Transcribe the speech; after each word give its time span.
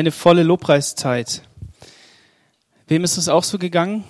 eine 0.00 0.12
volle 0.12 0.44
Lobpreiszeit. 0.44 1.42
Wem 2.88 3.04
ist 3.04 3.18
es 3.18 3.28
auch 3.28 3.44
so 3.44 3.58
gegangen? 3.58 4.02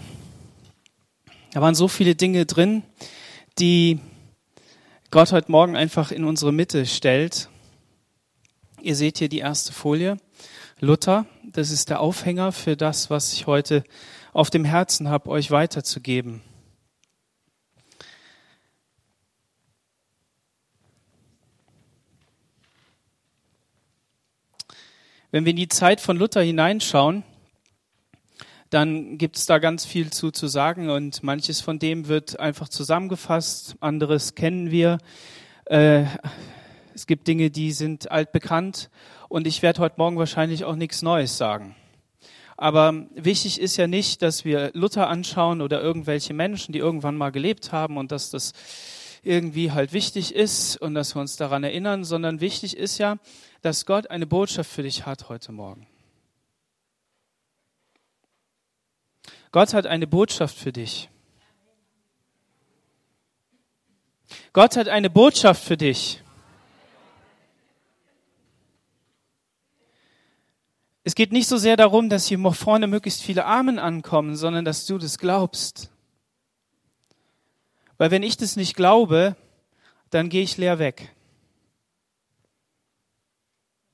Da 1.52 1.60
waren 1.60 1.74
so 1.74 1.88
viele 1.88 2.14
Dinge 2.14 2.46
drin, 2.46 2.84
die 3.58 3.98
Gott 5.10 5.32
heute 5.32 5.50
Morgen 5.50 5.74
einfach 5.74 6.12
in 6.12 6.24
unsere 6.24 6.52
Mitte 6.52 6.86
stellt. 6.86 7.48
Ihr 8.80 8.94
seht 8.94 9.18
hier 9.18 9.28
die 9.28 9.40
erste 9.40 9.72
Folie. 9.72 10.16
Luther, 10.78 11.26
das 11.44 11.72
ist 11.72 11.90
der 11.90 11.98
Aufhänger 11.98 12.52
für 12.52 12.76
das, 12.76 13.10
was 13.10 13.32
ich 13.32 13.48
heute 13.48 13.82
auf 14.32 14.48
dem 14.48 14.64
Herzen 14.64 15.08
habe, 15.08 15.28
euch 15.28 15.50
weiterzugeben. 15.50 16.40
Wenn 25.32 25.44
wir 25.44 25.50
in 25.50 25.56
die 25.56 25.68
Zeit 25.68 26.00
von 26.00 26.16
Luther 26.16 26.42
hineinschauen, 26.42 27.22
dann 28.68 29.16
gibt 29.16 29.36
es 29.36 29.46
da 29.46 29.58
ganz 29.58 29.84
viel 29.84 30.10
zu, 30.10 30.32
zu 30.32 30.48
sagen 30.48 30.90
und 30.90 31.22
manches 31.22 31.60
von 31.60 31.78
dem 31.78 32.08
wird 32.08 32.40
einfach 32.40 32.68
zusammengefasst, 32.68 33.76
anderes 33.78 34.34
kennen 34.34 34.72
wir. 34.72 34.98
Äh, 35.66 36.06
es 36.96 37.06
gibt 37.06 37.28
Dinge, 37.28 37.50
die 37.50 37.70
sind 37.70 38.10
altbekannt 38.10 38.90
und 39.28 39.46
ich 39.46 39.62
werde 39.62 39.82
heute 39.82 39.94
Morgen 39.98 40.18
wahrscheinlich 40.18 40.64
auch 40.64 40.74
nichts 40.74 41.00
Neues 41.00 41.38
sagen. 41.38 41.76
Aber 42.56 43.06
wichtig 43.14 43.60
ist 43.60 43.76
ja 43.76 43.86
nicht, 43.86 44.22
dass 44.22 44.44
wir 44.44 44.72
Luther 44.74 45.08
anschauen 45.08 45.62
oder 45.62 45.80
irgendwelche 45.80 46.34
Menschen, 46.34 46.72
die 46.72 46.80
irgendwann 46.80 47.16
mal 47.16 47.30
gelebt 47.30 47.70
haben 47.70 47.98
und 47.98 48.10
dass 48.10 48.30
das 48.30 48.52
irgendwie 49.22 49.70
halt 49.70 49.92
wichtig 49.92 50.34
ist 50.34 50.76
und 50.76 50.94
dass 50.94 51.14
wir 51.14 51.20
uns 51.20 51.36
daran 51.36 51.62
erinnern, 51.62 52.02
sondern 52.02 52.40
wichtig 52.40 52.76
ist 52.76 52.98
ja, 52.98 53.18
dass 53.62 53.86
Gott 53.86 54.10
eine 54.10 54.26
Botschaft 54.26 54.70
für 54.70 54.82
dich 54.82 55.06
hat 55.06 55.28
heute 55.28 55.52
Morgen. 55.52 55.86
Gott 59.52 59.74
hat 59.74 59.86
eine 59.86 60.06
Botschaft 60.06 60.56
für 60.56 60.72
dich. 60.72 61.08
Gott 64.52 64.76
hat 64.76 64.88
eine 64.88 65.10
Botschaft 65.10 65.62
für 65.62 65.76
dich. 65.76 66.22
Es 71.02 71.14
geht 71.14 71.32
nicht 71.32 71.48
so 71.48 71.56
sehr 71.56 71.76
darum, 71.76 72.08
dass 72.08 72.26
hier 72.26 72.38
vorne 72.52 72.86
möglichst 72.86 73.22
viele 73.22 73.44
Armen 73.44 73.78
ankommen, 73.78 74.36
sondern 74.36 74.64
dass 74.64 74.86
du 74.86 74.98
das 74.98 75.18
glaubst. 75.18 75.90
Weil 77.98 78.10
wenn 78.10 78.22
ich 78.22 78.36
das 78.36 78.54
nicht 78.56 78.76
glaube, 78.76 79.34
dann 80.10 80.28
gehe 80.28 80.42
ich 80.42 80.56
leer 80.56 80.78
weg. 80.78 81.14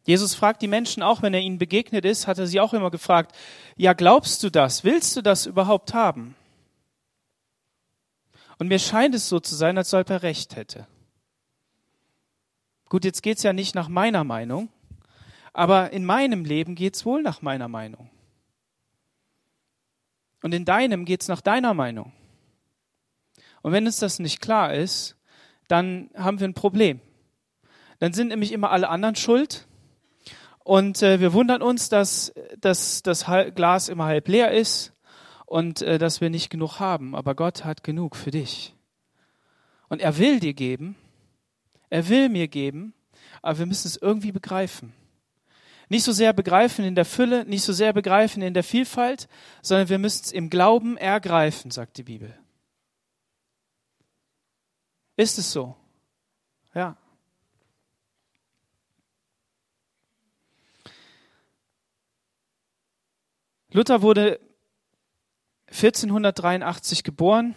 Jesus 0.06 0.36
fragt 0.36 0.62
die 0.62 0.68
Menschen 0.68 1.02
auch, 1.02 1.20
wenn 1.22 1.34
er 1.34 1.40
ihnen 1.40 1.58
begegnet 1.58 2.04
ist, 2.04 2.28
hat 2.28 2.38
er 2.38 2.46
sie 2.46 2.60
auch 2.60 2.72
immer 2.72 2.92
gefragt, 2.92 3.36
ja, 3.76 3.92
glaubst 3.92 4.40
du 4.44 4.50
das? 4.50 4.84
Willst 4.84 5.16
du 5.16 5.20
das 5.20 5.46
überhaupt 5.46 5.94
haben? 5.94 6.36
Und 8.58 8.68
mir 8.68 8.78
scheint 8.78 9.16
es 9.16 9.28
so 9.28 9.40
zu 9.40 9.56
sein, 9.56 9.76
als 9.76 9.92
ob 9.92 10.08
er 10.08 10.22
recht 10.22 10.54
hätte. 10.54 10.86
Gut, 12.88 13.04
jetzt 13.04 13.24
geht's 13.24 13.42
ja 13.42 13.52
nicht 13.52 13.74
nach 13.74 13.88
meiner 13.88 14.22
Meinung, 14.22 14.68
aber 15.52 15.92
in 15.92 16.04
meinem 16.04 16.44
Leben 16.44 16.76
geht's 16.76 17.04
wohl 17.04 17.20
nach 17.20 17.42
meiner 17.42 17.66
Meinung. 17.66 18.08
Und 20.40 20.54
in 20.54 20.64
deinem 20.64 21.04
geht's 21.04 21.26
nach 21.26 21.40
deiner 21.40 21.74
Meinung. 21.74 22.12
Und 23.60 23.72
wenn 23.72 23.86
uns 23.86 23.98
das 23.98 24.20
nicht 24.20 24.40
klar 24.40 24.72
ist, 24.72 25.16
dann 25.66 26.10
haben 26.14 26.38
wir 26.38 26.46
ein 26.46 26.54
Problem. 26.54 27.00
Dann 27.98 28.12
sind 28.12 28.28
nämlich 28.28 28.52
immer 28.52 28.70
alle 28.70 28.88
anderen 28.88 29.16
schuld 29.16 29.66
und 30.66 31.00
äh, 31.00 31.20
wir 31.20 31.32
wundern 31.32 31.62
uns, 31.62 31.90
dass, 31.90 32.34
dass 32.58 33.00
das 33.04 33.26
Glas 33.54 33.88
immer 33.88 34.06
halb 34.06 34.26
leer 34.26 34.50
ist 34.50 34.92
und 35.44 35.80
äh, 35.80 35.96
dass 35.96 36.20
wir 36.20 36.28
nicht 36.28 36.50
genug 36.50 36.80
haben. 36.80 37.14
Aber 37.14 37.36
Gott 37.36 37.64
hat 37.64 37.84
genug 37.84 38.16
für 38.16 38.32
dich. 38.32 38.74
Und 39.88 40.00
er 40.00 40.18
will 40.18 40.40
dir 40.40 40.54
geben, 40.54 40.96
er 41.88 42.08
will 42.08 42.28
mir 42.30 42.48
geben, 42.48 42.94
aber 43.42 43.60
wir 43.60 43.66
müssen 43.66 43.86
es 43.86 43.96
irgendwie 43.96 44.32
begreifen. 44.32 44.92
Nicht 45.88 46.02
so 46.02 46.10
sehr 46.10 46.32
begreifen 46.32 46.84
in 46.84 46.96
der 46.96 47.04
Fülle, 47.04 47.44
nicht 47.44 47.62
so 47.62 47.72
sehr 47.72 47.92
begreifen 47.92 48.42
in 48.42 48.52
der 48.52 48.64
Vielfalt, 48.64 49.28
sondern 49.62 49.88
wir 49.88 49.98
müssen 49.98 50.24
es 50.24 50.32
im 50.32 50.50
Glauben 50.50 50.96
ergreifen, 50.96 51.70
sagt 51.70 51.96
die 51.96 52.02
Bibel. 52.02 52.36
Ist 55.14 55.38
es 55.38 55.52
so? 55.52 55.76
Ja. 56.74 56.96
Luther 63.76 64.00
wurde 64.00 64.40
1483 65.66 67.04
geboren 67.04 67.54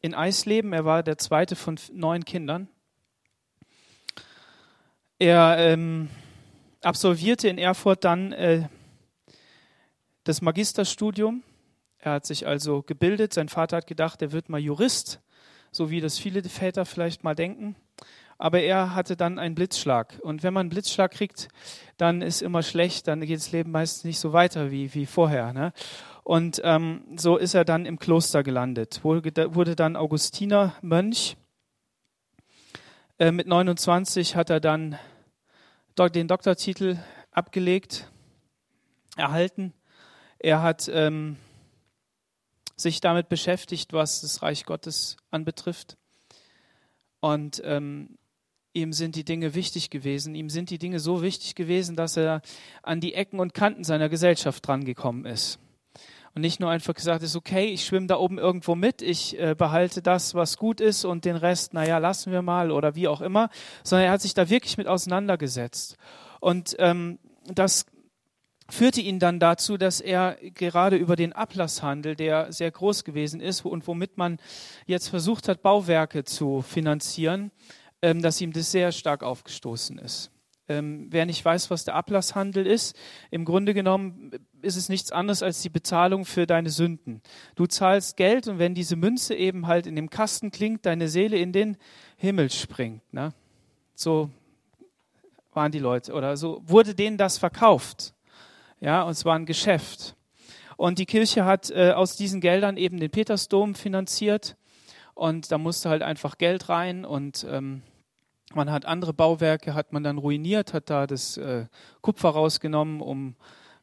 in 0.00 0.14
Eisleben. 0.14 0.72
Er 0.72 0.86
war 0.86 1.02
der 1.02 1.18
zweite 1.18 1.54
von 1.54 1.78
neun 1.92 2.24
Kindern. 2.24 2.66
Er 5.18 5.56
ähm, 5.58 6.08
absolvierte 6.80 7.48
in 7.48 7.58
Erfurt 7.58 8.04
dann 8.04 8.32
äh, 8.32 8.68
das 10.22 10.40
Magisterstudium. 10.40 11.42
Er 11.98 12.12
hat 12.12 12.24
sich 12.24 12.46
also 12.46 12.80
gebildet. 12.80 13.34
Sein 13.34 13.50
Vater 13.50 13.76
hat 13.76 13.86
gedacht, 13.86 14.22
er 14.22 14.32
wird 14.32 14.48
mal 14.48 14.60
Jurist, 14.60 15.20
so 15.70 15.90
wie 15.90 16.00
das 16.00 16.18
viele 16.18 16.42
Väter 16.42 16.86
vielleicht 16.86 17.22
mal 17.22 17.34
denken 17.34 17.76
aber 18.38 18.60
er 18.60 18.94
hatte 18.94 19.16
dann 19.16 19.38
einen 19.38 19.54
Blitzschlag. 19.54 20.18
Und 20.22 20.42
wenn 20.42 20.54
man 20.54 20.62
einen 20.62 20.70
Blitzschlag 20.70 21.12
kriegt, 21.12 21.48
dann 21.96 22.22
ist 22.22 22.42
immer 22.42 22.62
schlecht, 22.62 23.08
dann 23.08 23.20
geht 23.20 23.38
das 23.38 23.52
Leben 23.52 23.70
meistens 23.70 24.04
nicht 24.04 24.18
so 24.18 24.32
weiter 24.32 24.70
wie, 24.70 24.92
wie 24.94 25.06
vorher. 25.06 25.52
Ne? 25.52 25.72
Und 26.22 26.60
ähm, 26.64 27.04
so 27.16 27.36
ist 27.36 27.54
er 27.54 27.64
dann 27.64 27.86
im 27.86 27.98
Kloster 27.98 28.42
gelandet, 28.42 29.04
wurde 29.04 29.76
dann 29.76 29.96
Augustiner 29.96 30.74
Mönch. 30.80 31.36
Äh, 33.18 33.30
mit 33.30 33.46
29 33.46 34.34
hat 34.34 34.50
er 34.50 34.60
dann 34.60 34.98
den 35.96 36.26
Doktortitel 36.26 36.98
abgelegt, 37.30 38.10
erhalten. 39.16 39.72
Er 40.38 40.62
hat 40.62 40.90
ähm, 40.92 41.36
sich 42.76 43.00
damit 43.00 43.28
beschäftigt, 43.28 43.92
was 43.92 44.22
das 44.22 44.42
Reich 44.42 44.64
Gottes 44.64 45.16
anbetrifft. 45.30 45.96
Und 47.20 47.62
ähm, 47.64 48.18
Ihm 48.74 48.92
sind 48.92 49.14
die 49.14 49.24
Dinge 49.24 49.54
wichtig 49.54 49.88
gewesen. 49.88 50.34
Ihm 50.34 50.50
sind 50.50 50.68
die 50.68 50.78
Dinge 50.78 50.98
so 50.98 51.22
wichtig 51.22 51.54
gewesen, 51.54 51.94
dass 51.94 52.16
er 52.16 52.42
an 52.82 53.00
die 53.00 53.14
Ecken 53.14 53.38
und 53.38 53.54
Kanten 53.54 53.84
seiner 53.84 54.08
Gesellschaft 54.08 54.66
drangekommen 54.66 55.24
ist. 55.26 55.60
Und 56.34 56.42
nicht 56.42 56.58
nur 56.58 56.70
einfach 56.70 56.94
gesagt 56.94 57.22
ist, 57.22 57.36
okay, 57.36 57.66
ich 57.66 57.84
schwimme 57.84 58.08
da 58.08 58.16
oben 58.16 58.38
irgendwo 58.38 58.74
mit, 58.74 59.00
ich 59.00 59.38
äh, 59.38 59.54
behalte 59.56 60.02
das, 60.02 60.34
was 60.34 60.56
gut 60.56 60.80
ist 60.80 61.04
und 61.04 61.24
den 61.24 61.36
Rest, 61.36 61.72
naja, 61.72 61.98
lassen 61.98 62.32
wir 62.32 62.42
mal 62.42 62.72
oder 62.72 62.96
wie 62.96 63.06
auch 63.06 63.20
immer, 63.20 63.50
sondern 63.84 64.06
er 64.06 64.12
hat 64.12 64.20
sich 64.20 64.34
da 64.34 64.50
wirklich 64.50 64.76
mit 64.76 64.88
auseinandergesetzt. 64.88 65.96
Und 66.40 66.74
ähm, 66.80 67.20
das 67.46 67.86
führte 68.68 69.00
ihn 69.00 69.20
dann 69.20 69.38
dazu, 69.38 69.76
dass 69.76 70.00
er 70.00 70.36
gerade 70.54 70.96
über 70.96 71.14
den 71.14 71.32
Ablasshandel, 71.32 72.16
der 72.16 72.52
sehr 72.52 72.72
groß 72.72 73.04
gewesen 73.04 73.40
ist 73.40 73.64
und 73.64 73.86
womit 73.86 74.16
man 74.16 74.38
jetzt 74.86 75.08
versucht 75.08 75.48
hat, 75.48 75.62
Bauwerke 75.62 76.24
zu 76.24 76.62
finanzieren, 76.62 77.52
ähm, 78.04 78.20
dass 78.20 78.38
ihm 78.42 78.52
das 78.52 78.70
sehr 78.70 78.92
stark 78.92 79.22
aufgestoßen 79.22 79.96
ist. 79.96 80.30
Ähm, 80.68 81.06
wer 81.08 81.24
nicht 81.24 81.42
weiß, 81.42 81.70
was 81.70 81.86
der 81.86 81.94
Ablasshandel 81.94 82.66
ist, 82.66 82.94
im 83.30 83.46
Grunde 83.46 83.72
genommen 83.72 84.30
ist 84.60 84.76
es 84.76 84.90
nichts 84.90 85.10
anderes 85.10 85.42
als 85.42 85.62
die 85.62 85.70
Bezahlung 85.70 86.26
für 86.26 86.46
deine 86.46 86.68
Sünden. 86.68 87.22
Du 87.54 87.66
zahlst 87.66 88.18
Geld 88.18 88.46
und 88.46 88.58
wenn 88.58 88.74
diese 88.74 88.96
Münze 88.96 89.34
eben 89.34 89.66
halt 89.66 89.86
in 89.86 89.96
dem 89.96 90.10
Kasten 90.10 90.50
klingt, 90.50 90.84
deine 90.84 91.08
Seele 91.08 91.38
in 91.38 91.52
den 91.52 91.78
Himmel 92.18 92.50
springt. 92.50 93.00
Ne? 93.10 93.32
So 93.94 94.28
waren 95.54 95.72
die 95.72 95.78
Leute 95.78 96.12
oder 96.12 96.36
so 96.36 96.62
wurde 96.66 96.94
denen 96.94 97.16
das 97.16 97.38
verkauft. 97.38 98.12
Ja, 98.80 99.02
und 99.02 99.12
es 99.12 99.24
war 99.24 99.36
ein 99.36 99.46
Geschäft. 99.46 100.14
Und 100.76 100.98
die 100.98 101.06
Kirche 101.06 101.46
hat 101.46 101.70
äh, 101.70 101.92
aus 101.92 102.16
diesen 102.16 102.42
Geldern 102.42 102.76
eben 102.76 103.00
den 103.00 103.10
Petersdom 103.10 103.74
finanziert 103.74 104.56
und 105.14 105.50
da 105.50 105.56
musste 105.56 105.88
halt 105.88 106.02
einfach 106.02 106.36
Geld 106.36 106.68
rein 106.68 107.06
und 107.06 107.46
ähm, 107.48 107.82
man 108.56 108.70
hat 108.70 108.84
andere 108.84 109.12
Bauwerke, 109.12 109.74
hat 109.74 109.92
man 109.92 110.02
dann 110.02 110.18
ruiniert, 110.18 110.74
hat 110.74 110.90
da 110.90 111.06
das 111.06 111.36
äh, 111.36 111.66
Kupfer 112.00 112.30
rausgenommen, 112.30 113.00
um, 113.00 113.34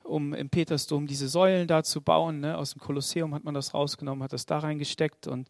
um 0.03 0.33
im 0.33 0.49
Petersdom 0.49 1.07
diese 1.07 1.27
Säulen 1.27 1.67
da 1.67 1.83
zu 1.83 2.01
bauen. 2.01 2.41
Ne? 2.41 2.57
Aus 2.57 2.71
dem 2.71 2.81
Kolosseum 2.81 3.33
hat 3.33 3.43
man 3.43 3.53
das 3.53 3.73
rausgenommen, 3.73 4.23
hat 4.23 4.33
das 4.33 4.45
da 4.45 4.59
reingesteckt 4.59 5.27
und 5.27 5.47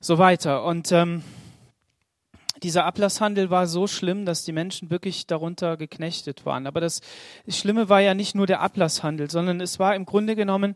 so 0.00 0.18
weiter. 0.18 0.64
Und 0.64 0.92
ähm, 0.92 1.22
dieser 2.62 2.84
Ablasshandel 2.84 3.50
war 3.50 3.66
so 3.66 3.86
schlimm, 3.86 4.26
dass 4.26 4.44
die 4.44 4.52
Menschen 4.52 4.90
wirklich 4.90 5.26
darunter 5.26 5.76
geknechtet 5.76 6.44
waren. 6.44 6.66
Aber 6.66 6.80
das 6.80 7.00
Schlimme 7.48 7.88
war 7.88 8.00
ja 8.00 8.14
nicht 8.14 8.34
nur 8.34 8.46
der 8.46 8.60
Ablasshandel, 8.60 9.30
sondern 9.30 9.60
es 9.60 9.78
war 9.78 9.94
im 9.94 10.06
Grunde 10.06 10.36
genommen 10.36 10.74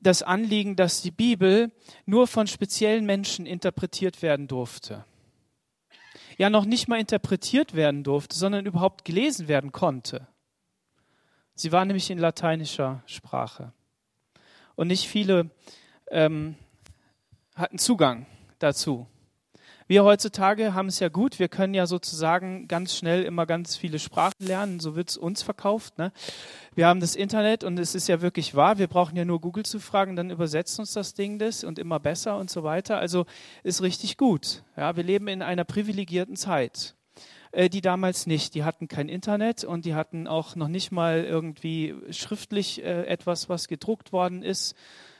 das 0.00 0.22
Anliegen, 0.22 0.76
dass 0.76 1.00
die 1.00 1.10
Bibel 1.10 1.72
nur 2.04 2.26
von 2.26 2.46
speziellen 2.46 3.06
Menschen 3.06 3.46
interpretiert 3.46 4.20
werden 4.20 4.48
durfte 4.48 5.04
ja 6.38 6.50
noch 6.50 6.64
nicht 6.64 6.88
mal 6.88 7.00
interpretiert 7.00 7.74
werden 7.74 8.04
durfte, 8.04 8.36
sondern 8.36 8.66
überhaupt 8.66 9.04
gelesen 9.04 9.48
werden 9.48 9.72
konnte. 9.72 10.26
Sie 11.54 11.72
war 11.72 11.84
nämlich 11.84 12.10
in 12.10 12.18
lateinischer 12.18 13.02
Sprache. 13.06 13.72
Und 14.74 14.88
nicht 14.88 15.08
viele 15.08 15.50
ähm, 16.10 16.56
hatten 17.54 17.78
Zugang 17.78 18.26
dazu. 18.58 19.06
Wir 19.86 20.02
heutzutage 20.02 20.72
haben 20.72 20.86
es 20.86 20.98
ja 20.98 21.10
gut, 21.10 21.38
wir 21.38 21.48
können 21.48 21.74
ja 21.74 21.86
sozusagen 21.86 22.68
ganz 22.68 22.96
schnell 22.96 23.22
immer 23.22 23.44
ganz 23.44 23.76
viele 23.76 23.98
Sprachen 23.98 24.32
lernen, 24.38 24.80
so 24.80 24.96
wird 24.96 25.10
es 25.10 25.18
uns 25.18 25.42
verkauft. 25.42 25.98
Ne? 25.98 26.10
Wir 26.74 26.86
haben 26.86 27.00
das 27.00 27.14
Internet 27.14 27.64
und 27.64 27.78
es 27.78 27.94
ist 27.94 28.08
ja 28.08 28.22
wirklich 28.22 28.54
wahr, 28.54 28.78
wir 28.78 28.86
brauchen 28.86 29.14
ja 29.14 29.26
nur 29.26 29.42
Google 29.42 29.66
zu 29.66 29.80
fragen, 29.80 30.16
dann 30.16 30.30
übersetzt 30.30 30.78
uns 30.78 30.94
das 30.94 31.12
Ding 31.12 31.38
das 31.38 31.64
und 31.64 31.78
immer 31.78 32.00
besser 32.00 32.38
und 32.38 32.48
so 32.48 32.62
weiter. 32.62 32.96
Also 32.96 33.26
ist 33.62 33.82
richtig 33.82 34.16
gut. 34.16 34.62
Ja, 34.74 34.96
wir 34.96 35.04
leben 35.04 35.28
in 35.28 35.42
einer 35.42 35.64
privilegierten 35.64 36.36
Zeit 36.36 36.94
äh, 37.52 37.68
die 37.68 37.82
damals 37.82 38.26
nicht. 38.26 38.54
Die 38.54 38.64
hatten 38.64 38.88
kein 38.88 39.10
Internet 39.10 39.64
und 39.64 39.84
die 39.84 39.94
hatten 39.94 40.26
auch 40.26 40.56
noch 40.56 40.68
nicht 40.68 40.92
mal 40.92 41.24
irgendwie 41.24 41.94
schriftlich 42.10 42.82
äh, 42.82 43.04
etwas, 43.04 43.50
was 43.50 43.68
gedruckt 43.68 44.12
worden 44.12 44.42
ist, 44.42 44.76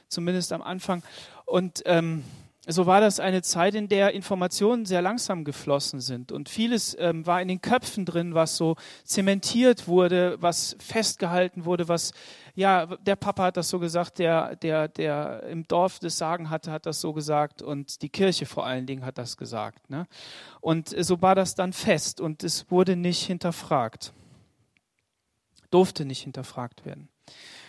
zumindest 0.07 0.51
am 0.53 0.63
Anfang. 0.63 1.03
Und 1.45 1.83
ähm, 1.85 2.23
so 2.67 2.85
war 2.85 2.99
das 2.99 3.19
eine 3.19 3.41
Zeit, 3.41 3.75
in 3.75 3.87
der 3.87 4.13
Informationen 4.13 4.85
sehr 4.85 5.01
langsam 5.01 5.43
geflossen 5.43 5.99
sind 5.99 6.31
und 6.31 6.49
vieles 6.49 6.95
ähm, 6.99 7.25
war 7.25 7.41
in 7.41 7.47
den 7.47 7.61
Köpfen 7.61 8.05
drin, 8.05 8.33
was 8.33 8.57
so 8.57 8.75
zementiert 9.03 9.87
wurde, 9.87 10.37
was 10.39 10.75
festgehalten 10.79 11.65
wurde, 11.65 11.87
was 11.87 12.13
ja 12.55 12.85
der 12.85 13.15
Papa 13.15 13.43
hat 13.43 13.57
das 13.57 13.69
so 13.69 13.79
gesagt, 13.79 14.19
der 14.19 14.55
der 14.55 14.87
der 14.87 15.43
im 15.43 15.67
Dorf 15.67 15.99
das 15.99 16.17
Sagen 16.17 16.49
hatte, 16.49 16.71
hat 16.71 16.85
das 16.85 17.01
so 17.01 17.13
gesagt 17.13 17.61
und 17.61 18.01
die 18.01 18.09
Kirche 18.09 18.45
vor 18.45 18.65
allen 18.65 18.87
Dingen 18.87 19.05
hat 19.05 19.17
das 19.17 19.37
gesagt. 19.37 19.89
Ne? 19.89 20.07
Und 20.59 20.89
so 20.89 21.21
war 21.21 21.35
das 21.35 21.55
dann 21.55 21.73
fest 21.73 22.19
und 22.19 22.43
es 22.43 22.71
wurde 22.71 22.95
nicht 22.95 23.23
hinterfragt, 23.23 24.13
durfte 25.69 26.05
nicht 26.05 26.23
hinterfragt 26.23 26.85
werden. 26.85 27.09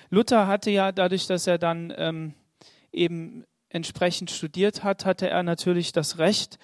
Luther 0.08 0.46
hatte 0.46 0.70
ja 0.70 0.92
dadurch, 0.92 1.26
dass 1.26 1.46
er 1.46 1.58
dann 1.58 1.92
ähm, 1.96 2.34
eben 2.92 3.44
entsprechend 3.68 4.30
studiert 4.30 4.84
hat, 4.84 5.04
hatte 5.04 5.28
er 5.28 5.42
natürlich 5.42 5.92
das 5.92 6.18
Recht, 6.18 6.58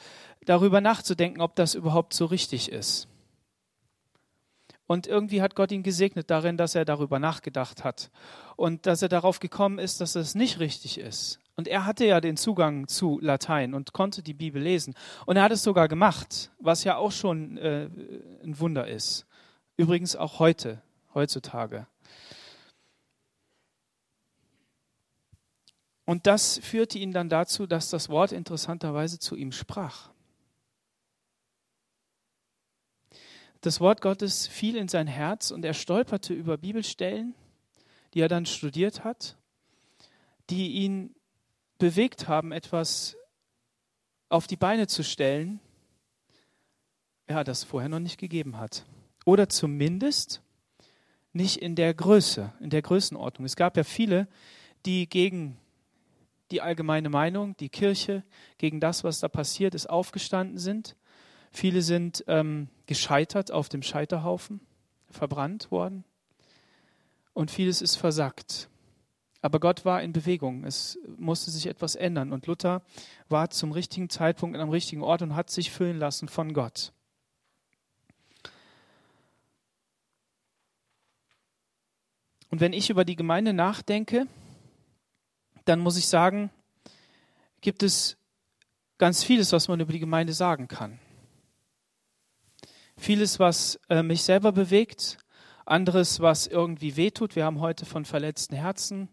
darüber 0.44 0.80
nachzudenken, 0.80 1.40
ob 1.40 1.54
das 1.56 1.74
überhaupt 1.74 2.14
so 2.14 2.26
richtig 2.26 2.70
ist. 2.70 3.08
Und 4.86 5.06
irgendwie 5.06 5.40
hat 5.40 5.54
Gott 5.54 5.72
ihn 5.72 5.82
gesegnet 5.82 6.30
darin, 6.30 6.56
dass 6.56 6.74
er 6.74 6.84
darüber 6.84 7.18
nachgedacht 7.18 7.84
hat 7.84 8.10
und 8.56 8.86
dass 8.86 9.00
er 9.00 9.08
darauf 9.08 9.40
gekommen 9.40 9.78
ist, 9.78 10.00
dass 10.00 10.16
es 10.16 10.34
nicht 10.34 10.58
richtig 10.58 10.98
ist. 10.98 11.38
Und 11.54 11.68
er 11.68 11.86
hatte 11.86 12.04
ja 12.04 12.20
den 12.20 12.36
Zugang 12.36 12.88
zu 12.88 13.18
Latein 13.20 13.74
und 13.74 13.92
konnte 13.92 14.22
die 14.22 14.34
Bibel 14.34 14.60
lesen. 14.60 14.94
Und 15.26 15.36
er 15.36 15.44
hat 15.44 15.52
es 15.52 15.62
sogar 15.62 15.86
gemacht, 15.86 16.50
was 16.58 16.84
ja 16.84 16.96
auch 16.96 17.12
schon 17.12 17.56
äh, 17.58 17.88
ein 18.42 18.58
Wunder 18.58 18.88
ist. 18.88 19.26
Übrigens 19.76 20.16
auch 20.16 20.38
heute, 20.38 20.82
heutzutage. 21.14 21.86
Und 26.04 26.26
das 26.26 26.58
führte 26.58 26.98
ihn 26.98 27.12
dann 27.12 27.28
dazu, 27.28 27.66
dass 27.66 27.90
das 27.90 28.08
Wort 28.08 28.32
interessanterweise 28.32 29.18
zu 29.18 29.36
ihm 29.36 29.52
sprach. 29.52 30.10
Das 33.60 33.78
Wort 33.78 34.00
Gottes 34.00 34.48
fiel 34.48 34.76
in 34.76 34.88
sein 34.88 35.06
Herz 35.06 35.52
und 35.52 35.64
er 35.64 35.74
stolperte 35.74 36.34
über 36.34 36.58
Bibelstellen, 36.58 37.34
die 38.12 38.20
er 38.20 38.28
dann 38.28 38.44
studiert 38.44 39.04
hat, 39.04 39.36
die 40.50 40.72
ihn 40.72 41.14
bewegt 41.78 42.26
haben, 42.26 42.50
etwas 42.50 43.16
auf 44.28 44.48
die 44.48 44.56
Beine 44.56 44.88
zu 44.88 45.04
stellen, 45.04 45.60
ja, 47.28 47.44
das 47.44 47.62
vorher 47.62 47.88
noch 47.88 48.00
nicht 48.00 48.18
gegeben 48.18 48.58
hat. 48.58 48.84
Oder 49.24 49.48
zumindest 49.48 50.42
nicht 51.32 51.58
in 51.58 51.76
der 51.76 51.94
Größe, 51.94 52.52
in 52.60 52.70
der 52.70 52.82
Größenordnung. 52.82 53.46
Es 53.46 53.56
gab 53.56 53.76
ja 53.76 53.84
viele, 53.84 54.26
die 54.84 55.08
gegen 55.08 55.56
die 56.52 56.60
allgemeine 56.60 57.08
Meinung, 57.08 57.56
die 57.56 57.70
Kirche 57.70 58.22
gegen 58.58 58.78
das, 58.78 59.02
was 59.02 59.20
da 59.20 59.28
passiert 59.28 59.74
ist, 59.74 59.88
aufgestanden 59.88 60.58
sind. 60.58 60.96
Viele 61.50 61.82
sind 61.82 62.24
ähm, 62.28 62.68
gescheitert 62.86 63.50
auf 63.50 63.68
dem 63.68 63.82
Scheiterhaufen, 63.82 64.60
verbrannt 65.10 65.70
worden. 65.70 66.04
Und 67.32 67.50
vieles 67.50 67.82
ist 67.82 67.96
versackt. 67.96 68.68
Aber 69.40 69.58
Gott 69.58 69.84
war 69.84 70.02
in 70.02 70.12
Bewegung. 70.12 70.64
Es 70.64 70.98
musste 71.16 71.50
sich 71.50 71.66
etwas 71.66 71.96
ändern. 71.96 72.32
Und 72.32 72.46
Luther 72.46 72.82
war 73.28 73.50
zum 73.50 73.72
richtigen 73.72 74.08
Zeitpunkt 74.08 74.56
am 74.58 74.70
richtigen 74.70 75.02
Ort 75.02 75.22
und 75.22 75.34
hat 75.34 75.50
sich 75.50 75.72
füllen 75.72 75.98
lassen 75.98 76.28
von 76.28 76.52
Gott. 76.52 76.92
Und 82.50 82.60
wenn 82.60 82.74
ich 82.74 82.90
über 82.90 83.06
die 83.06 83.16
Gemeinde 83.16 83.54
nachdenke, 83.54 84.26
dann 85.64 85.80
muss 85.80 85.96
ich 85.96 86.08
sagen, 86.08 86.50
gibt 87.60 87.82
es 87.82 88.16
ganz 88.98 89.24
vieles, 89.24 89.52
was 89.52 89.68
man 89.68 89.80
über 89.80 89.92
die 89.92 89.98
Gemeinde 89.98 90.32
sagen 90.32 90.68
kann. 90.68 90.98
Vieles, 92.96 93.38
was 93.38 93.80
äh, 93.88 94.02
mich 94.02 94.22
selber 94.22 94.52
bewegt, 94.52 95.18
anderes, 95.64 96.20
was 96.20 96.46
irgendwie 96.46 96.96
wehtut. 96.96 97.36
Wir 97.36 97.44
haben 97.44 97.60
heute 97.60 97.84
von 97.86 98.04
verletzten 98.04 98.54
Herzen 98.54 99.08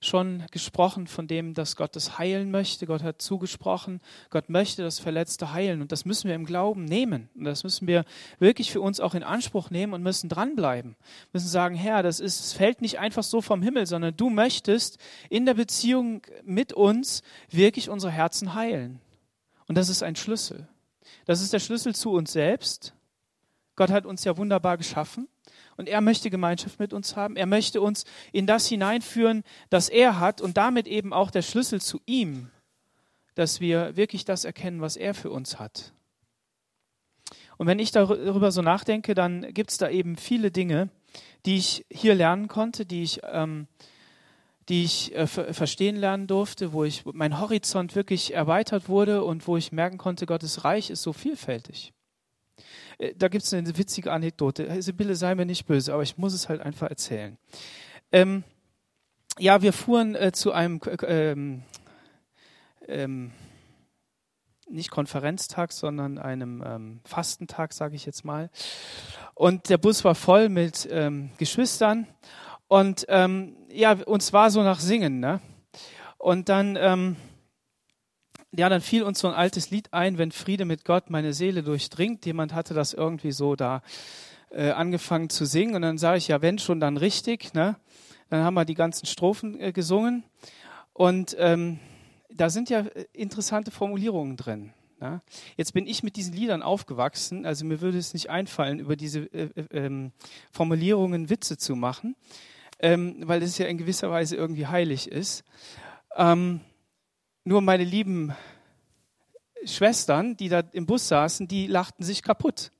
schon 0.00 0.44
gesprochen 0.50 1.06
von 1.06 1.26
dem, 1.26 1.54
dass 1.54 1.76
Gott 1.76 1.96
das 1.96 2.18
heilen 2.18 2.50
möchte. 2.50 2.86
Gott 2.86 3.02
hat 3.02 3.22
zugesprochen, 3.22 4.00
Gott 4.30 4.48
möchte 4.50 4.82
das 4.82 4.98
Verletzte 4.98 5.52
heilen. 5.52 5.80
Und 5.80 5.90
das 5.92 6.04
müssen 6.04 6.28
wir 6.28 6.34
im 6.34 6.44
Glauben 6.44 6.84
nehmen. 6.84 7.28
Und 7.34 7.44
das 7.44 7.64
müssen 7.64 7.86
wir 7.86 8.04
wirklich 8.38 8.70
für 8.70 8.80
uns 8.80 9.00
auch 9.00 9.14
in 9.14 9.22
Anspruch 9.22 9.70
nehmen 9.70 9.94
und 9.94 10.02
müssen 10.02 10.28
dranbleiben. 10.28 10.96
Wir 10.98 11.28
müssen 11.34 11.48
sagen, 11.48 11.74
Herr, 11.74 12.02
das 12.02 12.20
ist, 12.20 12.40
es 12.40 12.52
fällt 12.52 12.82
nicht 12.82 12.98
einfach 12.98 13.22
so 13.22 13.40
vom 13.40 13.62
Himmel, 13.62 13.86
sondern 13.86 14.16
du 14.16 14.28
möchtest 14.28 14.98
in 15.30 15.46
der 15.46 15.54
Beziehung 15.54 16.22
mit 16.44 16.72
uns 16.72 17.22
wirklich 17.50 17.88
unsere 17.88 18.12
Herzen 18.12 18.54
heilen. 18.54 19.00
Und 19.66 19.76
das 19.76 19.88
ist 19.88 20.02
ein 20.02 20.16
Schlüssel. 20.16 20.68
Das 21.24 21.40
ist 21.40 21.52
der 21.52 21.60
Schlüssel 21.60 21.94
zu 21.94 22.12
uns 22.12 22.32
selbst. 22.32 22.94
Gott 23.74 23.90
hat 23.90 24.06
uns 24.06 24.24
ja 24.24 24.36
wunderbar 24.36 24.76
geschaffen. 24.76 25.28
Und 25.76 25.88
er 25.88 26.00
möchte 26.00 26.30
Gemeinschaft 26.30 26.78
mit 26.78 26.92
uns 26.92 27.16
haben. 27.16 27.36
Er 27.36 27.46
möchte 27.46 27.80
uns 27.80 28.04
in 28.32 28.46
das 28.46 28.66
hineinführen, 28.66 29.42
das 29.70 29.88
er 29.88 30.18
hat 30.18 30.40
und 30.40 30.56
damit 30.56 30.86
eben 30.86 31.12
auch 31.12 31.30
der 31.30 31.42
Schlüssel 31.42 31.80
zu 31.80 32.00
ihm, 32.06 32.50
dass 33.34 33.60
wir 33.60 33.96
wirklich 33.96 34.24
das 34.24 34.44
erkennen, 34.44 34.80
was 34.80 34.96
er 34.96 35.14
für 35.14 35.30
uns 35.30 35.58
hat. 35.58 35.92
Und 37.58 37.66
wenn 37.66 37.78
ich 37.78 37.90
darüber 37.90 38.50
so 38.52 38.62
nachdenke, 38.62 39.14
dann 39.14 39.52
gibt 39.54 39.70
es 39.70 39.78
da 39.78 39.88
eben 39.88 40.16
viele 40.16 40.50
Dinge, 40.50 40.88
die 41.44 41.56
ich 41.56 41.86
hier 41.90 42.14
lernen 42.14 42.48
konnte, 42.48 42.84
die 42.84 43.02
ich, 43.02 43.20
ähm, 43.24 43.66
die 44.68 44.84
ich 44.84 45.14
äh, 45.14 45.26
verstehen 45.26 45.96
lernen 45.96 46.26
durfte, 46.26 46.72
wo 46.72 46.84
ich 46.84 47.04
mein 47.06 47.40
Horizont 47.40 47.94
wirklich 47.94 48.34
erweitert 48.34 48.88
wurde 48.88 49.24
und 49.24 49.46
wo 49.46 49.56
ich 49.56 49.72
merken 49.72 49.96
konnte, 49.96 50.26
Gottes 50.26 50.64
Reich 50.64 50.90
ist 50.90 51.02
so 51.02 51.12
vielfältig. 51.12 51.92
Äh, 52.98 53.14
da 53.16 53.28
gibt 53.28 53.44
es 53.44 53.54
eine 53.54 53.76
witzige 53.76 54.12
Anekdote. 54.12 54.82
Sibylle, 54.82 55.16
sei 55.16 55.34
mir 55.34 55.46
nicht 55.46 55.66
böse, 55.66 55.92
aber 55.92 56.02
ich 56.02 56.18
muss 56.18 56.34
es 56.34 56.48
halt 56.48 56.60
einfach 56.60 56.88
erzählen. 56.88 57.36
Ähm, 58.12 58.44
ja, 59.38 59.62
wir 59.62 59.72
fuhren 59.72 60.14
äh, 60.14 60.32
zu 60.32 60.52
einem 60.52 60.80
ähm, 61.02 61.62
ähm, 62.88 63.32
nicht 64.68 64.90
Konferenztag, 64.90 65.72
sondern 65.72 66.18
einem 66.18 66.62
ähm, 66.66 67.00
Fastentag, 67.04 67.72
sage 67.72 67.94
ich 67.96 68.06
jetzt 68.06 68.24
mal. 68.24 68.50
Und 69.34 69.68
der 69.68 69.78
Bus 69.78 70.04
war 70.04 70.14
voll 70.14 70.48
mit 70.48 70.88
ähm, 70.90 71.30
Geschwistern. 71.38 72.06
Und 72.68 73.06
ähm, 73.08 73.56
ja, 73.70 73.92
uns 73.92 74.32
war 74.32 74.50
so 74.50 74.62
nach 74.62 74.80
Singen. 74.80 75.20
Ne? 75.20 75.40
Und 76.18 76.48
dann 76.48 76.76
ähm, 76.80 77.16
ja, 78.56 78.68
dann 78.68 78.80
fiel 78.80 79.02
uns 79.02 79.18
so 79.18 79.28
ein 79.28 79.34
altes 79.34 79.70
Lied 79.70 79.92
ein, 79.92 80.18
wenn 80.18 80.32
Friede 80.32 80.64
mit 80.64 80.84
Gott 80.84 81.10
meine 81.10 81.32
Seele 81.32 81.62
durchdringt. 81.62 82.24
Jemand 82.26 82.54
hatte 82.54 82.74
das 82.74 82.94
irgendwie 82.94 83.32
so 83.32 83.56
da 83.56 83.82
äh, 84.50 84.70
angefangen 84.70 85.28
zu 85.28 85.44
singen 85.44 85.74
und 85.74 85.82
dann 85.82 85.98
sage 85.98 86.18
ich, 86.18 86.28
ja, 86.28 86.42
wenn 86.42 86.58
schon, 86.58 86.80
dann 86.80 86.96
richtig. 86.96 87.54
Ne? 87.54 87.76
Dann 88.30 88.42
haben 88.42 88.54
wir 88.54 88.64
die 88.64 88.74
ganzen 88.74 89.06
Strophen 89.06 89.60
äh, 89.60 89.72
gesungen 89.72 90.24
und 90.92 91.36
ähm, 91.38 91.78
da 92.30 92.50
sind 92.50 92.70
ja 92.70 92.80
äh, 92.80 93.06
interessante 93.12 93.70
Formulierungen 93.70 94.36
drin. 94.36 94.72
Ne? 95.00 95.20
Jetzt 95.56 95.74
bin 95.74 95.86
ich 95.86 96.02
mit 96.02 96.16
diesen 96.16 96.34
Liedern 96.34 96.62
aufgewachsen, 96.62 97.44
also 97.44 97.64
mir 97.64 97.80
würde 97.80 97.98
es 97.98 98.14
nicht 98.14 98.30
einfallen, 98.30 98.78
über 98.78 98.96
diese 98.96 99.20
äh, 99.32 99.50
äh, 99.54 99.66
ähm, 99.72 100.12
Formulierungen 100.50 101.28
Witze 101.28 101.58
zu 101.58 101.76
machen, 101.76 102.16
ähm, 102.78 103.16
weil 103.20 103.42
es 103.42 103.58
ja 103.58 103.66
in 103.66 103.78
gewisser 103.78 104.10
Weise 104.10 104.36
irgendwie 104.36 104.66
heilig 104.66 105.10
ist. 105.10 105.44
Ähm, 106.16 106.60
nur 107.46 107.62
meine 107.62 107.84
lieben 107.84 108.34
Schwestern, 109.64 110.36
die 110.36 110.48
da 110.48 110.62
im 110.72 110.84
Bus 110.84 111.06
saßen, 111.06 111.46
die 111.46 111.68
lachten 111.68 112.02
sich 112.02 112.22
kaputt. 112.22 112.72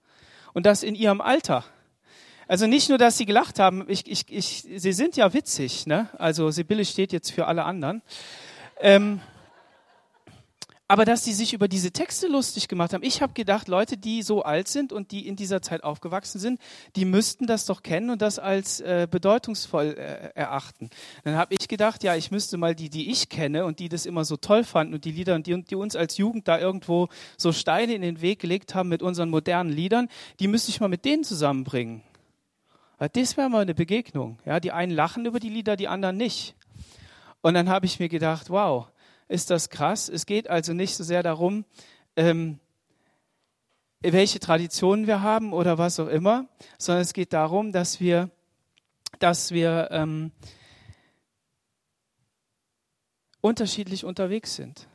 Und 0.55 0.67
das 0.67 0.83
in 0.83 0.97
ihrem 0.97 1.21
Alter. 1.21 1.65
Also 2.49 2.67
nicht 2.67 2.89
nur, 2.89 2.99
dass 2.99 3.17
sie 3.17 3.27
gelacht 3.27 3.61
haben, 3.61 3.85
ich, 3.89 4.11
ich, 4.11 4.25
ich, 4.29 4.67
sie 4.77 4.93
sind 4.93 5.17
ja 5.17 5.33
witzig. 5.33 5.87
Ne? 5.87 6.09
Also 6.19 6.51
Sibylle 6.51 6.85
steht 6.85 7.13
jetzt 7.13 7.31
für 7.31 7.47
alle 7.47 7.65
anderen. 7.65 8.03
Ähm, 8.81 9.21
aber 10.89 11.05
dass 11.05 11.25
sie 11.25 11.33
sich 11.33 11.53
über 11.53 11.67
diese 11.67 11.91
Texte 11.91 12.29
lustig 12.29 12.69
gemacht 12.69 12.93
haben. 12.93 13.03
Ich 13.03 13.21
habe 13.21 13.33
gedacht, 13.33 13.67
Leute, 13.67 13.97
die 13.97 14.23
so 14.23 14.43
alt 14.43 14.69
sind 14.69 14.93
und 14.93 15.11
die 15.11 15.27
in 15.27 15.35
dieser 15.35 15.61
Zeit 15.61 15.83
aufgewachsen 15.83 16.39
sind, 16.39 16.61
die 16.95 17.05
müssten 17.05 17.47
das 17.47 17.67
doch 17.67 17.83
kennen 17.83 18.11
und 18.11 18.23
das 18.23 18.39
als 18.39 18.81
äh, 18.81 19.09
bedeutungsvoll 19.11 19.97
äh, 19.99 20.31
erachten. 20.35 20.91
Dann 21.25 21.37
habe 21.37 21.55
ich 21.59 21.67
gedacht, 21.67 22.05
ja, 22.05 22.15
ich 22.15 22.31
müsste 22.31 22.57
mal 22.57 22.75
die, 22.75 22.89
die 22.89 23.11
ich 23.11 23.29
kenne 23.29 23.65
und 23.65 23.81
die 23.81 23.89
das 23.89 24.07
immer 24.07 24.25
so 24.25 24.37
toll 24.37 24.63
fanden 24.63 24.95
und 24.95 25.05
die 25.05 25.13
Lieder 25.13 25.35
und 25.35 25.47
die, 25.47 25.61
die 25.63 25.75
uns 25.75 25.97
als 25.97 26.19
Jugend 26.19 26.47
da 26.47 26.59
irgendwo 26.59 27.09
so 27.37 27.53
Steine 27.53 27.95
in 27.95 28.03
den 28.03 28.21
Weg 28.21 28.39
gelegt 28.39 28.75
haben 28.75 28.89
mit 28.89 29.03
unseren 29.03 29.29
modernen 29.29 29.71
Liedern, 29.71 30.09
die 30.39 30.47
müsste 30.47 30.71
ich 30.71 30.81
mal 30.81 30.89
mit 30.89 31.05
denen 31.05 31.25
zusammenbringen. 31.25 32.03
Das 33.13 33.37
wäre 33.37 33.51
mal 33.51 33.61
eine 33.61 33.75
Begegnung. 33.75 34.39
Ja, 34.47 34.59
die 34.59 34.73
einen 34.73 34.93
lachen 34.93 35.27
über 35.27 35.39
die 35.39 35.51
Lieder, 35.51 35.77
die 35.77 35.89
anderen 35.89 36.17
nicht. 36.17 36.55
Und 37.43 37.55
dann 37.55 37.69
habe 37.69 37.85
ich 37.87 38.01
mir 38.01 38.09
gedacht, 38.09 38.49
wow, 38.49 38.89
ist 39.29 39.51
das 39.51 39.71
krass. 39.71 40.09
Es 40.09 40.27
geht 40.27 40.49
also 40.49 40.73
nicht 40.73 40.95
so 40.97 41.05
sehr 41.05 41.23
darum, 41.23 41.65
ähm, 42.17 42.59
welche 44.01 44.41
Traditionen 44.41 45.07
wir 45.07 45.23
haben 45.23 45.53
oder 45.53 45.79
was 45.79 45.99
auch 45.99 46.09
immer, 46.09 46.49
sondern 46.79 47.03
es 47.03 47.13
geht 47.13 47.33
darum, 47.33 47.73
dass 47.73 48.01
wir, 48.01 48.31
dass 49.19 49.51
wir 49.51 49.89
ähm, 49.91 50.33
unterschiedlich 53.41 54.05
unterwegs 54.05 54.55
sind. 54.55 54.89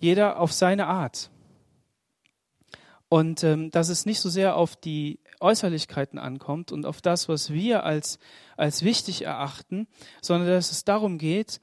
Jeder 0.00 0.40
auf 0.40 0.52
seine 0.52 0.86
Art. 0.86 1.30
Und 3.08 3.42
ähm, 3.44 3.70
dass 3.70 3.88
es 3.88 4.06
nicht 4.06 4.20
so 4.20 4.30
sehr 4.30 4.56
auf 4.56 4.76
die 4.76 5.18
Äußerlichkeiten 5.40 6.18
ankommt 6.18 6.70
und 6.70 6.86
auf 6.86 7.00
das, 7.00 7.28
was 7.28 7.50
wir 7.50 7.84
als, 7.84 8.18
als 8.56 8.84
wichtig 8.84 9.22
erachten, 9.22 9.88
sondern 10.22 10.48
dass 10.48 10.70
es 10.70 10.84
darum 10.84 11.18
geht, 11.18 11.60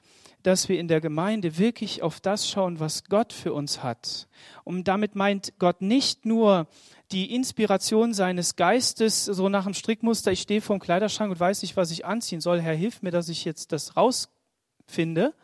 dass 0.48 0.70
wir 0.70 0.80
in 0.80 0.88
der 0.88 1.02
Gemeinde 1.02 1.58
wirklich 1.58 2.02
auf 2.02 2.20
das 2.20 2.48
schauen, 2.48 2.80
was 2.80 3.04
Gott 3.04 3.34
für 3.34 3.52
uns 3.52 3.82
hat. 3.82 4.28
Und 4.64 4.88
damit 4.88 5.14
meint 5.14 5.52
Gott 5.58 5.82
nicht 5.82 6.24
nur 6.24 6.68
die 7.12 7.34
Inspiration 7.34 8.14
seines 8.14 8.56
Geistes, 8.56 9.26
so 9.26 9.50
nach 9.50 9.64
dem 9.64 9.74
Strickmuster, 9.74 10.32
ich 10.32 10.40
stehe 10.40 10.62
vor 10.62 10.78
dem 10.78 10.80
Kleiderschrank 10.80 11.30
und 11.30 11.38
weiß 11.38 11.60
nicht, 11.60 11.76
was 11.76 11.90
ich 11.90 12.06
anziehen 12.06 12.40
soll. 12.40 12.62
Herr, 12.62 12.72
hilf 12.72 13.02
mir, 13.02 13.10
dass 13.10 13.28
ich 13.28 13.44
jetzt 13.44 13.72
das 13.72 13.94
rausfinde. 13.94 15.34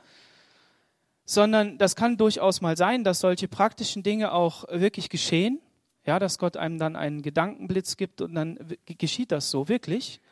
Sondern 1.26 1.76
das 1.76 1.96
kann 1.96 2.16
durchaus 2.16 2.62
mal 2.62 2.78
sein, 2.78 3.04
dass 3.04 3.20
solche 3.20 3.46
praktischen 3.46 4.02
Dinge 4.02 4.32
auch 4.32 4.64
wirklich 4.70 5.10
geschehen. 5.10 5.60
Ja, 6.06 6.18
dass 6.18 6.38
Gott 6.38 6.56
einem 6.56 6.78
dann 6.78 6.96
einen 6.96 7.20
Gedankenblitz 7.20 7.98
gibt 7.98 8.22
und 8.22 8.34
dann 8.34 8.58
geschieht 8.86 9.32
das 9.32 9.50
so 9.50 9.68
wirklich. 9.68 10.22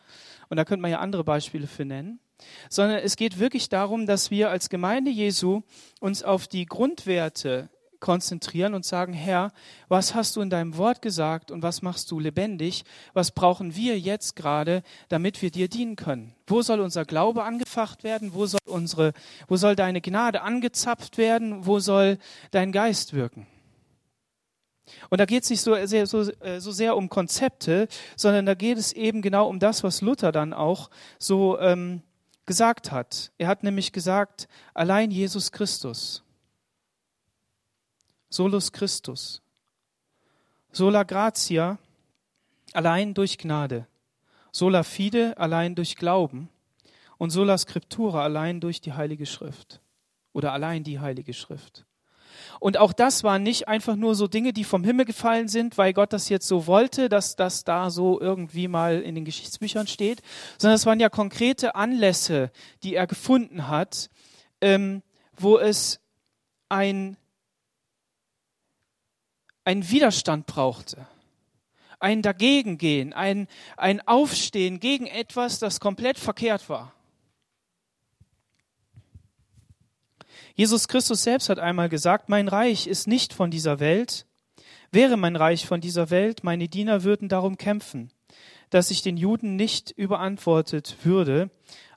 Und 0.48 0.56
da 0.56 0.64
könnte 0.64 0.80
man 0.80 0.90
ja 0.90 1.00
andere 1.00 1.24
Beispiele 1.24 1.66
für 1.66 1.84
nennen 1.84 2.20
sondern 2.68 2.98
es 2.98 3.16
geht 3.16 3.38
wirklich 3.38 3.68
darum, 3.68 4.06
dass 4.06 4.30
wir 4.30 4.50
als 4.50 4.68
Gemeinde 4.68 5.10
Jesu 5.10 5.62
uns 6.00 6.22
auf 6.22 6.48
die 6.48 6.66
Grundwerte 6.66 7.68
konzentrieren 8.02 8.74
und 8.74 8.84
sagen, 8.84 9.14
Herr, 9.14 9.52
was 9.88 10.14
hast 10.14 10.36
du 10.36 10.42
in 10.42 10.50
deinem 10.50 10.76
Wort 10.76 11.00
gesagt 11.00 11.50
und 11.50 11.62
was 11.62 11.80
machst 11.80 12.10
du 12.10 12.20
lebendig? 12.20 12.84
Was 13.14 13.30
brauchen 13.30 13.76
wir 13.76 13.98
jetzt 13.98 14.36
gerade, 14.36 14.82
damit 15.08 15.40
wir 15.40 15.50
dir 15.50 15.68
dienen 15.68 15.96
können? 15.96 16.34
Wo 16.46 16.60
soll 16.60 16.80
unser 16.80 17.06
Glaube 17.06 17.44
angefacht 17.44 18.04
werden? 18.04 18.34
Wo 18.34 18.44
soll 18.44 18.60
unsere, 18.66 19.12
wo 19.48 19.56
soll 19.56 19.76
deine 19.76 20.02
Gnade 20.02 20.42
angezapft 20.42 21.16
werden? 21.16 21.64
Wo 21.64 21.78
soll 21.78 22.18
dein 22.50 22.72
Geist 22.72 23.14
wirken? 23.14 23.46
Und 25.08 25.18
da 25.18 25.24
geht 25.24 25.44
es 25.44 25.50
nicht 25.50 25.60
so 25.60 25.74
sehr, 25.86 26.06
so, 26.06 26.22
äh, 26.40 26.60
so 26.60 26.72
sehr 26.72 26.96
um 26.96 27.08
Konzepte, 27.08 27.86
sondern 28.16 28.46
da 28.46 28.54
geht 28.54 28.78
es 28.78 28.92
eben 28.92 29.22
genau 29.22 29.48
um 29.48 29.60
das, 29.60 29.84
was 29.84 30.00
Luther 30.00 30.32
dann 30.32 30.52
auch 30.52 30.90
so 31.20 31.58
ähm, 31.60 32.02
gesagt 32.46 32.90
hat. 32.90 33.32
Er 33.38 33.48
hat 33.48 33.62
nämlich 33.62 33.92
gesagt, 33.92 34.48
allein 34.74 35.10
Jesus 35.10 35.52
Christus, 35.52 36.22
solus 38.28 38.72
Christus, 38.72 39.42
sola 40.72 41.02
gratia, 41.02 41.78
allein 42.72 43.14
durch 43.14 43.38
Gnade, 43.38 43.86
sola 44.50 44.82
fide, 44.82 45.36
allein 45.38 45.74
durch 45.74 45.96
Glauben. 45.96 46.48
Und 47.18 47.30
sola 47.30 47.56
scriptura, 47.56 48.24
allein 48.24 48.60
durch 48.60 48.80
die 48.80 48.94
Heilige 48.94 49.26
Schrift. 49.26 49.80
Oder 50.32 50.52
allein 50.52 50.82
die 50.82 50.98
Heilige 50.98 51.34
Schrift. 51.34 51.84
Und 52.60 52.76
auch 52.76 52.92
das 52.92 53.24
waren 53.24 53.42
nicht 53.42 53.68
einfach 53.68 53.96
nur 53.96 54.14
so 54.14 54.26
Dinge, 54.26 54.52
die 54.52 54.64
vom 54.64 54.84
Himmel 54.84 55.04
gefallen 55.04 55.48
sind, 55.48 55.78
weil 55.78 55.92
Gott 55.92 56.12
das 56.12 56.28
jetzt 56.28 56.46
so 56.46 56.66
wollte, 56.66 57.08
dass 57.08 57.36
das 57.36 57.64
da 57.64 57.90
so 57.90 58.20
irgendwie 58.20 58.68
mal 58.68 59.00
in 59.00 59.14
den 59.14 59.24
Geschichtsbüchern 59.24 59.86
steht, 59.86 60.22
sondern 60.58 60.76
es 60.76 60.86
waren 60.86 61.00
ja 61.00 61.08
konkrete 61.08 61.74
Anlässe, 61.74 62.50
die 62.82 62.94
er 62.94 63.06
gefunden 63.06 63.68
hat, 63.68 64.10
ähm, 64.60 65.02
wo 65.36 65.58
es 65.58 66.00
ein, 66.68 67.16
ein 69.64 69.90
Widerstand 69.90 70.46
brauchte 70.46 71.06
ein 72.02 72.20
Dagegengehen, 72.20 73.12
ein, 73.12 73.46
ein 73.76 74.06
Aufstehen 74.06 74.80
gegen 74.80 75.06
etwas, 75.06 75.60
das 75.60 75.78
komplett 75.78 76.18
verkehrt 76.18 76.68
war. 76.68 76.92
Jesus 80.54 80.88
Christus 80.88 81.22
selbst 81.22 81.48
hat 81.48 81.58
einmal 81.58 81.88
gesagt, 81.88 82.28
mein 82.28 82.48
Reich 82.48 82.86
ist 82.86 83.06
nicht 83.06 83.32
von 83.32 83.50
dieser 83.50 83.80
Welt. 83.80 84.26
Wäre 84.90 85.16
mein 85.16 85.36
Reich 85.36 85.66
von 85.66 85.80
dieser 85.80 86.10
Welt, 86.10 86.44
meine 86.44 86.68
Diener 86.68 87.02
würden 87.02 87.28
darum 87.28 87.56
kämpfen, 87.56 88.10
dass 88.68 88.90
ich 88.90 89.00
den 89.00 89.16
Juden 89.16 89.56
nicht 89.56 89.90
überantwortet 89.90 90.96
würde. 91.02 91.50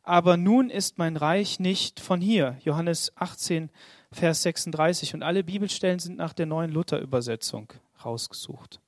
Aber 0.03 0.38
nun 0.38 0.69
ist 0.69 0.97
mein 0.97 1.17
Reich 1.17 1.59
nicht 1.59 2.00
von 2.00 2.21
hier. 2.21 2.57
Johannes 2.63 3.12
18, 3.15 3.69
Vers 4.12 4.43
36. 4.43 5.13
Und 5.13 5.24
alle 5.24 5.43
Bibelstellen 5.43 6.00
sind 6.00 6.15
nach 6.15 6.33
der 6.33 6.45
neuen 6.45 6.71
Luther-Übersetzung 6.71 7.74
rausgesucht. 8.05 8.79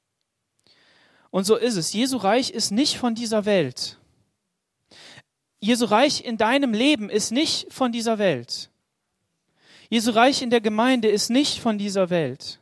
Und 1.29 1.45
so 1.45 1.55
ist 1.55 1.75
es. 1.75 1.91
Jesu 1.91 2.17
Reich 2.17 2.51
ist 2.51 2.71
nicht 2.71 2.97
von 2.97 3.15
dieser 3.15 3.45
Welt. 3.45 3.99
Jesu 5.59 5.85
Reich 5.85 6.23
in 6.23 6.37
deinem 6.37 6.73
Leben 6.73 7.09
ist 7.09 7.31
nicht 7.31 7.73
von 7.73 7.91
dieser 7.91 8.19
Welt. 8.19 8.69
Jesu 9.89 10.11
Reich 10.11 10.41
in 10.41 10.49
der 10.49 10.61
Gemeinde 10.61 11.07
ist 11.07 11.29
nicht 11.29 11.59
von 11.59 11.77
dieser 11.77 12.09
Welt. 12.09 12.59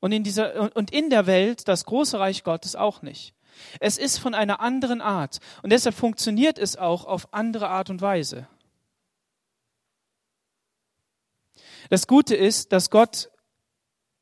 Und 0.00 0.12
in, 0.12 0.22
dieser, 0.22 0.76
und 0.76 0.92
in 0.92 1.10
der 1.10 1.26
Welt 1.26 1.66
das 1.66 1.84
große 1.84 2.18
Reich 2.18 2.44
Gottes 2.44 2.76
auch 2.76 3.02
nicht. 3.02 3.34
Es 3.80 3.98
ist 3.98 4.18
von 4.18 4.34
einer 4.34 4.60
anderen 4.60 5.00
Art. 5.00 5.40
Und 5.62 5.70
deshalb 5.70 5.96
funktioniert 5.96 6.58
es 6.58 6.76
auch 6.76 7.04
auf 7.04 7.32
andere 7.34 7.68
Art 7.68 7.90
und 7.90 8.00
Weise. 8.00 8.46
Das 11.90 12.06
Gute 12.06 12.36
ist, 12.36 12.72
dass 12.72 12.90
Gott 12.90 13.30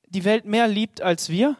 die 0.08 0.24
Welt 0.24 0.44
mehr 0.44 0.68
liebt 0.68 1.02
als 1.02 1.28
wir 1.28 1.56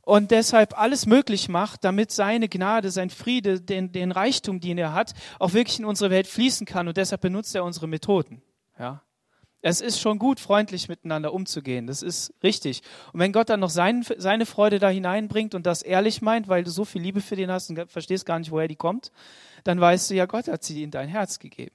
und 0.00 0.30
deshalb 0.30 0.78
alles 0.78 1.06
möglich 1.06 1.48
macht, 1.48 1.84
damit 1.84 2.10
seine 2.10 2.48
Gnade, 2.48 2.90
sein 2.90 3.10
Friede, 3.10 3.60
den, 3.60 3.92
den 3.92 4.12
Reichtum, 4.12 4.60
den 4.60 4.78
er 4.78 4.92
hat, 4.92 5.14
auch 5.38 5.52
wirklich 5.52 5.78
in 5.78 5.84
unsere 5.84 6.10
Welt 6.10 6.26
fließen 6.26 6.66
kann. 6.66 6.88
Und 6.88 6.96
deshalb 6.96 7.20
benutzt 7.20 7.54
er 7.54 7.64
unsere 7.64 7.86
Methoden. 7.86 8.40
Ja. 8.78 9.02
Es 9.62 9.80
ist 9.80 10.00
schon 10.00 10.18
gut, 10.18 10.38
freundlich 10.38 10.88
miteinander 10.88 11.32
umzugehen. 11.32 11.86
Das 11.86 12.02
ist 12.02 12.32
richtig. 12.42 12.82
Und 13.12 13.20
wenn 13.20 13.32
Gott 13.32 13.48
dann 13.48 13.60
noch 13.60 13.70
sein, 13.70 14.04
seine 14.16 14.46
Freude 14.46 14.78
da 14.78 14.88
hineinbringt 14.88 15.54
und 15.54 15.66
das 15.66 15.82
ehrlich 15.82 16.22
meint, 16.22 16.46
weil 16.48 16.62
du 16.62 16.70
so 16.70 16.84
viel 16.84 17.02
Liebe 17.02 17.20
für 17.20 17.36
den 17.36 17.50
hast 17.50 17.70
und 17.70 17.90
verstehst 17.90 18.26
gar 18.26 18.38
nicht, 18.38 18.50
woher 18.50 18.68
die 18.68 18.76
kommt, 18.76 19.10
dann 19.64 19.80
weißt 19.80 20.10
du 20.10 20.14
ja, 20.14 20.26
Gott 20.26 20.48
hat 20.48 20.62
sie 20.62 20.82
in 20.82 20.90
dein 20.90 21.08
Herz 21.08 21.38
gegeben. 21.38 21.74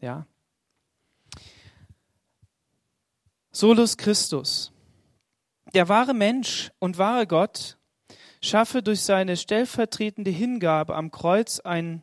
Ja. 0.00 0.26
Solus 3.50 3.96
Christus. 3.96 4.72
Der 5.74 5.88
wahre 5.88 6.14
Mensch 6.14 6.70
und 6.78 6.98
wahre 6.98 7.26
Gott 7.26 7.76
schaffe 8.42 8.82
durch 8.82 9.02
seine 9.02 9.36
stellvertretende 9.36 10.30
Hingabe 10.30 10.94
am 10.94 11.10
Kreuz 11.10 11.60
ein 11.60 12.02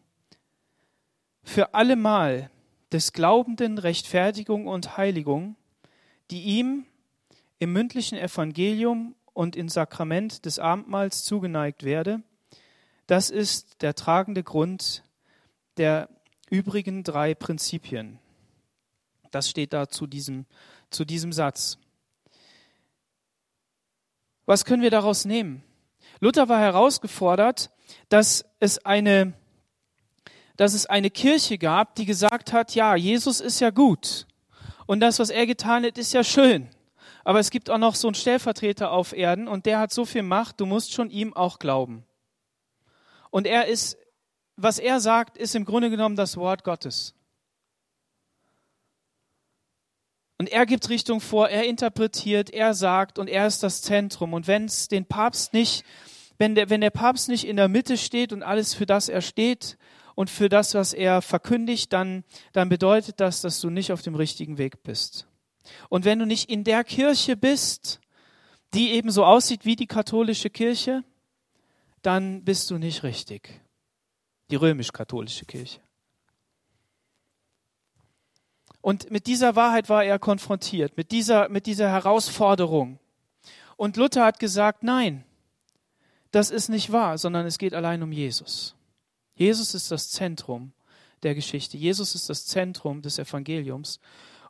für 1.44 1.74
allemal 1.74 2.50
des 2.92 3.14
Glaubenden 3.14 3.78
Rechtfertigung 3.78 4.68
und 4.68 4.98
Heiligung, 4.98 5.56
die 6.32 6.42
ihm 6.42 6.86
im 7.60 7.74
mündlichen 7.74 8.18
Evangelium 8.18 9.16
und 9.34 9.56
im 9.56 9.70
Sakrament 9.70 10.46
des 10.46 10.60
Abendmahls 10.60 11.24
zugeneigt 11.24 11.84
werde, 11.84 12.24
das 13.08 13.30
ist 13.30 13.82
der 13.82 13.96
tragende 13.96 14.44
Grund 14.44 15.04
der 15.78 16.10
übrigen 16.50 17.04
drei 17.04 17.36
Prinzipien. 17.36 18.20
Das 19.32 19.50
steht 19.50 19.74
da 19.74 19.88
zu 19.88 20.08
diesem, 20.08 20.46
zu 20.90 21.06
diesem 21.06 21.32
Satz. 21.34 21.78
Was 24.46 24.66
können 24.66 24.82
wir 24.82 24.90
daraus 24.90 25.26
nehmen? 25.26 25.64
Luther 26.20 26.50
war 26.50 26.60
herausgefordert, 26.60 27.70
dass 28.10 28.46
es 28.60 28.84
eine 28.86 29.34
dass 30.60 30.74
es 30.74 30.86
eine 30.88 31.10
Kirche 31.10 31.58
gab, 31.58 31.96
die 31.96 32.04
gesagt 32.04 32.52
hat, 32.52 32.76
ja, 32.76 32.94
Jesus 32.94 33.40
ist 33.40 33.62
ja 33.62 33.70
gut 33.70 34.28
und 34.88 35.00
das, 35.00 35.18
was 35.18 35.30
er 35.30 35.46
getan 35.48 35.86
hat, 35.86 35.98
ist 35.98 36.12
ja 36.12 36.22
schön. 36.22 36.68
Aber 37.24 37.40
es 37.40 37.50
gibt 37.50 37.70
auch 37.70 37.78
noch 37.78 37.96
so 37.96 38.10
einen 38.10 38.16
Stellvertreter 38.16 38.92
auf 38.92 39.14
Erden 39.14 39.48
und 39.48 39.66
der 39.66 39.80
hat 39.80 39.94
so 39.94 40.04
viel 40.04 40.22
Macht, 40.22 40.60
du 40.60 40.66
musst 40.66 40.92
schon 40.92 41.12
ihm 41.12 41.34
auch 41.34 41.60
glauben. 41.60 42.04
Und 43.30 43.48
er 43.48 43.68
ist, 43.68 43.98
was 44.58 44.80
er 44.80 45.00
sagt, 45.00 45.38
ist 45.38 45.56
im 45.56 45.64
Grunde 45.64 45.90
genommen 45.90 46.18
das 46.18 46.36
Wort 46.36 46.66
Gottes. 46.66 47.16
Und 50.40 50.52
er 50.52 50.66
gibt 50.66 50.90
Richtung 50.90 51.22
vor, 51.22 51.48
er 51.48 51.64
interpretiert, 51.64 52.50
er 52.50 52.74
sagt 52.74 53.18
und 53.18 53.30
er 53.30 53.48
ist 53.48 53.64
das 53.64 53.82
Zentrum. 53.82 54.34
Und 54.34 54.48
wenn 54.48 54.66
es 54.66 54.90
den 54.90 55.06
Papst 55.06 55.54
nicht, 55.54 55.86
wenn 56.38 56.54
der, 56.54 56.70
wenn 56.70 56.82
der 56.82 56.90
Papst 56.90 57.30
nicht 57.30 57.48
in 57.48 57.56
der 57.56 57.70
Mitte 57.70 57.98
steht 57.98 58.34
und 58.34 58.44
alles 58.44 58.74
für 58.74 58.86
das 58.86 59.08
er 59.08 59.22
steht 59.22 59.78
und 60.20 60.30
für 60.30 60.50
das, 60.50 60.74
was 60.74 60.92
er 60.92 61.22
verkündigt, 61.22 61.94
dann, 61.94 62.26
dann 62.52 62.68
bedeutet 62.68 63.22
das, 63.22 63.40
dass 63.40 63.62
du 63.62 63.70
nicht 63.70 63.94
auf 63.94 64.02
dem 64.02 64.16
richtigen 64.16 64.58
Weg 64.58 64.84
bist. 64.84 65.28
Und 65.88 66.04
wenn 66.04 66.20
du 66.20 66.26
nicht 66.26 66.50
in 66.50 66.66
der 66.66 66.84
Kirche 66.84 67.38
bist, 67.38 68.02
die 68.74 68.92
eben 68.92 69.12
so 69.12 69.24
aussieht 69.24 69.64
wie 69.64 69.78
die 69.78 69.88
katholische 69.88 70.50
Kirche, 70.50 71.06
dann 72.02 72.44
bist 72.44 72.70
du 72.70 72.78
nicht 72.78 73.04
richtig. 73.04 73.62
Die 74.52 74.58
römisch-katholische 74.58 75.46
Kirche. 75.46 75.80
Und 78.82 79.10
mit 79.12 79.26
dieser 79.26 79.56
Wahrheit 79.56 79.88
war 79.88 80.04
er 80.04 80.20
konfrontiert, 80.20 80.98
mit 80.98 81.12
dieser, 81.12 81.48
mit 81.48 81.66
dieser 81.66 81.90
Herausforderung. 81.92 83.00
Und 83.78 83.96
Luther 83.96 84.26
hat 84.26 84.38
gesagt, 84.38 84.84
nein, 84.84 85.24
das 86.32 86.52
ist 86.52 86.68
nicht 86.68 86.92
wahr, 86.92 87.18
sondern 87.18 87.46
es 87.46 87.58
geht 87.58 87.74
allein 87.74 88.04
um 88.04 88.12
Jesus. 88.12 88.76
Jesus 89.40 89.74
ist 89.74 89.90
das 89.90 90.10
Zentrum 90.10 90.74
der 91.24 91.34
Geschichte. 91.34 91.78
Jesus 91.78 92.14
ist 92.14 92.30
das 92.30 92.46
Zentrum 92.46 93.02
des 93.02 93.20
Evangeliums. 93.20 94.02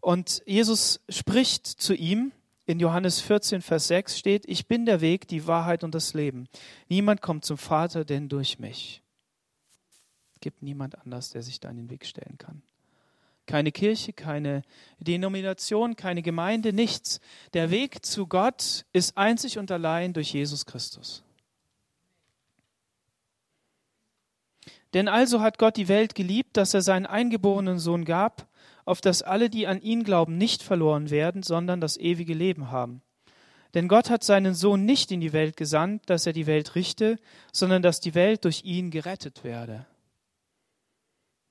Und 0.01 0.41
Jesus 0.47 0.99
spricht 1.09 1.67
zu 1.67 1.93
ihm, 1.93 2.31
in 2.65 2.79
Johannes 2.79 3.19
14, 3.19 3.61
Vers 3.61 3.87
6 3.87 4.17
steht, 4.17 4.47
ich 4.47 4.67
bin 4.67 4.85
der 4.85 5.01
Weg, 5.01 5.27
die 5.27 5.45
Wahrheit 5.45 5.83
und 5.83 5.93
das 5.93 6.13
Leben. 6.15 6.47
Niemand 6.87 7.21
kommt 7.21 7.45
zum 7.45 7.57
Vater, 7.57 8.03
denn 8.03 8.29
durch 8.29 8.57
mich. 8.57 9.01
Es 10.35 10.41
gibt 10.41 10.63
niemand 10.63 10.97
anders, 10.99 11.29
der 11.29 11.43
sich 11.43 11.59
da 11.59 11.69
in 11.69 11.77
den 11.77 11.89
Weg 11.91 12.05
stellen 12.05 12.37
kann. 12.37 12.63
Keine 13.45 13.71
Kirche, 13.71 14.13
keine 14.13 14.63
Denomination, 14.99 15.95
keine 15.95 16.23
Gemeinde, 16.23 16.73
nichts. 16.73 17.19
Der 17.53 17.69
Weg 17.69 18.05
zu 18.05 18.25
Gott 18.25 18.85
ist 18.93 19.17
einzig 19.17 19.59
und 19.59 19.71
allein 19.71 20.13
durch 20.13 20.33
Jesus 20.33 20.65
Christus. 20.65 21.23
Denn 24.93 25.07
also 25.07 25.41
hat 25.41 25.59
Gott 25.59 25.77
die 25.77 25.87
Welt 25.87 26.15
geliebt, 26.15 26.57
dass 26.57 26.73
er 26.73 26.81
seinen 26.81 27.05
eingeborenen 27.05 27.79
Sohn 27.79 28.05
gab, 28.05 28.47
auf 28.85 29.01
dass 29.01 29.21
alle, 29.21 29.49
die 29.49 29.67
an 29.67 29.81
ihn 29.81 30.03
glauben, 30.03 30.37
nicht 30.37 30.63
verloren 30.63 31.09
werden, 31.11 31.43
sondern 31.43 31.79
das 31.79 31.97
ewige 31.97 32.33
Leben 32.33 32.71
haben. 32.71 33.01
Denn 33.75 33.87
Gott 33.87 34.09
hat 34.09 34.23
seinen 34.23 34.55
Sohn 34.55 34.85
nicht 34.85 35.11
in 35.11 35.21
die 35.21 35.33
Welt 35.33 35.55
gesandt, 35.55 36.09
dass 36.09 36.25
er 36.25 36.33
die 36.33 36.47
Welt 36.47 36.73
richte, 36.73 37.19
sondern 37.53 37.83
dass 37.83 37.99
die 37.99 38.15
Welt 38.15 38.45
durch 38.45 38.63
ihn 38.63 38.89
gerettet 38.89 39.43
werde. 39.43 39.85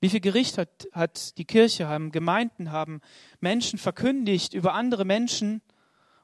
Wie 0.01 0.09
viel 0.09 0.19
Gericht 0.19 0.57
hat, 0.57 0.87
hat 0.91 1.37
die 1.37 1.45
Kirche, 1.45 1.87
haben 1.87 2.11
Gemeinden, 2.11 2.71
haben 2.71 3.01
Menschen 3.39 3.79
verkündigt 3.79 4.53
über 4.53 4.73
andere 4.73 5.05
Menschen 5.05 5.61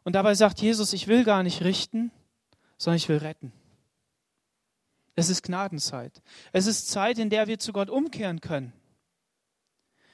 und 0.03 0.13
dabei 0.13 0.33
sagt 0.33 0.61
Jesus, 0.61 0.93
ich 0.93 1.07
will 1.07 1.23
gar 1.23 1.43
nicht 1.43 1.61
richten, 1.63 2.11
sondern 2.77 2.97
ich 2.97 3.09
will 3.09 3.17
retten. 3.17 3.53
Es 5.15 5.29
ist 5.29 5.43
Gnadenzeit. 5.43 6.21
Es 6.51 6.67
ist 6.67 6.89
Zeit, 6.89 7.19
in 7.19 7.29
der 7.29 7.47
wir 7.47 7.57
zu 7.57 7.71
Gott 7.71 7.89
umkehren 7.89 8.41
können. 8.41 8.73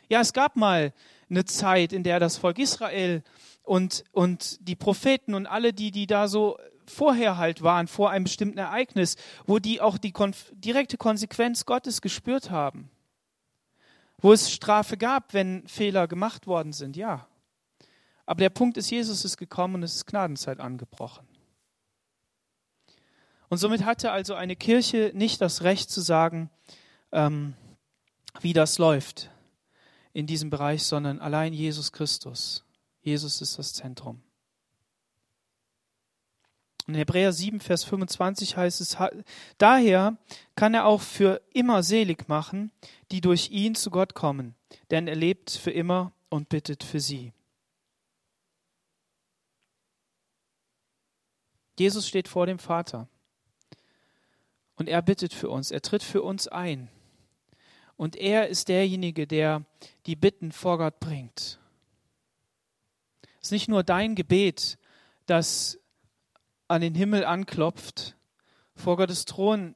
Ja, 0.10 0.22
es 0.22 0.34
gab 0.34 0.55
mal 0.55 0.93
eine 1.29 1.46
Zeit, 1.46 1.93
in 1.93 2.03
der 2.03 2.20
das 2.20 2.38
Volk 2.38 2.60
Israel 2.60 3.24
und, 3.63 4.03
und 4.12 4.58
die 4.67 4.75
Propheten 4.75 5.34
und 5.34 5.48
alle, 5.48 5.74
die, 5.74 5.91
die 5.91 6.05
da 6.05 6.27
so 6.27 6.58
vorher 6.86 7.38
halt 7.38 7.63
waren, 7.63 7.88
vor 7.88 8.12
einem 8.12 8.25
bestimmten 8.25 8.58
Ereignis, 8.58 9.15
wo 9.46 9.60
die 9.60 9.81
auch 9.81 9.98
die 9.98 10.12
konf 10.12 10.51
direkte 10.53 10.98
Konsequenz 10.98 11.65
Gottes 11.65 12.01
gespürt 12.01 12.51
haben. 12.51 12.91
Wo 14.17 14.34
es 14.34 14.51
Strafe 14.51 14.98
gab, 14.98 15.34
wenn 15.34 15.67
Fehler 15.67 16.08
gemacht 16.08 16.46
worden 16.46 16.74
sind, 16.74 16.96
ja. 16.96 17.27
Aber 18.25 18.39
der 18.39 18.50
Punkt 18.50 18.77
ist, 18.77 18.91
Jesus 18.91 19.25
ist 19.25 19.38
gekommen 19.38 19.75
und 19.75 19.84
es 19.84 19.96
ist 19.96 20.05
Gnadenzeit 20.05 20.60
angebrochen. 20.60 21.27
Und 23.51 23.58
somit 23.58 23.84
hatte 23.84 24.13
also 24.13 24.34
eine 24.34 24.55
Kirche 24.55 25.12
nicht 25.13 25.41
das 25.41 25.63
Recht 25.63 25.89
zu 25.89 26.00
sagen, 26.00 26.50
ähm, 27.12 27.53
wie 28.39 28.53
das 28.53 28.77
läuft 28.77 29.29
in 30.13 30.25
diesem 30.25 30.50
Bereich, 30.50 30.84
sondern 30.84 31.20
allein 31.20 31.51
Jesus 31.51 31.91
Christus. 31.91 32.63
Jesus 33.01 33.42
ist 33.42 33.59
das 33.59 33.74
Zentrum. 33.74 34.24
In 36.87 36.96
Hebräer 36.96 37.33
7, 37.33 37.59
Vers 37.59 37.83
25 37.83 38.55
heißt 38.55 38.79
es, 38.79 38.96
daher 39.57 40.18
kann 40.55 40.74
er 40.74 40.85
auch 40.85 41.01
für 41.01 41.42
immer 41.53 41.83
selig 41.83 42.29
machen, 42.29 42.72
die 43.11 43.20
durch 43.20 43.50
ihn 43.51 43.75
zu 43.75 43.92
Gott 43.92 44.14
kommen, 44.14 44.55
denn 44.92 45.09
er 45.09 45.16
lebt 45.16 45.51
für 45.51 45.72
immer 45.72 46.14
und 46.29 46.48
bittet 46.48 46.85
für 46.85 47.01
sie. 47.01 47.33
Jesus 51.77 52.07
steht 52.07 52.29
vor 52.29 52.46
dem 52.46 52.57
Vater 52.57 53.09
und 54.75 54.90
er 54.90 55.01
bittet 55.01 55.34
für 55.34 55.50
uns, 55.50 55.72
er 55.72 55.81
tritt 55.81 56.03
für 56.03 56.22
uns 56.22 56.48
ein. 56.48 56.90
Und 57.98 58.16
er 58.16 58.48
ist 58.48 58.68
derjenige, 58.68 59.27
der 59.27 59.64
die 60.05 60.16
Bitten 60.16 60.51
vor 60.51 60.77
Gott 60.77 61.00
bringt. 61.00 61.60
Es 63.42 63.48
ist 63.48 63.51
nicht 63.51 63.68
nur 63.68 63.84
dein 63.84 64.16
Gebet, 64.16 64.77
das 65.25 65.79
an 66.68 66.81
den 66.81 66.96
Himmel 66.96 67.25
anklopft, 67.25 68.16
vor 68.75 68.98
Gottes 68.98 69.25
Thron 69.25 69.75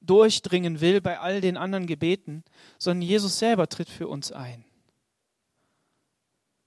durchdringen 0.00 0.80
will 0.80 1.00
bei 1.00 1.18
all 1.18 1.40
den 1.40 1.56
anderen 1.56 1.86
Gebeten, 1.86 2.44
sondern 2.78 3.08
Jesus 3.08 3.38
selber 3.38 3.68
tritt 3.68 3.88
für 3.88 4.08
uns 4.08 4.32
ein. 4.32 4.64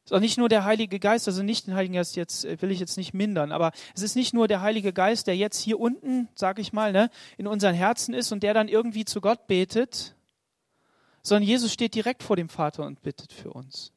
Es 0.06 0.12
ist 0.12 0.18
auch 0.18 0.22
nicht 0.22 0.38
nur 0.38 0.50
der 0.50 0.66
Heilige 0.66 1.00
Geist, 1.00 1.28
also 1.28 1.42
nicht 1.42 1.66
den 1.66 1.74
Heiligen 1.74 1.96
Geist 1.96 2.16
jetzt 2.16 2.44
will 2.62 2.70
ich 2.70 2.80
jetzt 2.80 2.96
nicht 2.96 3.16
mindern, 3.16 3.52
aber 3.52 3.72
es 3.96 4.04
ist 4.04 4.16
nicht 4.16 4.36
nur 4.36 4.48
der 4.48 4.62
Heilige 4.62 4.94
Geist, 4.94 5.26
der 5.26 5.36
jetzt 5.36 5.60
hier 5.60 5.80
unten, 5.80 6.30
sag 6.36 6.60
ich 6.60 6.74
mal, 6.74 6.92
ne, 6.92 7.10
in 7.38 7.48
unseren 7.48 7.74
Herzen 7.74 8.14
ist 8.14 8.32
und 8.32 8.44
der 8.44 8.54
dann 8.54 8.68
irgendwie 8.68 9.04
zu 9.04 9.20
Gott 9.20 9.48
betet, 9.48 10.16
sondern 11.24 11.48
Jesus 11.48 11.74
steht 11.74 11.96
direkt 11.96 12.22
vor 12.22 12.36
dem 12.36 12.50
Vater 12.50 12.86
und 12.86 13.02
bittet 13.02 13.34
für 13.34 13.52
uns. 13.52 13.92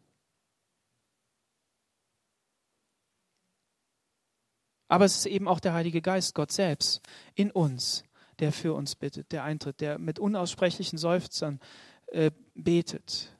Aber 4.88 5.04
es 5.04 5.18
ist 5.18 5.26
eben 5.26 5.46
auch 5.46 5.60
der 5.60 5.74
Heilige 5.74 6.00
Geist, 6.00 6.34
Gott 6.34 6.52
selbst, 6.52 7.02
in 7.34 7.50
uns, 7.50 8.04
der 8.38 8.52
für 8.52 8.72
uns 8.72 8.94
bittet, 8.94 9.30
der 9.30 9.44
eintritt, 9.44 9.82
der 9.82 9.98
mit 9.98 10.18
unaussprechlichen 10.18 10.96
Seufzern 10.96 11.60
äh, 12.06 12.30
betet. 12.54 13.36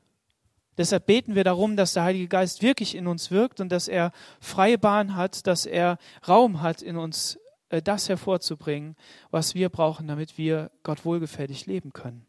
Deshalb 0.78 1.06
beten 1.06 1.34
wir 1.34 1.42
darum, 1.42 1.76
dass 1.76 1.92
der 1.94 2.04
Heilige 2.04 2.28
Geist 2.28 2.62
wirklich 2.62 2.94
in 2.94 3.08
uns 3.08 3.32
wirkt 3.32 3.60
und 3.60 3.70
dass 3.70 3.88
er 3.88 4.12
freie 4.40 4.78
Bahn 4.78 5.16
hat, 5.16 5.48
dass 5.48 5.66
er 5.66 5.98
Raum 6.26 6.62
hat, 6.62 6.82
in 6.82 6.96
uns 6.96 7.38
äh, 7.68 7.82
das 7.82 8.08
hervorzubringen, 8.08 8.94
was 9.32 9.56
wir 9.56 9.70
brauchen, 9.70 10.06
damit 10.06 10.38
wir 10.38 10.70
Gott 10.84 11.04
wohlgefällig 11.04 11.66
leben 11.66 11.92
können. 11.92 12.24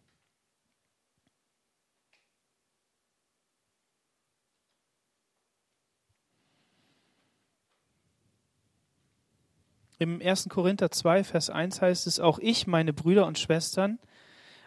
Im 9.99 10.21
1. 10.21 10.49
Korinther 10.49 10.89
2, 10.89 11.23
Vers 11.23 11.51
1 11.51 11.81
heißt 11.81 12.07
es, 12.07 12.19
auch 12.19 12.39
ich, 12.39 12.65
meine 12.65 12.93
Brüder 12.93 13.27
und 13.27 13.37
Schwestern, 13.37 13.99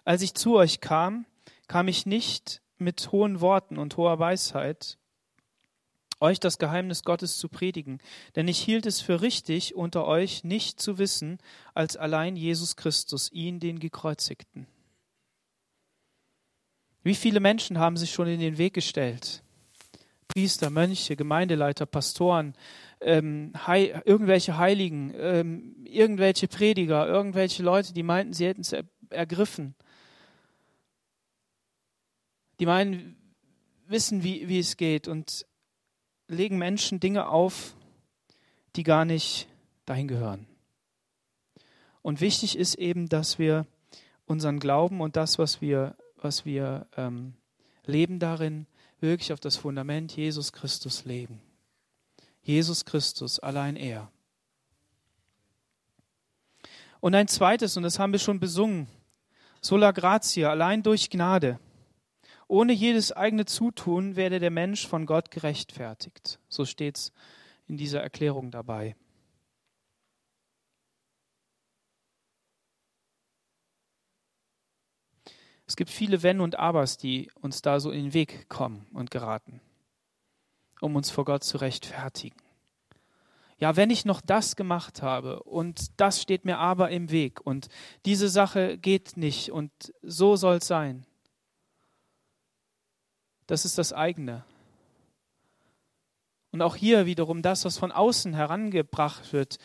als 0.04 0.22
ich 0.22 0.34
zu 0.34 0.56
euch 0.56 0.80
kam, 0.80 1.24
kam 1.66 1.88
ich 1.88 2.06
nicht 2.06 2.61
mit 2.82 3.12
hohen 3.12 3.40
Worten 3.40 3.78
und 3.78 3.96
hoher 3.96 4.18
Weisheit, 4.18 4.98
euch 6.20 6.38
das 6.38 6.58
Geheimnis 6.58 7.02
Gottes 7.02 7.36
zu 7.36 7.48
predigen, 7.48 7.98
denn 8.36 8.48
ich 8.48 8.58
hielt 8.58 8.86
es 8.86 9.00
für 9.00 9.20
richtig, 9.20 9.74
unter 9.74 10.06
euch 10.06 10.44
nicht 10.44 10.80
zu 10.80 10.98
wissen, 10.98 11.38
als 11.74 11.96
allein 11.96 12.36
Jesus 12.36 12.76
Christus, 12.76 13.30
ihn, 13.32 13.58
den 13.58 13.80
Gekreuzigten. 13.80 14.66
Wie 17.02 17.16
viele 17.16 17.40
Menschen 17.40 17.78
haben 17.78 17.96
sich 17.96 18.12
schon 18.12 18.28
in 18.28 18.38
den 18.38 18.58
Weg 18.58 18.74
gestellt? 18.74 19.42
Priester, 20.28 20.70
Mönche, 20.70 21.16
Gemeindeleiter, 21.16 21.84
Pastoren, 21.84 22.54
ähm, 23.00 23.52
Hei 23.66 24.00
irgendwelche 24.04 24.56
Heiligen, 24.56 25.12
ähm, 25.16 25.74
irgendwelche 25.84 26.48
Prediger, 26.48 27.06
irgendwelche 27.06 27.62
Leute, 27.62 27.92
die 27.92 28.04
meinten, 28.04 28.32
sie 28.32 28.46
hätten 28.46 28.62
es 28.62 28.72
er 28.72 28.84
ergriffen. 29.10 29.74
Die 32.62 32.66
meinen, 32.66 33.16
wissen, 33.88 34.22
wie, 34.22 34.46
wie 34.46 34.60
es 34.60 34.76
geht 34.76 35.08
und 35.08 35.46
legen 36.28 36.58
Menschen 36.58 37.00
Dinge 37.00 37.26
auf, 37.26 37.74
die 38.76 38.84
gar 38.84 39.04
nicht 39.04 39.48
dahin 39.84 40.06
gehören. 40.06 40.46
Und 42.02 42.20
wichtig 42.20 42.56
ist 42.56 42.76
eben, 42.76 43.08
dass 43.08 43.40
wir 43.40 43.66
unseren 44.26 44.60
Glauben 44.60 45.00
und 45.00 45.16
das, 45.16 45.40
was 45.40 45.60
wir, 45.60 45.96
was 46.14 46.44
wir 46.44 46.86
ähm, 46.96 47.34
leben 47.84 48.20
darin, 48.20 48.68
wirklich 49.00 49.32
auf 49.32 49.40
das 49.40 49.56
Fundament 49.56 50.14
Jesus 50.14 50.52
Christus 50.52 51.04
legen. 51.04 51.42
Jesus 52.42 52.84
Christus, 52.84 53.40
allein 53.40 53.74
er. 53.74 54.08
Und 57.00 57.16
ein 57.16 57.26
zweites, 57.26 57.76
und 57.76 57.82
das 57.82 57.98
haben 57.98 58.12
wir 58.12 58.20
schon 58.20 58.38
besungen, 58.38 58.86
sola 59.60 59.90
gratia, 59.90 60.50
allein 60.50 60.84
durch 60.84 61.10
Gnade. 61.10 61.58
Ohne 62.52 62.74
jedes 62.74 63.12
eigene 63.12 63.46
Zutun 63.46 64.14
werde 64.14 64.38
der 64.38 64.50
Mensch 64.50 64.86
von 64.86 65.06
Gott 65.06 65.30
gerechtfertigt. 65.30 66.38
So 66.50 66.66
steht 66.66 66.98
es 66.98 67.12
in 67.66 67.78
dieser 67.78 68.02
Erklärung 68.02 68.50
dabei. 68.50 68.94
Es 75.66 75.76
gibt 75.76 75.88
viele 75.88 76.22
Wenn 76.22 76.42
und 76.42 76.58
Abers, 76.58 76.98
die 76.98 77.30
uns 77.40 77.62
da 77.62 77.80
so 77.80 77.90
in 77.90 78.04
den 78.04 78.12
Weg 78.12 78.50
kommen 78.50 78.86
und 78.92 79.10
geraten, 79.10 79.62
um 80.82 80.94
uns 80.94 81.08
vor 81.08 81.24
Gott 81.24 81.44
zu 81.44 81.56
rechtfertigen. 81.56 82.36
Ja, 83.56 83.76
wenn 83.76 83.88
ich 83.88 84.04
noch 84.04 84.20
das 84.20 84.56
gemacht 84.56 85.00
habe 85.00 85.42
und 85.44 85.98
das 85.98 86.20
steht 86.20 86.44
mir 86.44 86.58
aber 86.58 86.90
im 86.90 87.10
Weg 87.10 87.40
und 87.40 87.68
diese 88.04 88.28
Sache 88.28 88.76
geht 88.76 89.16
nicht 89.16 89.50
und 89.50 89.72
so 90.02 90.36
soll 90.36 90.56
es 90.56 90.66
sein. 90.66 91.06
Das 93.52 93.66
ist 93.66 93.76
das 93.76 93.92
eigene. 93.92 94.46
Und 96.52 96.62
auch 96.62 96.74
hier 96.74 97.04
wiederum 97.04 97.42
das, 97.42 97.66
was 97.66 97.76
von 97.76 97.92
außen 97.92 98.32
herangebracht 98.32 99.34
wird, 99.34 99.58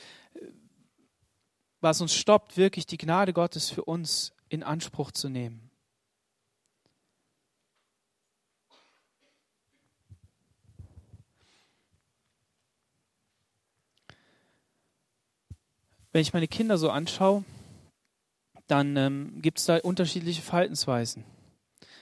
was 1.80 2.02
uns 2.02 2.14
stoppt, 2.14 2.58
wirklich 2.58 2.86
die 2.86 2.98
Gnade 2.98 3.32
Gottes 3.32 3.70
für 3.70 3.86
uns 3.86 4.34
in 4.50 4.62
Anspruch 4.62 5.12
zu 5.12 5.30
nehmen. 5.30 5.72
wenn 16.12 16.22
ich 16.22 16.34
meine 16.34 16.50
Kinder 16.50 16.78
so 16.78 16.90
anschaue, 16.90 17.46
dann 18.66 18.98
ähm, 18.98 19.42
gibt 19.42 19.60
es 19.60 19.66
da 19.66 19.78
unterschiedliche 19.78 20.42
Verhaltensweisen. 20.42 21.37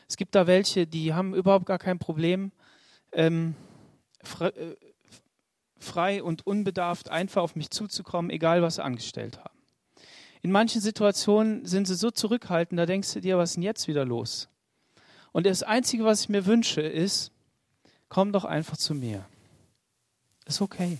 Es 0.07 0.17
gibt 0.17 0.35
da 0.35 0.47
welche, 0.47 0.87
die 0.87 1.13
haben 1.13 1.33
überhaupt 1.33 1.65
gar 1.65 1.79
kein 1.79 1.99
Problem, 1.99 2.51
ähm, 3.11 3.55
frei, 4.23 4.47
äh, 4.49 4.75
frei 5.77 6.23
und 6.23 6.45
unbedarft 6.45 7.09
einfach 7.09 7.41
auf 7.41 7.55
mich 7.55 7.69
zuzukommen, 7.69 8.31
egal 8.31 8.61
was 8.61 8.75
sie 8.75 8.83
angestellt 8.83 9.39
haben. 9.39 9.57
In 10.41 10.51
manchen 10.51 10.81
Situationen 10.81 11.65
sind 11.65 11.87
sie 11.87 11.95
so 11.95 12.11
zurückhaltend, 12.11 12.79
da 12.79 12.85
denkst 12.85 13.13
du 13.13 13.21
dir, 13.21 13.37
was 13.37 13.51
ist 13.51 13.55
denn 13.55 13.63
jetzt 13.63 13.87
wieder 13.87 14.05
los? 14.05 14.47
Und 15.31 15.45
das 15.45 15.63
Einzige, 15.63 16.05
was 16.05 16.21
ich 16.21 16.29
mir 16.29 16.45
wünsche, 16.45 16.81
ist, 16.81 17.31
komm 18.09 18.31
doch 18.31 18.45
einfach 18.45 18.77
zu 18.77 18.93
mir. 18.93 19.25
Ist 20.45 20.61
okay 20.61 20.99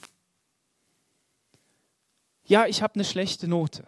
ja, 2.47 2.67
ich 2.67 2.81
habe 2.81 2.95
eine 2.95 3.03
schlechte 3.03 3.47
Note. 3.47 3.85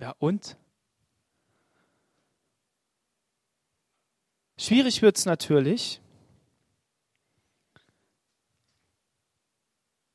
Ja, 0.00 0.14
und? 0.18 0.56
Schwierig 4.58 5.02
wird 5.02 5.18
es 5.18 5.26
natürlich, 5.26 6.00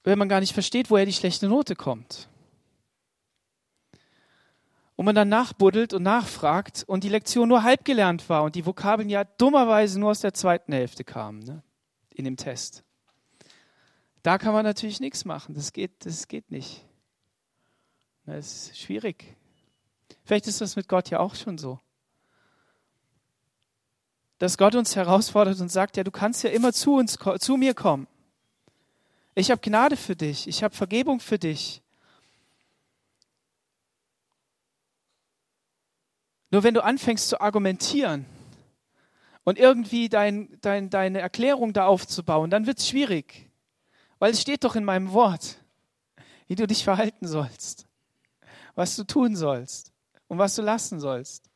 wenn 0.03 0.17
man 0.17 0.29
gar 0.29 0.39
nicht 0.39 0.53
versteht, 0.53 0.89
woher 0.89 1.05
die 1.05 1.13
schlechte 1.13 1.47
Note 1.47 1.75
kommt. 1.75 2.27
Und 4.95 5.05
man 5.05 5.15
dann 5.15 5.29
nachbuddelt 5.29 5.93
und 5.93 6.03
nachfragt 6.03 6.83
und 6.87 7.03
die 7.03 7.09
Lektion 7.09 7.49
nur 7.49 7.63
halb 7.63 7.85
gelernt 7.85 8.29
war 8.29 8.43
und 8.43 8.55
die 8.55 8.65
Vokabeln 8.65 9.09
ja 9.09 9.23
dummerweise 9.23 9.99
nur 9.99 10.11
aus 10.11 10.21
der 10.21 10.33
zweiten 10.33 10.73
Hälfte 10.73 11.03
kamen, 11.03 11.39
ne, 11.39 11.63
in 12.13 12.25
dem 12.25 12.37
Test. 12.37 12.83
Da 14.23 14.37
kann 14.37 14.53
man 14.53 14.63
natürlich 14.63 14.99
nichts 14.99 15.25
machen. 15.25 15.55
Das 15.55 15.73
geht, 15.73 16.05
das 16.05 16.27
geht 16.27 16.51
nicht. 16.51 16.85
Das 18.25 18.69
ist 18.69 18.79
schwierig. 18.79 19.35
Vielleicht 20.23 20.45
ist 20.47 20.61
das 20.61 20.75
mit 20.75 20.87
Gott 20.87 21.09
ja 21.09 21.19
auch 21.19 21.33
schon 21.33 21.57
so. 21.57 21.79
Dass 24.41 24.57
Gott 24.57 24.73
uns 24.73 24.95
herausfordert 24.95 25.59
und 25.61 25.69
sagt, 25.69 25.97
ja, 25.97 26.03
du 26.03 26.09
kannst 26.09 26.43
ja 26.43 26.49
immer 26.49 26.73
zu 26.73 26.95
uns, 26.95 27.17
zu 27.39 27.57
mir 27.57 27.75
kommen. 27.75 28.07
Ich 29.35 29.51
habe 29.51 29.61
Gnade 29.61 29.95
für 29.95 30.15
dich. 30.15 30.47
Ich 30.47 30.63
habe 30.63 30.75
Vergebung 30.75 31.19
für 31.19 31.37
dich. 31.37 31.81
Nur 36.49 36.63
wenn 36.63 36.73
du 36.73 36.83
anfängst 36.83 37.29
zu 37.29 37.39
argumentieren 37.39 38.25
und 39.43 39.59
irgendwie 39.59 40.09
dein, 40.09 40.57
dein, 40.61 40.89
deine 40.89 41.19
Erklärung 41.19 41.71
da 41.71 41.85
aufzubauen, 41.85 42.49
dann 42.49 42.65
wird 42.65 42.79
es 42.79 42.89
schwierig. 42.89 43.49
Weil 44.19 44.31
es 44.31 44.41
steht 44.41 44.63
doch 44.63 44.75
in 44.75 44.83
meinem 44.83 45.13
Wort, 45.13 45.59
wie 46.47 46.55
du 46.55 46.65
dich 46.65 46.83
verhalten 46.83 47.27
sollst 47.27 47.87
was 48.75 48.95
du 48.95 49.03
tun 49.03 49.35
sollst 49.35 49.91
und 50.27 50.37
was 50.37 50.55
du 50.55 50.61
lassen 50.61 50.99
sollst. 50.99 51.50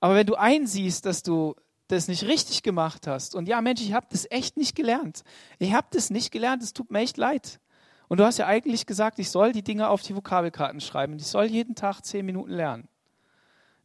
Aber 0.00 0.14
wenn 0.14 0.26
du 0.26 0.34
einsiehst, 0.34 1.06
dass 1.06 1.22
du 1.22 1.54
das 1.88 2.08
nicht 2.08 2.24
richtig 2.24 2.62
gemacht 2.62 3.06
hast 3.06 3.34
und 3.34 3.48
ja, 3.48 3.60
Mensch, 3.60 3.80
ich 3.80 3.92
habe 3.92 4.06
das 4.10 4.26
echt 4.30 4.56
nicht 4.56 4.74
gelernt. 4.74 5.22
Ich 5.58 5.72
habe 5.72 5.86
das 5.90 6.10
nicht 6.10 6.32
gelernt, 6.32 6.62
es 6.62 6.72
tut 6.72 6.90
mir 6.90 7.00
echt 7.00 7.16
leid. 7.16 7.60
Und 8.08 8.18
du 8.18 8.24
hast 8.24 8.38
ja 8.38 8.46
eigentlich 8.46 8.86
gesagt, 8.86 9.18
ich 9.18 9.30
soll 9.30 9.52
die 9.52 9.62
Dinge 9.62 9.88
auf 9.88 10.02
die 10.02 10.14
Vokabelkarten 10.14 10.80
schreiben 10.80 11.16
ich 11.16 11.26
soll 11.26 11.46
jeden 11.46 11.74
Tag 11.74 12.02
zehn 12.02 12.26
Minuten 12.26 12.52
lernen. 12.52 12.88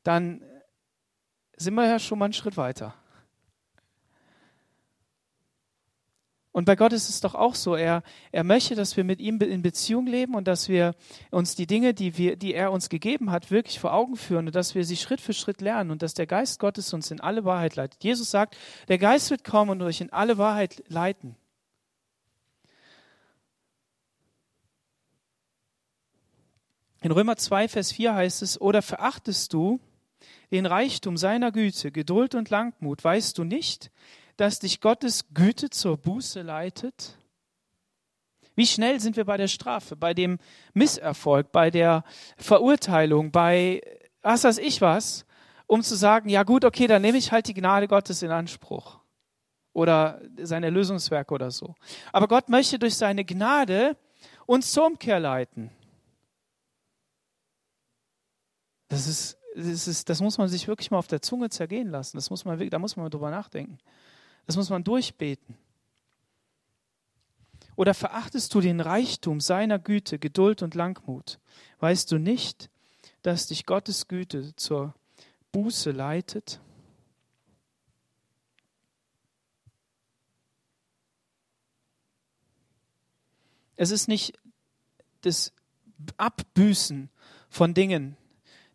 Dann 0.04 0.43
sind 1.58 1.76
wir 1.76 1.86
ja 1.86 2.00
schon 2.00 2.19
mal 2.19 2.26
einen 2.26 2.34
Schritt 2.34 2.58
weiter. 2.58 2.95
Und 6.53 6.65
bei 6.65 6.75
Gott 6.75 6.91
ist 6.91 7.07
es 7.07 7.21
doch 7.21 7.33
auch 7.33 7.55
so. 7.55 7.75
Er, 7.75 8.03
er 8.31 8.43
möchte, 8.43 8.75
dass 8.75 8.97
wir 8.97 9.05
mit 9.05 9.21
ihm 9.21 9.39
in 9.39 9.61
Beziehung 9.61 10.05
leben 10.05 10.35
und 10.35 10.47
dass 10.47 10.67
wir 10.67 10.95
uns 11.29 11.55
die 11.55 11.65
Dinge, 11.65 11.93
die, 11.93 12.17
wir, 12.17 12.35
die 12.35 12.53
er 12.53 12.73
uns 12.73 12.89
gegeben 12.89 13.31
hat, 13.31 13.51
wirklich 13.51 13.79
vor 13.79 13.93
Augen 13.93 14.17
führen 14.17 14.47
und 14.47 14.55
dass 14.55 14.75
wir 14.75 14.83
sie 14.83 14.97
Schritt 14.97 15.21
für 15.21 15.33
Schritt 15.33 15.61
lernen 15.61 15.91
und 15.91 16.01
dass 16.01 16.13
der 16.13 16.27
Geist 16.27 16.59
Gottes 16.59 16.93
uns 16.93 17.09
in 17.09 17.21
alle 17.21 17.45
Wahrheit 17.45 17.75
leitet. 17.75 18.03
Jesus 18.03 18.31
sagt, 18.31 18.57
der 18.89 18.97
Geist 18.97 19.29
wird 19.29 19.45
kommen 19.45 19.71
und 19.71 19.81
euch 19.81 20.01
in 20.01 20.11
alle 20.11 20.37
Wahrheit 20.37 20.83
leiten. 20.89 21.37
In 27.03 27.11
Römer 27.11 27.37
2, 27.37 27.69
Vers 27.69 27.93
4 27.93 28.13
heißt 28.13 28.41
es, 28.41 28.59
oder 28.59 28.81
verachtest 28.81 29.53
du 29.53 29.79
den 30.51 30.65
Reichtum 30.65 31.17
seiner 31.17 31.51
Güte, 31.51 31.91
Geduld 31.91 32.35
und 32.35 32.49
Langmut, 32.49 33.03
weißt 33.03 33.37
du 33.37 33.45
nicht, 33.45 33.89
dass 34.41 34.58
dich 34.58 34.82
Gottes 34.82 35.25
Güte 35.36 35.69
zur 35.69 35.97
Buße 35.97 36.41
leitet? 36.41 37.15
Wie 38.56 38.65
schnell 38.65 38.99
sind 38.99 39.15
wir 39.15 39.25
bei 39.25 39.38
der 39.38 39.47
Strafe, 39.47 39.95
bei 39.95 40.15
dem 40.15 40.39
Misserfolg, 40.73 41.51
bei 41.51 41.69
der 41.69 42.04
Verurteilung, 42.38 43.32
bei 43.32 43.84
was 44.23 44.43
weiß 44.43 44.58
ich 44.58 44.82
was, 44.82 45.25
um 45.67 45.84
zu 45.84 45.95
sagen, 45.95 46.27
ja 46.27 46.41
gut, 46.41 46.65
okay, 46.65 46.88
dann 46.88 47.04
nehme 47.04 47.19
ich 47.19 47.32
halt 47.32 47.47
die 47.49 47.54
Gnade 47.54 47.88
Gottes 47.88 48.23
in 48.23 48.32
Anspruch 48.32 48.99
oder 49.73 50.19
sein 50.41 50.63
Erlösungswerk 50.63 51.32
oder 51.32 51.51
so. 51.51 51.75
Aber 52.12 52.27
Gott 52.27 52.49
möchte 52.49 52.80
durch 52.80 52.95
seine 52.95 53.23
Gnade 53.23 53.95
uns 54.47 54.71
zur 54.71 54.88
Umkehr 54.88 55.19
leiten. 55.19 55.69
Das 58.88 59.06
ist, 59.06 59.38
das 59.56 59.88
ist, 59.88 60.10
das 60.10 60.19
muss 60.19 60.39
man 60.39 60.47
sich 60.47 60.67
wirklich 60.67 60.89
mal 60.89 60.97
auf 60.97 61.08
der 61.08 61.21
Zunge 61.21 61.51
zergehen 61.51 61.91
lassen. 61.91 62.17
Das 62.17 62.32
muss 62.32 62.43
man, 62.43 62.69
da 62.71 62.80
muss 62.80 62.95
man 62.95 63.08
drüber 63.12 63.30
nachdenken. 63.30 63.77
Das 64.45 64.56
muss 64.56 64.69
man 64.69 64.84
durchbeten. 64.84 65.58
Oder 67.75 67.93
verachtest 67.93 68.54
du 68.54 68.62
den 68.62 68.80
Reichtum 68.80 69.39
seiner 69.39 69.80
Güte, 69.80 70.19
Geduld 70.19 70.62
und 70.62 70.75
Langmut? 70.75 71.39
Weißt 71.80 72.12
du 72.12 72.17
nicht, 72.17 72.69
dass 73.21 73.47
dich 73.47 73.65
Gottes 73.65 74.08
Güte 74.08 74.56
zur 74.56 74.93
Buße 75.51 75.91
leitet? 75.91 76.60
Es 83.75 83.89
ist 83.89 84.08
nicht 84.08 84.38
das 85.21 85.54
Abbüßen 86.17 87.10
von 87.49 87.73
Dingen, 87.73 88.15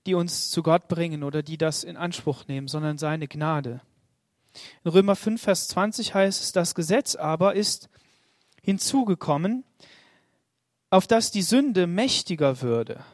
die 0.05 0.14
uns 0.14 0.50
zu 0.50 0.64
Gott 0.64 0.88
bringen 0.88 1.22
oder 1.22 1.44
die 1.44 1.59
das 1.59 1.85
in 1.85 1.96
Anspruch 1.96 2.48
nehmen, 2.48 2.66
sondern 2.66 2.98
seine 2.98 3.29
Gnade. 3.29 3.83
In 4.84 4.90
Römer 4.90 5.16
5, 5.16 5.40
Vers 5.40 5.68
20 5.68 6.14
heißt 6.14 6.42
es, 6.42 6.52
das 6.52 6.74
Gesetz 6.74 7.14
aber 7.14 7.54
ist 7.54 7.88
hinzugekommen, 8.62 9.64
auf 10.90 11.06
das 11.06 11.30
die 11.30 11.42
Sünde 11.42 11.86
mächtiger 11.86 12.62
würde. 12.62 13.04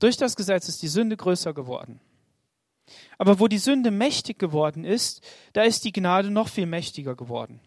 Durch 0.00 0.16
das 0.16 0.36
Gesetz 0.36 0.68
ist 0.68 0.82
die 0.82 0.88
Sünde 0.88 1.16
größer 1.16 1.54
geworden. 1.54 2.00
Aber 3.18 3.38
wo 3.38 3.48
die 3.48 3.58
Sünde 3.58 3.90
mächtig 3.90 4.38
geworden 4.38 4.84
ist, 4.84 5.22
da 5.52 5.62
ist 5.62 5.84
die 5.84 5.92
Gnade 5.92 6.30
noch 6.30 6.48
viel 6.48 6.66
mächtiger 6.66 7.14
geworden. 7.14 7.60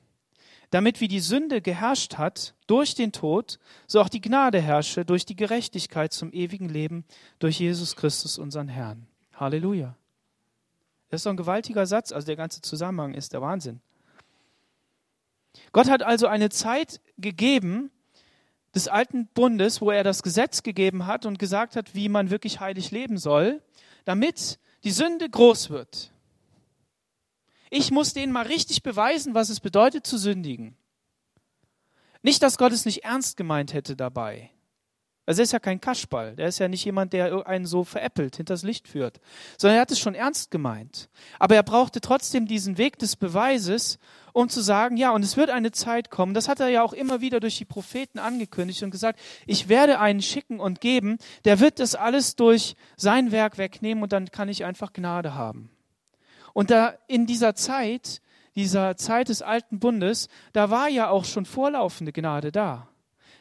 Damit 0.72 1.00
wie 1.00 1.08
die 1.08 1.20
Sünde 1.20 1.62
geherrscht 1.62 2.18
hat 2.18 2.56
durch 2.68 2.96
den 2.96 3.12
Tod, 3.12 3.60
so 3.88 4.02
auch 4.02 4.10
die 4.10 4.22
Gnade 4.22 4.60
herrsche 4.60 5.06
durch 5.06 5.26
die 5.26 5.36
Gerechtigkeit 5.36 6.12
zum 6.12 6.34
ewigen 6.34 6.68
Leben 6.68 7.06
durch 7.40 7.60
Jesus 7.60 7.96
Christus, 7.96 8.38
unseren 8.38 8.68
Herrn. 8.68 9.08
Halleluja. 9.34 9.96
Das 11.16 11.22
ist 11.22 11.28
doch 11.28 11.32
ein 11.32 11.38
gewaltiger 11.38 11.86
Satz, 11.86 12.12
also 12.12 12.26
der 12.26 12.36
ganze 12.36 12.62
Zusammenhang 12.62 13.14
ist 13.14 13.32
der 13.32 13.42
Wahnsinn. 13.42 13.80
Gott 15.72 15.90
hat 15.90 16.04
also 16.04 16.28
eine 16.28 16.50
Zeit 16.50 17.00
gegeben 17.18 17.90
des 18.74 18.90
alten 18.90 19.28
Bundes, 19.28 19.80
wo 19.80 19.92
er 19.92 20.04
das 20.04 20.24
Gesetz 20.24 20.62
gegeben 20.62 21.06
hat 21.06 21.26
und 21.26 21.40
gesagt 21.40 21.78
hat, 21.78 21.96
wie 21.96 22.10
man 22.10 22.32
wirklich 22.32 22.60
heilig 22.60 22.92
leben 22.92 23.18
soll, 23.18 23.64
damit 24.04 24.60
die 24.84 24.92
Sünde 24.92 25.30
groß 25.30 25.70
wird. 25.70 26.12
Ich 27.70 27.92
muss 27.92 28.12
denen 28.12 28.34
mal 28.34 28.48
richtig 28.48 28.84
beweisen, 28.84 29.34
was 29.34 29.48
es 29.48 29.62
bedeutet 29.62 30.06
zu 30.06 30.18
sündigen. 30.18 30.76
Nicht, 32.24 32.44
dass 32.44 32.58
Gott 32.58 32.74
es 32.74 32.84
nicht 32.84 33.06
ernst 33.06 33.38
gemeint 33.38 33.74
hätte 33.74 33.96
dabei. 33.96 34.52
Also 35.26 35.42
er 35.42 35.44
ist 35.44 35.54
ja 35.54 35.60
kein 35.60 35.82
Kaschball, 35.82 36.36
der 36.36 36.48
ist 36.50 36.60
ja 36.60 36.68
nicht 36.68 36.86
jemand, 36.86 37.12
der 37.12 37.48
einen 37.48 37.66
so 37.66 37.84
veräppelt, 37.84 38.36
hinters 38.36 38.62
Licht 38.62 38.88
führt, 38.88 39.20
sondern 39.58 39.78
er 39.78 39.82
hat 39.82 39.92
es 39.92 40.00
schon 40.00 40.14
ernst 40.14 40.52
gemeint. 40.52 41.10
Aber 41.40 41.56
er 41.56 41.64
brauchte 41.64 42.00
trotzdem 42.00 42.46
diesen 42.46 42.78
Weg 42.78 43.00
des 43.00 43.16
Beweises, 43.16 43.98
um 44.34 44.50
zu 44.50 44.62
sagen, 44.62 44.98
ja, 44.98 45.10
und 45.12 45.24
es 45.24 45.36
wird 45.36 45.50
eine 45.50 45.72
Zeit 45.72 46.12
kommen, 46.12 46.36
das 46.36 46.48
hat 46.48 46.60
er 46.60 46.68
ja 46.68 46.84
auch 46.84 46.94
immer 46.94 47.22
wieder 47.22 47.40
durch 47.40 47.58
die 47.58 47.66
Propheten 47.66 48.20
angekündigt 48.20 48.84
und 48.84 48.92
gesagt, 48.92 49.20
ich 49.48 49.68
werde 49.68 50.00
einen 50.00 50.22
schicken 50.22 50.60
und 50.60 50.80
geben, 50.80 51.18
der 51.44 51.60
wird 51.60 51.80
das 51.80 51.96
alles 51.96 52.36
durch 52.36 52.76
sein 52.96 53.32
Werk 53.32 53.58
wegnehmen 53.58 54.04
und 54.04 54.14
dann 54.14 54.30
kann 54.30 54.50
ich 54.50 54.64
einfach 54.64 54.94
Gnade 54.94 55.34
haben. 55.34 55.72
Und 56.54 56.70
da 56.70 56.94
in 57.08 57.26
dieser 57.26 57.56
Zeit, 57.56 58.22
dieser 58.56 58.96
Zeit 58.96 59.30
des 59.30 59.42
alten 59.42 59.80
Bundes, 59.80 60.28
da 60.54 60.70
war 60.70 60.88
ja 60.88 61.10
auch 61.10 61.26
schon 61.26 61.46
vorlaufende 61.46 62.14
Gnade 62.14 62.52
da 62.52 62.88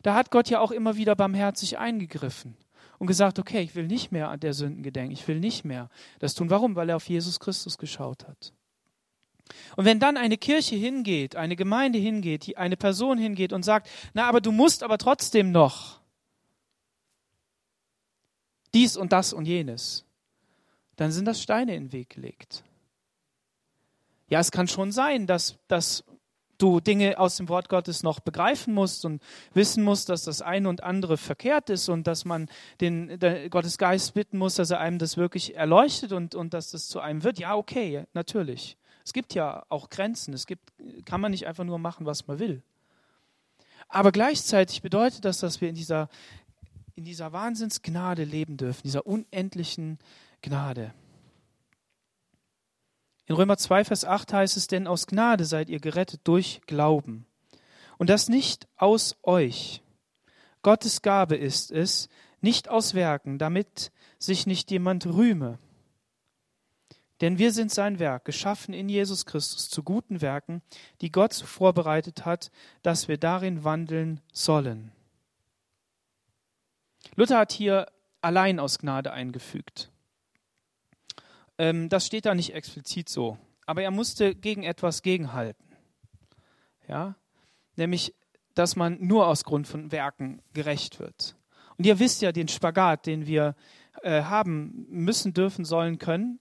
da 0.05 0.15
hat 0.15 0.31
Gott 0.31 0.51
ja 0.51 0.61
auch 0.61 0.71
immer 0.71 0.97
wieder 0.97 1.17
barmherzig 1.17 1.79
eingegriffen 1.79 2.59
und 2.99 3.07
gesagt, 3.07 3.39
okay, 3.39 3.63
ich 3.63 3.75
will 3.75 3.87
nicht 3.87 4.13
mehr 4.13 4.29
an 4.29 4.39
der 4.39 4.53
Sünden 4.53 4.83
gedenken, 4.83 5.13
ich 5.13 5.27
will 5.27 5.41
nicht 5.41 5.65
mehr 5.65 5.89
das 6.19 6.35
tun. 6.35 6.51
Warum? 6.51 6.77
Weil 6.77 6.91
er 6.91 6.97
auf 6.97 7.09
Jesus 7.09 7.41
Christus 7.41 7.79
geschaut 7.79 8.29
hat. 8.29 8.53
Und 9.77 9.87
wenn 9.87 10.01
dann 10.01 10.19
eine 10.19 10.37
Kirche 10.37 10.77
hingeht, 10.77 11.37
eine 11.37 11.57
Gemeinde 11.57 11.99
hingeht, 11.99 12.57
eine 12.59 12.77
Person 12.77 13.17
hingeht 13.17 13.55
und 13.55 13.63
sagt, 13.63 13.89
na, 14.13 14.29
aber 14.29 14.43
du 14.43 14.53
musst 14.53 14.83
aber 14.83 14.99
trotzdem 14.99 15.53
noch 15.53 16.01
dies 18.75 18.99
und 18.99 19.11
das 19.11 19.33
und 19.33 19.47
jenes, 19.47 20.05
dann 20.97 21.13
sind 21.13 21.25
das 21.25 21.41
Steine 21.41 21.75
in 21.75 21.85
den 21.85 21.93
Weg 21.93 22.11
gelegt. 22.11 22.63
Ja, 24.29 24.39
es 24.39 24.51
kann 24.51 24.69
schon 24.69 24.93
sein, 24.93 25.27
dass, 25.27 25.57
dass 25.67 26.05
du 26.59 26.81
Dinge 26.81 27.19
aus 27.19 27.37
dem 27.37 27.49
Wort 27.49 27.69
Gottes 27.69 28.03
noch 28.03 28.21
begreifen 28.21 28.75
musst 28.75 29.05
und 29.05 29.23
wissen 29.53 29.85
musst, 29.85 30.09
dass 30.09 30.25
das 30.25 30.43
eine 30.43 30.69
und 30.69 30.83
andere 30.83 31.17
verkehrt 31.17 31.71
ist 31.71 31.89
und 31.89 32.07
dass 32.07 32.25
man 32.25 32.49
den 32.81 33.19
Gottes 33.51 33.79
Geist 33.79 34.15
bitten 34.15 34.39
muss, 34.39 34.55
dass 34.57 34.71
er 34.71 34.81
einem 34.81 34.99
das 34.99 35.17
wirklich 35.17 35.57
erleuchtet 35.57 36.13
und, 36.13 36.35
und 36.35 36.55
dass 36.55 36.71
das 36.71 36.89
zu 36.89 37.01
einem 37.01 37.25
wird. 37.25 37.39
Ja, 37.39 37.55
okay, 37.55 38.05
natürlich. 38.13 38.77
Es 39.05 39.13
gibt 39.13 39.35
ja 39.35 39.65
auch 39.69 39.91
Grenzen. 39.91 40.33
Es 40.33 40.47
gibt, 40.47 40.73
kann 41.05 41.21
man 41.21 41.31
nicht 41.31 41.47
einfach 41.47 41.65
nur 41.65 41.79
machen, 41.79 42.07
was 42.07 42.27
man 42.27 42.39
will. 42.39 42.63
Aber 43.89 44.13
gleichzeitig 44.13 44.83
bedeutet 44.83 45.25
das, 45.25 45.39
dass 45.41 45.61
wir 45.61 45.69
in 45.69 45.75
dieser, 45.75 46.09
in 46.95 47.05
dieser 47.05 47.33
Wahnsinnsgnade 47.33 48.25
leben 48.25 48.57
dürfen, 48.57 48.83
dieser 48.85 49.07
unendlichen 49.07 49.99
Gnade. 50.41 50.95
In 53.27 53.35
Römer 53.35 53.57
2, 53.57 53.85
Vers 53.85 54.05
8 54.05 54.33
heißt 54.33 54.57
es, 54.57 54.67
denn 54.67 54.87
aus 54.87 55.07
Gnade 55.07 55.45
seid 55.45 55.71
ihr 55.71 55.81
gerettet 55.81 56.21
durch 56.25 56.61
Glauben. 56.67 57.27
Und 57.97 58.11
das 58.11 58.29
nicht 58.29 58.69
aus 58.77 59.17
euch. 59.23 59.83
Gottes 60.63 61.03
Gabe 61.03 61.37
ist 61.37 61.71
es, 61.71 62.09
nicht 62.41 62.69
aus 62.69 62.95
Werken, 62.95 63.39
damit 63.39 63.93
sich 64.19 64.47
nicht 64.47 64.71
jemand 64.71 65.07
rühme. 65.07 65.59
Denn 67.21 67.39
wir 67.39 67.53
sind 67.53 67.71
sein 67.71 67.99
Werk, 67.99 68.25
geschaffen 68.25 68.75
in 68.75 68.89
Jesus 68.89 69.25
Christus 69.25 69.71
zu 69.71 69.83
guten 69.83 70.21
Werken, 70.21 70.63
die 71.01 71.11
Gott 71.11 71.35
vorbereitet 71.35 72.27
hat, 72.27 72.51
dass 72.83 73.09
wir 73.09 73.17
darin 73.17 73.65
wandeln 73.65 74.21
sollen. 74.33 74.93
Luther 77.17 77.39
hat 77.39 77.53
hier 77.53 77.87
allein 78.21 78.59
aus 78.59 78.79
Gnade 78.79 79.13
eingefügt. 79.13 79.91
Ähm, 81.59 81.89
das 81.89 82.07
steht 82.07 82.27
da 82.27 82.35
nicht 82.35 82.55
explizit 82.55 83.09
so. 83.09 83.39
Aber 83.67 83.83
er 83.83 83.91
musste 83.91 84.35
gegen 84.35 84.63
etwas 84.63 85.03
gegenhalten. 85.03 85.65
Ja? 86.89 87.17
Nämlich, 87.77 88.15
dass 88.55 88.77
man 88.77 88.99
nur 89.01 89.27
aus 89.27 89.45
Grund 89.45 89.67
von 89.67 89.91
Werken 89.93 90.43
gerecht 90.53 91.01
wird. 91.01 91.37
Und 91.77 91.87
ihr 91.87 91.99
wisst 91.99 92.23
ja 92.23 92.33
den 92.33 92.49
Spagat, 92.49 93.07
den 93.07 93.27
wir 93.27 93.57
äh, 94.03 94.23
haben 94.23 94.87
müssen, 94.89 95.33
dürfen, 95.35 95.65
sollen, 95.65 95.99
können, 95.99 96.41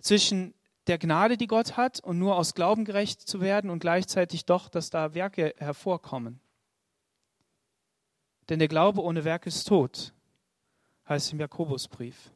zwischen 0.00 0.54
der 0.86 0.98
Gnade, 0.98 1.36
die 1.36 1.46
Gott 1.46 1.76
hat, 1.76 2.00
und 2.00 2.18
nur 2.18 2.36
aus 2.36 2.54
Glauben 2.54 2.84
gerecht 2.84 3.20
zu 3.22 3.40
werden 3.40 3.70
und 3.70 3.78
gleichzeitig 3.78 4.44
doch, 4.44 4.68
dass 4.68 4.90
da 4.90 5.14
Werke 5.14 5.54
hervorkommen. 5.58 6.40
Denn 8.48 8.58
der 8.58 8.68
Glaube 8.68 9.00
ohne 9.02 9.24
Werk 9.24 9.46
ist 9.46 9.64
tot, 9.64 10.12
heißt 11.08 11.32
im 11.32 11.40
Jakobusbrief. 11.40 12.33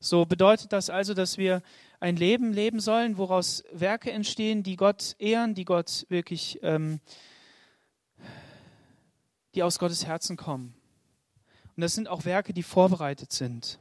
So 0.00 0.26
bedeutet 0.26 0.72
das 0.72 0.90
also, 0.90 1.12
dass 1.12 1.38
wir 1.38 1.62
ein 1.98 2.16
Leben 2.16 2.52
leben 2.52 2.78
sollen, 2.78 3.18
woraus 3.18 3.64
Werke 3.72 4.12
entstehen, 4.12 4.62
die 4.62 4.76
Gott 4.76 5.16
ehren, 5.18 5.54
die 5.54 5.64
Gott 5.64 6.06
wirklich, 6.08 6.60
ähm, 6.62 7.00
die 9.54 9.62
aus 9.64 9.78
Gottes 9.78 10.06
Herzen 10.06 10.36
kommen. 10.36 10.74
Und 11.74 11.80
das 11.80 11.94
sind 11.94 12.08
auch 12.08 12.24
Werke, 12.24 12.52
die 12.52 12.62
vorbereitet 12.62 13.32
sind. 13.32 13.80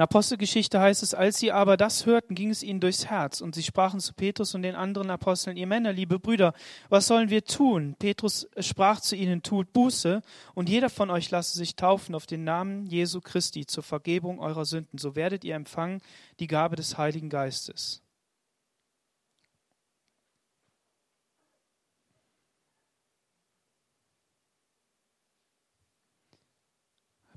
In 0.00 0.04
Apostelgeschichte 0.04 0.80
heißt 0.80 1.02
es, 1.02 1.12
als 1.12 1.36
sie 1.36 1.52
aber 1.52 1.76
das 1.76 2.06
hörten, 2.06 2.34
ging 2.34 2.48
es 2.48 2.62
ihnen 2.62 2.80
durchs 2.80 3.10
Herz 3.10 3.42
und 3.42 3.54
sie 3.54 3.62
sprachen 3.62 4.00
zu 4.00 4.14
Petrus 4.14 4.54
und 4.54 4.62
den 4.62 4.74
anderen 4.74 5.10
Aposteln, 5.10 5.58
ihr 5.58 5.66
Männer, 5.66 5.92
liebe 5.92 6.18
Brüder, 6.18 6.54
was 6.88 7.06
sollen 7.06 7.28
wir 7.28 7.44
tun? 7.44 7.96
Petrus 7.98 8.48
sprach 8.60 9.00
zu 9.00 9.14
ihnen, 9.14 9.42
tut 9.42 9.74
Buße 9.74 10.22
und 10.54 10.70
jeder 10.70 10.88
von 10.88 11.10
euch 11.10 11.30
lasse 11.30 11.58
sich 11.58 11.76
taufen 11.76 12.14
auf 12.14 12.24
den 12.26 12.44
Namen 12.44 12.86
Jesu 12.86 13.20
Christi 13.20 13.66
zur 13.66 13.82
Vergebung 13.82 14.40
eurer 14.40 14.64
Sünden, 14.64 14.96
so 14.96 15.16
werdet 15.16 15.44
ihr 15.44 15.54
empfangen 15.54 16.00
die 16.38 16.46
Gabe 16.46 16.76
des 16.76 16.96
Heiligen 16.96 17.28
Geistes. 17.28 18.00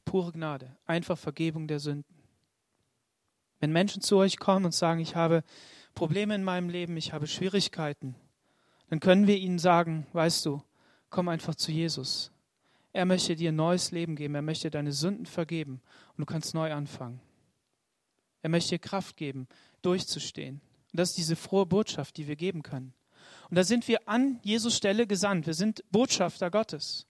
Pure 0.06 0.32
Gnade, 0.32 0.78
einfach 0.86 1.18
Vergebung 1.18 1.68
der 1.68 1.80
Sünden. 1.80 2.13
Wenn 3.64 3.72
Menschen 3.72 4.02
zu 4.02 4.18
euch 4.18 4.40
kommen 4.40 4.66
und 4.66 4.74
sagen, 4.74 5.00
ich 5.00 5.16
habe 5.16 5.42
Probleme 5.96 6.36
in 6.36 6.44
meinem 6.44 6.68
Leben, 6.68 6.98
ich 6.98 7.14
habe 7.14 7.28
Schwierigkeiten, 7.28 8.14
dann 8.90 9.00
können 9.00 9.26
wir 9.26 9.38
ihnen 9.38 9.58
sagen, 9.58 10.06
weißt 10.12 10.46
du, 10.46 10.62
komm 11.10 11.30
einfach 11.30 11.56
zu 11.56 11.72
Jesus. 11.72 12.34
Er 12.92 13.06
möchte 13.06 13.38
dir 13.38 13.54
ein 13.54 13.56
neues 13.56 13.92
Leben 13.92 14.18
geben, 14.18 14.36
er 14.36 14.42
möchte 14.42 14.70
deine 14.70 14.92
Sünden 14.92 15.26
vergeben 15.26 15.80
und 16.10 16.20
du 16.20 16.26
kannst 16.26 16.54
neu 16.54 16.74
anfangen. 16.74 17.22
Er 18.42 18.50
möchte 18.50 18.72
dir 18.72 18.80
Kraft 18.80 19.16
geben, 19.16 19.48
durchzustehen. 19.82 20.60
Und 20.92 21.00
das 21.00 21.12
ist 21.12 21.18
diese 21.20 21.38
frohe 21.38 21.66
Botschaft, 21.66 22.18
die 22.18 22.28
wir 22.28 22.36
geben 22.36 22.64
können. 22.64 22.94
Und 23.50 23.56
da 23.56 23.64
sind 23.64 23.88
wir 23.88 24.10
an 24.10 24.42
Jesus 24.44 24.76
Stelle 24.76 25.08
gesandt. 25.08 25.48
Wir 25.48 25.54
sind 25.54 25.86
Botschafter 25.90 26.52
Gottes. 26.52 27.08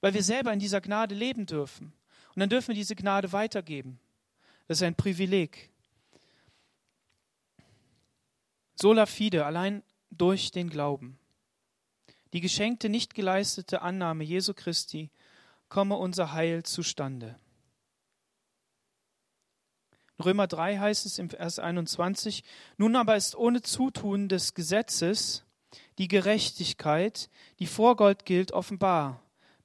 Weil 0.00 0.14
wir 0.14 0.22
selber 0.22 0.52
in 0.52 0.60
dieser 0.60 0.80
Gnade 0.80 1.16
leben 1.16 1.46
dürfen. 1.46 1.94
Und 2.36 2.38
dann 2.38 2.48
dürfen 2.48 2.68
wir 2.68 2.76
diese 2.76 2.94
Gnade 2.94 3.32
weitergeben. 3.32 3.98
Das 4.70 4.78
ist 4.78 4.84
ein 4.84 4.94
Privileg. 4.94 5.68
Sola 8.76 9.06
fide, 9.06 9.44
allein 9.44 9.82
durch 10.12 10.52
den 10.52 10.70
Glauben. 10.70 11.18
Die 12.32 12.40
geschenkte, 12.40 12.88
nicht 12.88 13.14
geleistete 13.14 13.82
Annahme 13.82 14.22
Jesu 14.22 14.54
Christi 14.54 15.10
komme 15.68 15.96
unser 15.96 16.34
Heil 16.34 16.62
zustande. 16.62 17.36
In 20.18 20.24
Römer 20.26 20.46
3 20.46 20.78
heißt 20.78 21.04
es 21.04 21.18
im 21.18 21.30
Vers 21.30 21.58
21, 21.58 22.44
nun 22.76 22.94
aber 22.94 23.16
ist 23.16 23.34
ohne 23.34 23.62
Zutun 23.62 24.28
des 24.28 24.54
Gesetzes 24.54 25.42
die 25.98 26.06
Gerechtigkeit, 26.06 27.28
die 27.58 27.66
vor 27.66 27.96
Gott 27.96 28.24
gilt, 28.24 28.52
offenbar, 28.52 29.20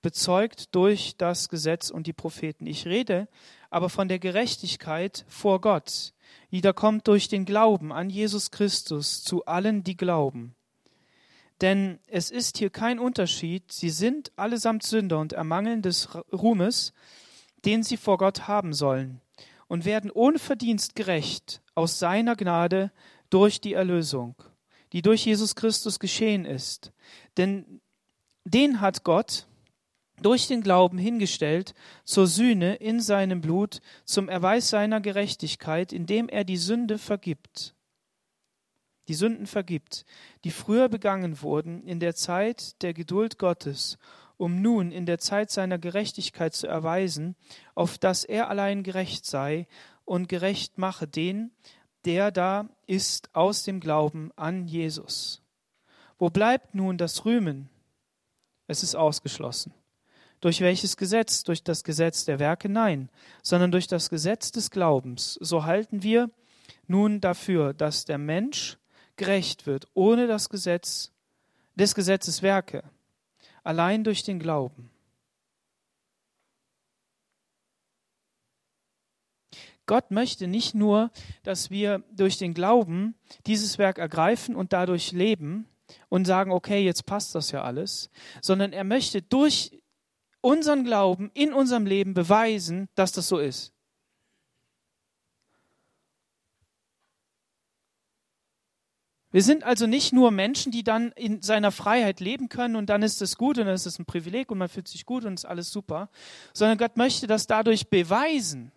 bezeugt 0.06 0.76
durch 0.76 1.18
das 1.18 1.50
Gesetz 1.50 1.90
und 1.90 2.06
die 2.06 2.14
Propheten. 2.14 2.68
Ich 2.68 2.86
rede 2.86 3.28
aber 3.72 3.90
von 3.90 4.08
der 4.08 4.20
Gerechtigkeit 4.20 5.26
vor 5.28 5.62
Gott, 5.62 6.14
die 6.52 6.62
da 6.62 6.74
kommt 6.74 7.08
durch 7.08 7.28
den 7.28 7.44
Glauben 7.44 7.92
an 7.92 8.12
Jesus 8.12 8.52
Christus 8.52 9.24
zu 9.24 9.46
allen, 9.46 9.84
die 9.84 9.98
glauben. 9.98 10.54
Denn 11.60 11.98
es 12.06 12.30
ist 12.30 12.60
hier 12.60 12.70
kein 12.70 13.00
Unterschied, 13.00 13.72
sie 13.72 13.90
sind 13.90 14.32
allesamt 14.36 14.84
Sünder 14.84 15.18
und 15.18 15.34
ermangeln 15.34 15.82
des 15.82 16.08
Ruhmes, 16.32 16.94
den 17.66 17.82
sie 17.82 17.98
vor 17.98 18.20
Gott 18.20 18.48
haben 18.48 18.74
sollen, 18.74 19.22
und 19.68 19.86
werden 19.86 20.12
ohne 20.12 20.38
Verdienst 20.38 20.94
gerecht 20.94 21.64
aus 21.74 21.98
seiner 21.98 22.36
Gnade 22.36 22.92
durch 23.32 23.60
die 23.60 23.74
Erlösung, 23.74 24.36
die 24.94 25.02
durch 25.02 25.26
Jesus 25.26 25.56
Christus 25.56 25.98
geschehen 25.98 26.46
ist. 26.46 26.92
Denn 27.38 27.82
den 28.44 28.82
hat 28.82 29.04
Gott, 29.04 29.48
durch 30.22 30.48
den 30.48 30.62
Glauben 30.62 30.98
hingestellt 30.98 31.74
zur 32.04 32.28
Sühne 32.28 32.76
in 32.76 33.00
seinem 33.00 33.42
Blut, 33.42 33.82
zum 34.06 34.30
Erweis 34.30 34.70
seiner 34.70 35.02
Gerechtigkeit, 35.02 35.94
indem 35.94 36.30
er 36.30 36.44
die 36.44 36.58
Sünde 36.58 36.98
vergibt. 36.98 37.76
Die 39.08 39.14
Sünden 39.14 39.46
vergibt, 39.46 40.06
die 40.44 40.52
früher 40.52 40.90
begangen 40.90 41.42
wurden 41.42 41.84
in 41.84 42.00
der 42.00 42.16
Zeit 42.16 42.82
der 42.82 42.94
Geduld 42.94 43.38
Gottes, 43.38 43.98
um 44.38 44.62
nun 44.62 44.92
in 44.92 45.06
der 45.06 45.20
Zeit 45.20 45.52
seiner 45.52 45.78
Gerechtigkeit 45.78 46.54
zu 46.54 46.68
erweisen, 46.68 47.36
auf 47.76 47.98
dass 47.98 48.24
er 48.24 48.50
allein 48.50 48.84
gerecht 48.84 49.26
sei 49.26 49.68
und 50.06 50.28
gerecht 50.28 50.78
mache 50.78 51.08
den, 51.08 51.52
der 52.06 52.32
da 52.32 52.70
ist 52.88 53.30
aus 53.34 53.64
dem 53.64 53.80
Glauben 53.80 54.32
an 54.36 54.68
Jesus. 54.68 55.42
Wo 56.18 56.30
bleibt 56.30 56.76
nun 56.76 56.98
das 56.98 57.26
Rühmen? 57.26 57.70
Es 58.68 58.84
ist 58.84 58.96
ausgeschlossen. 58.96 59.74
Durch 60.42 60.62
welches 60.62 60.98
Gesetz? 60.98 61.44
Durch 61.44 61.64
das 61.64 61.84
Gesetz 61.84 62.26
der 62.26 62.40
Werke? 62.40 62.70
Nein, 62.70 63.10
sondern 63.42 63.72
durch 63.72 63.88
das 63.88 64.10
Gesetz 64.10 64.52
des 64.52 64.70
Glaubens. 64.72 65.38
So 65.42 65.66
halten 65.66 66.04
wir 66.04 66.30
nun 66.88 67.22
dafür, 67.22 67.74
dass 67.74 68.06
der 68.06 68.18
Mensch 68.18 68.78
gerecht 69.16 69.66
wird, 69.66 69.88
ohne 69.94 70.28
das 70.28 70.50
Gesetz 70.50 71.12
des 71.76 71.96
Gesetzes 71.96 72.42
Werke, 72.42 72.84
allein 73.64 74.04
durch 74.04 74.24
den 74.24 74.40
Glauben. 74.40 74.92
Gott 79.88 80.10
möchte 80.10 80.48
nicht 80.48 80.74
nur, 80.74 81.12
dass 81.44 81.70
wir 81.70 82.04
durch 82.12 82.38
den 82.38 82.54
Glauben 82.54 83.16
dieses 83.46 83.78
Werk 83.78 84.00
ergreifen 84.00 84.56
und 84.56 84.74
dadurch 84.74 85.12
leben 85.12 85.68
und 86.10 86.26
sagen, 86.26 86.52
okay, 86.52 86.84
jetzt 86.84 87.06
passt 87.06 87.36
das 87.36 87.52
ja 87.52 87.64
alles, 87.64 88.10
sondern 88.42 88.74
er 88.74 88.84
möchte 88.84 89.22
durch 89.22 89.80
unseren 90.46 90.84
Glauben 90.84 91.32
in 91.34 91.54
unserem 91.54 91.88
Leben 91.88 92.14
beweisen, 92.14 92.88
dass 92.94 93.12
das 93.12 93.28
so 93.28 93.40
ist. 93.40 93.74
Wir 99.32 99.42
sind 99.42 99.64
also 99.64 99.88
nicht 99.88 100.14
nur 100.14 100.30
Menschen, 100.32 100.72
die 100.72 100.84
dann 100.84 101.12
in 101.14 101.42
seiner 101.42 101.72
Freiheit 101.72 102.20
leben 102.20 102.48
können 102.48 102.76
und 102.76 102.90
dann 102.92 103.02
ist 103.02 103.22
es 103.24 103.38
gut 103.38 103.58
und 103.58 103.66
dann 103.66 103.74
ist 103.74 103.88
es 103.88 103.98
ein 104.00 104.06
Privileg 104.06 104.52
und 104.52 104.60
man 104.60 104.70
fühlt 104.70 104.88
sich 104.88 105.06
gut 105.06 105.26
und 105.26 105.34
ist 105.34 105.46
alles 105.46 105.72
super, 105.72 106.10
sondern 106.54 106.78
Gott 106.78 106.96
möchte 106.96 107.26
das 107.26 107.48
dadurch 107.48 107.90
beweisen. 107.90 108.72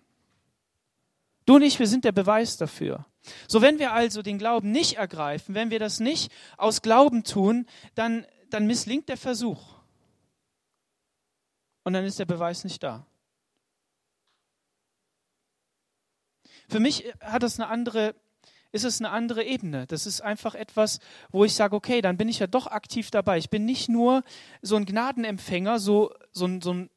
Du 1.45 1.57
und 1.57 1.63
ich, 1.63 1.79
wir 1.79 1.87
sind 1.87 2.05
der 2.05 2.13
Beweis 2.13 2.57
dafür. 2.57 3.05
So, 3.47 3.61
wenn 3.61 3.79
wir 3.79 3.93
also 3.93 4.23
den 4.23 4.39
Glauben 4.39 4.73
nicht 4.73 4.97
ergreifen, 4.97 5.55
wenn 5.55 5.71
wir 5.71 5.79
das 5.79 6.01
nicht 6.01 6.33
aus 6.57 6.81
Glauben 6.81 7.25
tun, 7.25 7.67
dann, 7.95 8.27
dann 8.51 8.67
misslingt 8.67 9.09
der 9.11 9.19
Versuch. 9.19 9.78
Und 11.89 11.95
dann 11.95 12.05
ist 12.05 12.19
der 12.19 12.27
Beweis 12.27 12.65
nicht 12.65 12.83
da. 12.83 13.07
Für 16.69 16.81
mich 16.81 17.11
hat 17.19 17.43
das 17.43 17.59
eine 17.59 17.71
andere, 17.71 18.15
ist 18.73 18.85
es 18.85 19.01
eine 19.01 19.09
andere 19.09 19.43
Ebene. 19.43 19.87
Das 19.87 20.05
ist 20.05 20.21
einfach 20.21 20.55
etwas, 20.55 20.99
wo 21.31 21.47
ich 21.47 21.55
sage, 21.55 21.75
okay, 21.75 22.03
dann 22.03 22.19
bin 22.19 22.29
ich 22.29 22.41
ja 22.41 22.47
doch 22.47 22.67
aktiv 22.67 23.11
dabei. 23.11 23.39
Ich 23.39 23.49
bin 23.49 23.65
nicht 23.65 23.89
nur 23.89 24.23
so 24.61 24.77
ein 24.77 24.85
Gnadenempfänger, 24.85 25.79
so, 25.79 26.13
so, 26.33 26.45
ein, 26.45 26.61
so, 26.61 26.75
ein, 26.75 26.91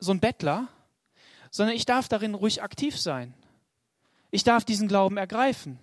so 0.00 0.10
ein 0.10 0.18
Bettler, 0.18 0.66
sondern 1.52 1.76
ich 1.76 1.86
darf 1.86 2.08
darin 2.08 2.34
ruhig 2.34 2.60
aktiv 2.60 2.98
sein. 2.98 3.34
Ich 4.32 4.42
darf 4.42 4.64
diesen 4.64 4.88
Glauben 4.88 5.16
ergreifen. 5.16 5.78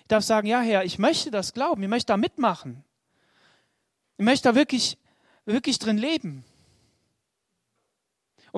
Ich 0.00 0.08
darf 0.08 0.24
sagen, 0.24 0.48
ja 0.48 0.62
Herr, 0.62 0.84
ich 0.84 0.98
möchte 0.98 1.30
das 1.30 1.52
glauben, 1.52 1.82
ich 1.82 1.90
möchte 1.90 2.06
da 2.06 2.16
mitmachen. 2.16 2.82
Ich 4.16 4.24
möchte 4.24 4.48
da 4.48 4.54
wirklich, 4.54 4.96
wirklich 5.44 5.78
drin 5.78 5.98
leben. 5.98 6.46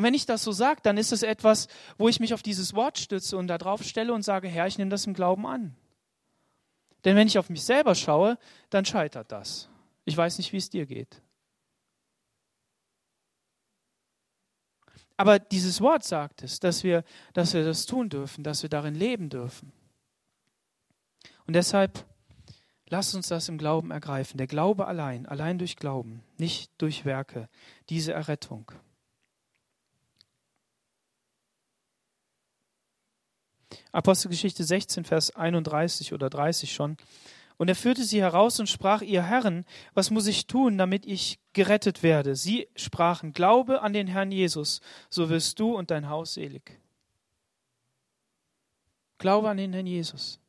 Und 0.01 0.05
wenn 0.05 0.15
ich 0.15 0.25
das 0.25 0.43
so 0.43 0.51
sage, 0.51 0.81
dann 0.83 0.97
ist 0.97 1.13
es 1.13 1.23
etwas, 1.23 1.69
wo 1.99 2.09
ich 2.09 2.21
mich 2.21 2.33
auf 2.33 2.43
dieses 2.43 2.73
Wort 2.73 2.97
stütze 2.97 3.37
und 3.37 3.49
da 3.49 3.59
drauf 3.59 3.83
stelle 3.83 4.15
und 4.15 4.23
sage, 4.23 4.49
Herr, 4.49 4.67
ich 4.67 4.79
nehme 4.79 4.91
das 4.91 5.07
im 5.07 5.13
Glauben 5.13 5.45
an. 5.47 5.77
Denn 7.05 7.17
wenn 7.17 7.27
ich 7.27 7.39
auf 7.39 7.51
mich 7.51 7.63
selber 7.63 7.95
schaue, 7.95 8.39
dann 8.71 8.87
scheitert 8.87 9.31
das. 9.31 9.69
Ich 10.07 10.17
weiß 10.17 10.39
nicht, 10.39 10.55
wie 10.55 10.57
es 10.57 10.71
dir 10.71 10.87
geht. 10.87 11.21
Aber 15.19 15.39
dieses 15.39 15.83
Wort 15.83 16.03
sagt 16.03 16.45
es, 16.45 16.61
dass 16.61 16.83
wir, 16.83 17.05
dass 17.35 17.53
wir 17.53 17.63
das 17.63 17.85
tun 17.85 18.09
dürfen, 18.09 18.43
dass 18.43 18.63
wir 18.63 18.71
darin 18.71 18.95
leben 18.95 19.29
dürfen. 19.29 19.71
Und 21.47 21.53
deshalb 21.53 22.07
lasst 22.87 23.15
uns 23.15 23.29
das 23.29 23.51
im 23.51 23.59
Glauben 23.59 23.91
ergreifen. 23.91 24.39
Der 24.39 24.47
Glaube 24.47 24.87
allein, 24.87 25.27
allein 25.27 25.59
durch 25.59 25.77
Glauben, 25.77 26.23
nicht 26.39 26.71
durch 26.79 27.05
Werke, 27.05 27.51
diese 27.91 28.15
Errettung. 28.15 28.73
Apostelgeschichte 33.93 34.65
16, 34.65 35.05
Vers 35.05 35.35
31 35.37 36.13
oder 36.13 36.31
30 36.31 36.73
schon. 36.73 36.97
Und 37.57 37.69
er 37.69 37.75
führte 37.75 38.05
sie 38.05 38.23
heraus 38.23 38.59
und 38.59 38.69
sprach, 38.69 39.03
ihr 39.03 39.23
Herren, 39.23 39.67
was 39.93 40.11
muss 40.11 40.27
ich 40.27 40.47
tun, 40.47 40.79
damit 40.79 41.05
ich 41.05 41.39
gerettet 41.53 42.03
werde? 42.03 42.35
Sie 42.35 42.69
sprachen, 42.75 43.35
Glaube 43.35 43.83
an 43.83 43.93
den 43.93 44.07
Herrn 44.07 44.33
Jesus, 44.33 44.81
so 45.11 45.29
wirst 45.29 45.61
du 45.61 45.77
und 45.77 45.91
dein 45.91 46.09
Haus 46.09 46.35
selig. 46.35 46.81
Glaube 49.19 49.51
an 49.51 49.59
den 49.59 49.75
Herrn 49.75 49.87
Jesus. 49.87 50.40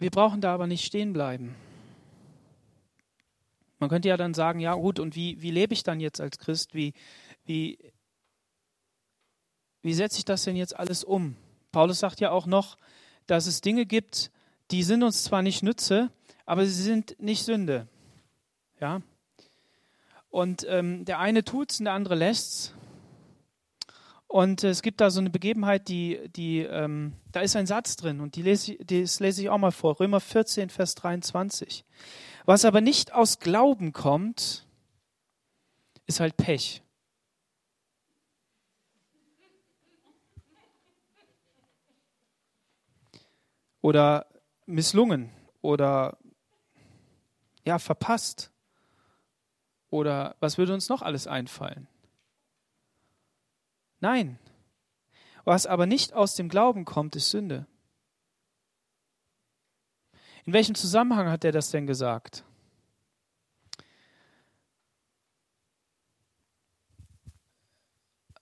Wir 0.00 0.10
brauchen 0.10 0.40
da 0.40 0.54
aber 0.54 0.66
nicht 0.66 0.84
stehen 0.84 1.12
bleiben. 1.12 1.54
Man 3.78 3.90
könnte 3.90 4.08
ja 4.08 4.16
dann 4.16 4.34
sagen, 4.34 4.58
ja 4.58 4.74
gut, 4.74 4.98
und 4.98 5.14
wie, 5.14 5.40
wie 5.42 5.50
lebe 5.50 5.74
ich 5.74 5.82
dann 5.82 6.00
jetzt 6.00 6.20
als 6.20 6.38
Christ? 6.38 6.74
Wie, 6.74 6.94
wie, 7.44 7.78
wie 9.82 9.94
setze 9.94 10.18
ich 10.18 10.24
das 10.24 10.44
denn 10.44 10.56
jetzt 10.56 10.74
alles 10.74 11.04
um? 11.04 11.36
Paulus 11.70 11.98
sagt 11.98 12.20
ja 12.20 12.30
auch 12.30 12.46
noch, 12.46 12.78
dass 13.26 13.46
es 13.46 13.60
Dinge 13.60 13.84
gibt, 13.84 14.30
die 14.70 14.82
sind 14.82 15.02
uns 15.02 15.22
zwar 15.22 15.42
nicht 15.42 15.62
Nütze, 15.62 16.10
aber 16.46 16.64
sie 16.64 16.82
sind 16.82 17.20
nicht 17.20 17.44
Sünde. 17.44 17.86
Ja? 18.80 19.02
Und 20.30 20.64
ähm, 20.68 21.04
der 21.04 21.18
eine 21.18 21.44
tut 21.44 21.72
es 21.72 21.78
und 21.78 21.84
der 21.84 21.94
andere 21.94 22.14
lässt 22.14 22.48
es. 22.48 22.74
Und 24.30 24.62
es 24.62 24.82
gibt 24.82 25.00
da 25.00 25.10
so 25.10 25.18
eine 25.18 25.28
Begebenheit, 25.28 25.88
die, 25.88 26.28
die, 26.36 26.60
ähm, 26.60 27.14
da 27.32 27.40
ist 27.40 27.56
ein 27.56 27.66
Satz 27.66 27.96
drin 27.96 28.20
und 28.20 28.36
die 28.36 28.42
lese, 28.42 28.76
das 28.76 29.18
lese 29.18 29.42
ich 29.42 29.48
auch 29.48 29.58
mal 29.58 29.72
vor. 29.72 29.98
Römer 29.98 30.20
14, 30.20 30.70
Vers 30.70 30.94
23. 30.94 31.84
Was 32.44 32.64
aber 32.64 32.80
nicht 32.80 33.12
aus 33.12 33.40
Glauben 33.40 33.92
kommt, 33.92 34.68
ist 36.06 36.20
halt 36.20 36.36
Pech. 36.36 36.80
Oder 43.80 44.26
misslungen 44.64 45.30
oder 45.60 46.18
ja, 47.64 47.80
verpasst. 47.80 48.52
Oder 49.90 50.36
was 50.38 50.56
würde 50.56 50.72
uns 50.72 50.88
noch 50.88 51.02
alles 51.02 51.26
einfallen? 51.26 51.88
Nein. 54.00 54.38
Was 55.44 55.66
aber 55.66 55.86
nicht 55.86 56.12
aus 56.12 56.34
dem 56.34 56.48
Glauben 56.48 56.84
kommt, 56.84 57.16
ist 57.16 57.30
Sünde. 57.30 57.66
In 60.44 60.52
welchem 60.52 60.74
Zusammenhang 60.74 61.28
hat 61.28 61.44
er 61.44 61.52
das 61.52 61.70
denn 61.70 61.86
gesagt? 61.86 62.44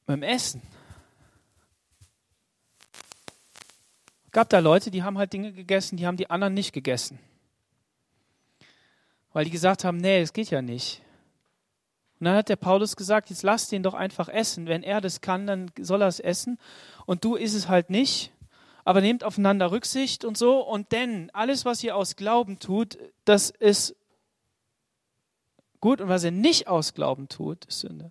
Beim 0.06 0.22
Essen. 0.22 0.62
gab 4.38 4.48
da 4.50 4.60
Leute, 4.60 4.92
die 4.92 5.02
haben 5.02 5.18
halt 5.18 5.32
Dinge 5.32 5.52
gegessen, 5.52 5.96
die 5.96 6.06
haben 6.06 6.16
die 6.16 6.30
anderen 6.30 6.54
nicht 6.54 6.72
gegessen. 6.72 7.18
Weil 9.32 9.44
die 9.44 9.50
gesagt 9.50 9.82
haben, 9.82 9.98
nee, 9.98 10.20
es 10.20 10.32
geht 10.32 10.50
ja 10.50 10.62
nicht. 10.62 11.02
Und 12.20 12.24
dann 12.24 12.34
hat 12.34 12.48
der 12.48 12.56
Paulus 12.56 12.96
gesagt, 12.96 13.30
jetzt 13.30 13.42
lass 13.42 13.68
den 13.68 13.82
doch 13.82 13.94
einfach 13.94 14.28
essen. 14.28 14.66
Wenn 14.66 14.82
er 14.82 15.00
das 15.00 15.20
kann, 15.20 15.46
dann 15.46 15.70
soll 15.80 16.02
er 16.02 16.08
es 16.08 16.18
essen. 16.18 16.58
Und 17.06 17.24
du 17.24 17.36
isst 17.36 17.54
es 17.54 17.68
halt 17.68 17.90
nicht. 17.90 18.32
Aber 18.84 19.00
nehmt 19.00 19.22
aufeinander 19.22 19.70
Rücksicht 19.70 20.24
und 20.24 20.36
so. 20.36 20.60
Und 20.60 20.90
denn 20.92 21.30
alles, 21.32 21.64
was 21.64 21.84
ihr 21.84 21.94
aus 21.94 22.16
Glauben 22.16 22.58
tut, 22.58 22.98
das 23.24 23.50
ist 23.50 23.94
gut. 25.80 26.00
Und 26.00 26.08
was 26.08 26.24
ihr 26.24 26.32
nicht 26.32 26.66
aus 26.66 26.94
Glauben 26.94 27.28
tut, 27.28 27.66
ist 27.66 27.80
Sünde. 27.80 28.10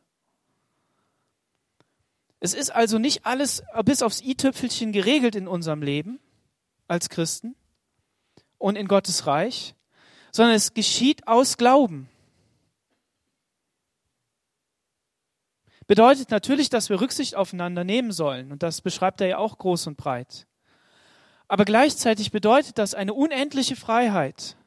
Es 2.39 2.53
ist 2.53 2.69
also 2.69 2.99
nicht 2.99 3.25
alles 3.25 3.63
bis 3.83 4.03
aufs 4.03 4.21
i-Tüpfelchen 4.21 4.91
geregelt 4.91 5.35
in 5.35 5.47
unserem 5.47 5.81
Leben 5.81 6.19
als 6.87 7.09
Christen 7.09 7.55
und 8.57 8.75
in 8.75 8.87
Gottes 8.87 9.27
Reich, 9.27 9.75
sondern 10.31 10.55
es 10.55 10.73
geschieht 10.73 11.27
aus 11.27 11.57
Glauben. 11.57 12.09
Bedeutet 15.87 16.31
natürlich, 16.31 16.69
dass 16.69 16.89
wir 16.89 17.01
Rücksicht 17.01 17.35
aufeinander 17.35 17.83
nehmen 17.83 18.11
sollen. 18.11 18.51
Und 18.51 18.61
das 18.61 18.81
beschreibt 18.81 19.21
er 19.21 19.27
ja 19.27 19.37
auch 19.37 19.57
groß 19.57 19.87
und 19.87 19.97
breit. 19.97 20.45
Aber 21.47 21.65
gleichzeitig 21.65 22.31
bedeutet 22.31 22.77
das 22.77 22.93
eine 22.93 23.13
unendliche 23.13 23.75
Freiheit. 23.75 24.57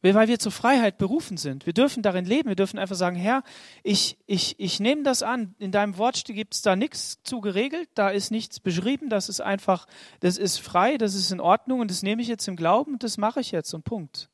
weil 0.00 0.28
wir 0.28 0.38
zur 0.38 0.52
Freiheit 0.52 0.96
berufen 0.96 1.36
sind. 1.36 1.66
Wir 1.66 1.72
dürfen 1.72 2.04
darin 2.04 2.24
leben. 2.24 2.48
Wir 2.48 2.56
dürfen 2.56 2.78
einfach 2.78 2.94
sagen, 2.94 3.16
Herr, 3.16 3.42
ich, 3.82 4.16
ich, 4.26 4.54
ich 4.58 4.78
nehme 4.78 5.02
das 5.02 5.24
an. 5.24 5.56
In 5.58 5.72
deinem 5.72 5.98
Wort 5.98 6.24
gibt 6.24 6.54
es 6.54 6.62
da 6.62 6.76
nichts 6.76 7.20
zu 7.24 7.40
geregelt. 7.40 7.88
Da 7.94 8.08
ist 8.08 8.30
nichts 8.30 8.60
beschrieben. 8.60 9.10
Das 9.10 9.28
ist 9.28 9.40
einfach, 9.40 9.88
das 10.20 10.38
ist 10.38 10.60
frei, 10.60 10.98
das 10.98 11.16
ist 11.16 11.32
in 11.32 11.40
Ordnung 11.40 11.80
und 11.80 11.90
das 11.90 12.04
nehme 12.04 12.22
ich 12.22 12.28
jetzt 12.28 12.46
im 12.46 12.54
Glauben 12.54 12.92
und 12.92 13.02
das 13.02 13.18
mache 13.18 13.40
ich 13.40 13.50
jetzt 13.50 13.74
und 13.74 13.84
Punkt. 13.84 14.30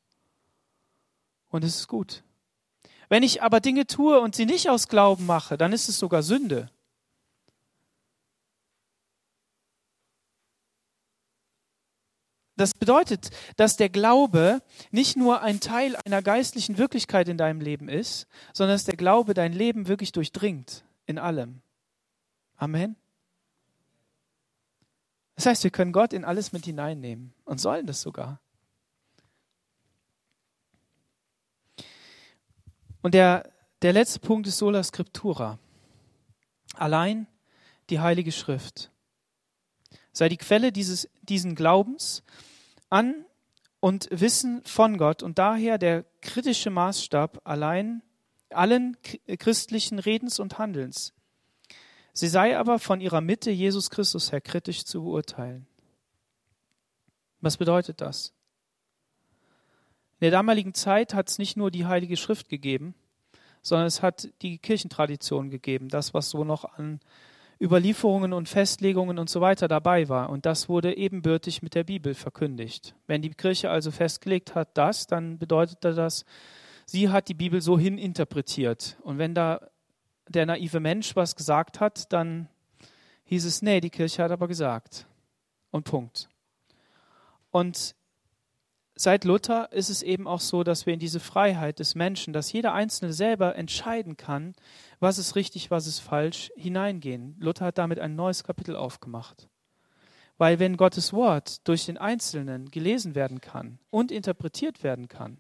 Und 1.49 1.65
es 1.65 1.77
ist 1.77 1.89
gut. 1.89 2.23
Wenn 3.09 3.23
ich 3.23 3.43
aber 3.43 3.61
Dinge 3.61 3.87
tue 3.87 4.21
und 4.21 4.35
sie 4.35 4.47
nicht 4.47 4.69
aus 4.71 4.89
Glauben 4.89 5.27
mache, 5.27 5.57
dann 5.57 5.73
ist 5.73 5.89
es 5.89 5.99
sogar 5.99 6.23
Sünde. 6.23 6.71
Das 12.57 12.73
bedeutet, 12.73 13.31
dass 13.57 13.77
der 13.77 13.89
Glaube 13.89 14.63
nicht 14.93 15.17
nur 15.17 15.43
ein 15.43 15.59
Teil 15.59 15.97
einer 16.05 16.23
geistlichen 16.23 16.79
Wirklichkeit 16.79 17.29
in 17.29 17.37
deinem 17.37 17.61
Leben 17.61 17.89
ist, 17.89 18.29
sondern 18.53 18.77
dass 18.77 18.85
der 18.85 18.97
Glaube 18.97 19.35
dein 19.35 19.53
Leben 19.53 19.89
wirklich 19.89 20.13
durchdringt 20.13 20.85
in 21.07 21.19
allem. 21.19 21.63
Amen. 22.57 22.95
Das 25.35 25.47
heißt, 25.47 25.65
wir 25.65 25.73
können 25.73 25.93
Gott 25.93 26.13
in 26.13 26.25
alles 26.25 26.53
mit 26.53 26.65
hineinnehmen 26.65 27.35
und 27.45 27.61
sollen 27.61 27.87
das 27.87 28.01
sogar. 28.01 28.41
Und 33.05 33.13
der, 33.13 33.53
der 33.83 33.93
letzte 33.93 34.19
Punkt 34.19 34.47
ist 34.47 34.57
Sola 34.57 34.83
Scriptura. 34.83 35.59
Allein 36.73 37.27
die 37.91 38.01
Heilige 38.01 38.33
Schrift 38.33 38.91
sei 40.13 40.31
die 40.31 40.39
Quelle 40.39 40.73
dieses, 40.73 41.11
diesen 41.21 41.55
Glaubens 41.55 42.23
an 42.89 43.27
und 43.81 44.09
Wissen 44.11 44.63
von 44.65 44.97
Gott 44.97 45.23
und 45.23 45.39
daher 45.39 45.77
der 45.77 46.07
kritische 46.23 46.71
Maßstab 46.71 47.43
allein 47.45 48.03
allen 48.49 48.97
christlichen 49.39 49.99
Redens 49.99 50.41
und 50.41 50.57
Handelns. 50.57 51.13
Sie 52.15 52.29
sei 52.29 52.57
aber 52.57 52.79
von 52.79 53.03
ihrer 53.03 53.21
Mitte 53.21 53.51
Jesus 53.51 53.91
Christus 53.91 54.33
her 54.33 54.41
kritisch 54.41 54.87
zu 54.87 55.05
beurteilen. 55.05 55.67
Was 57.43 57.59
bedeutet 57.59 58.01
das? 58.01 58.33
In 60.21 60.27
der 60.27 60.31
damaligen 60.31 60.75
Zeit 60.75 61.15
hat 61.15 61.29
es 61.29 61.39
nicht 61.39 61.57
nur 61.57 61.71
die 61.71 61.87
Heilige 61.87 62.17
Schrift 62.17 62.49
gegeben, 62.49 62.95
sondern 63.63 63.87
es 63.87 64.03
hat 64.03 64.29
die 64.43 64.59
Kirchentradition 64.59 65.51
gegeben, 65.51 65.89
das, 65.89 66.15
was 66.15 66.31
so 66.31 66.45
noch 66.45 66.65
an 66.65 67.01
Überlieferungen 67.61 68.33
und 68.33 68.49
Festlegungen 68.49 69.19
und 69.19 69.31
so 69.31 69.41
weiter 69.41 69.69
dabei 69.69 70.09
war. 70.09 70.29
Und 70.31 70.45
das 70.45 70.69
wurde 70.69 70.97
ebenbürtig 70.97 71.63
mit 71.63 71.75
der 71.75 71.85
Bibel 71.85 72.15
verkündigt. 72.15 72.95
Wenn 73.07 73.23
die 73.23 73.31
Kirche 73.31 73.71
also 73.71 73.91
festgelegt 73.91 74.55
hat, 74.55 74.77
das, 74.77 75.07
dann 75.07 75.39
bedeutete 75.39 75.95
das, 75.95 76.25
sie 76.85 77.09
hat 77.09 77.29
die 77.29 77.35
Bibel 77.35 77.61
so 77.61 77.79
hin 77.79 77.97
interpretiert. 77.97 78.99
Und 79.03 79.19
wenn 79.19 79.35
da 79.35 79.61
der 80.29 80.47
naive 80.47 80.81
Mensch 80.81 81.17
was 81.17 81.37
gesagt 81.37 81.81
hat, 81.81 82.13
dann 82.13 82.49
hieß 83.25 83.45
es, 83.45 83.63
nee, 83.63 83.81
die 83.81 83.91
Kirche 83.91 84.23
hat 84.23 84.31
aber 84.31 84.49
gesagt. 84.49 85.07
Und 85.71 85.85
Punkt. 85.85 86.29
Und 87.51 87.95
seit 88.97 89.25
Luther 89.25 89.73
ist 89.73 89.91
es 89.91 90.03
eben 90.03 90.27
auch 90.27 90.41
so, 90.41 90.65
dass 90.65 90.87
wir 90.87 90.95
in 90.95 91.01
diese 91.01 91.21
Freiheit 91.21 91.79
des 91.79 91.95
Menschen, 91.95 92.33
dass 92.33 92.53
jeder 92.53 92.73
Einzelne 92.75 93.13
selber 93.13 93.57
entscheiden 93.57 94.17
kann, 94.17 94.55
was 95.01 95.19
ist 95.19 95.37
richtig, 95.37 95.71
was 95.71 95.87
ist 95.87 96.01
falsch, 96.01 96.51
hineingehen. 96.57 97.37
Luther 97.39 97.67
hat 97.67 97.79
damit 97.79 97.99
ein 97.99 98.15
neues 98.15 98.45
Kapitel 98.45 98.77
aufgemacht. 98.77 99.49
Weil 100.37 100.59
wenn 100.59 100.77
Gottes 100.77 101.13
Wort 101.13 101.67
durch 101.69 101.87
den 101.87 101.99
Einzelnen 101.99 102.71
gelesen 102.71 103.15
werden 103.15 103.41
kann 103.41 103.79
und 103.91 104.11
interpretiert 104.11 104.83
werden 104.83 105.09
kann 105.09 105.39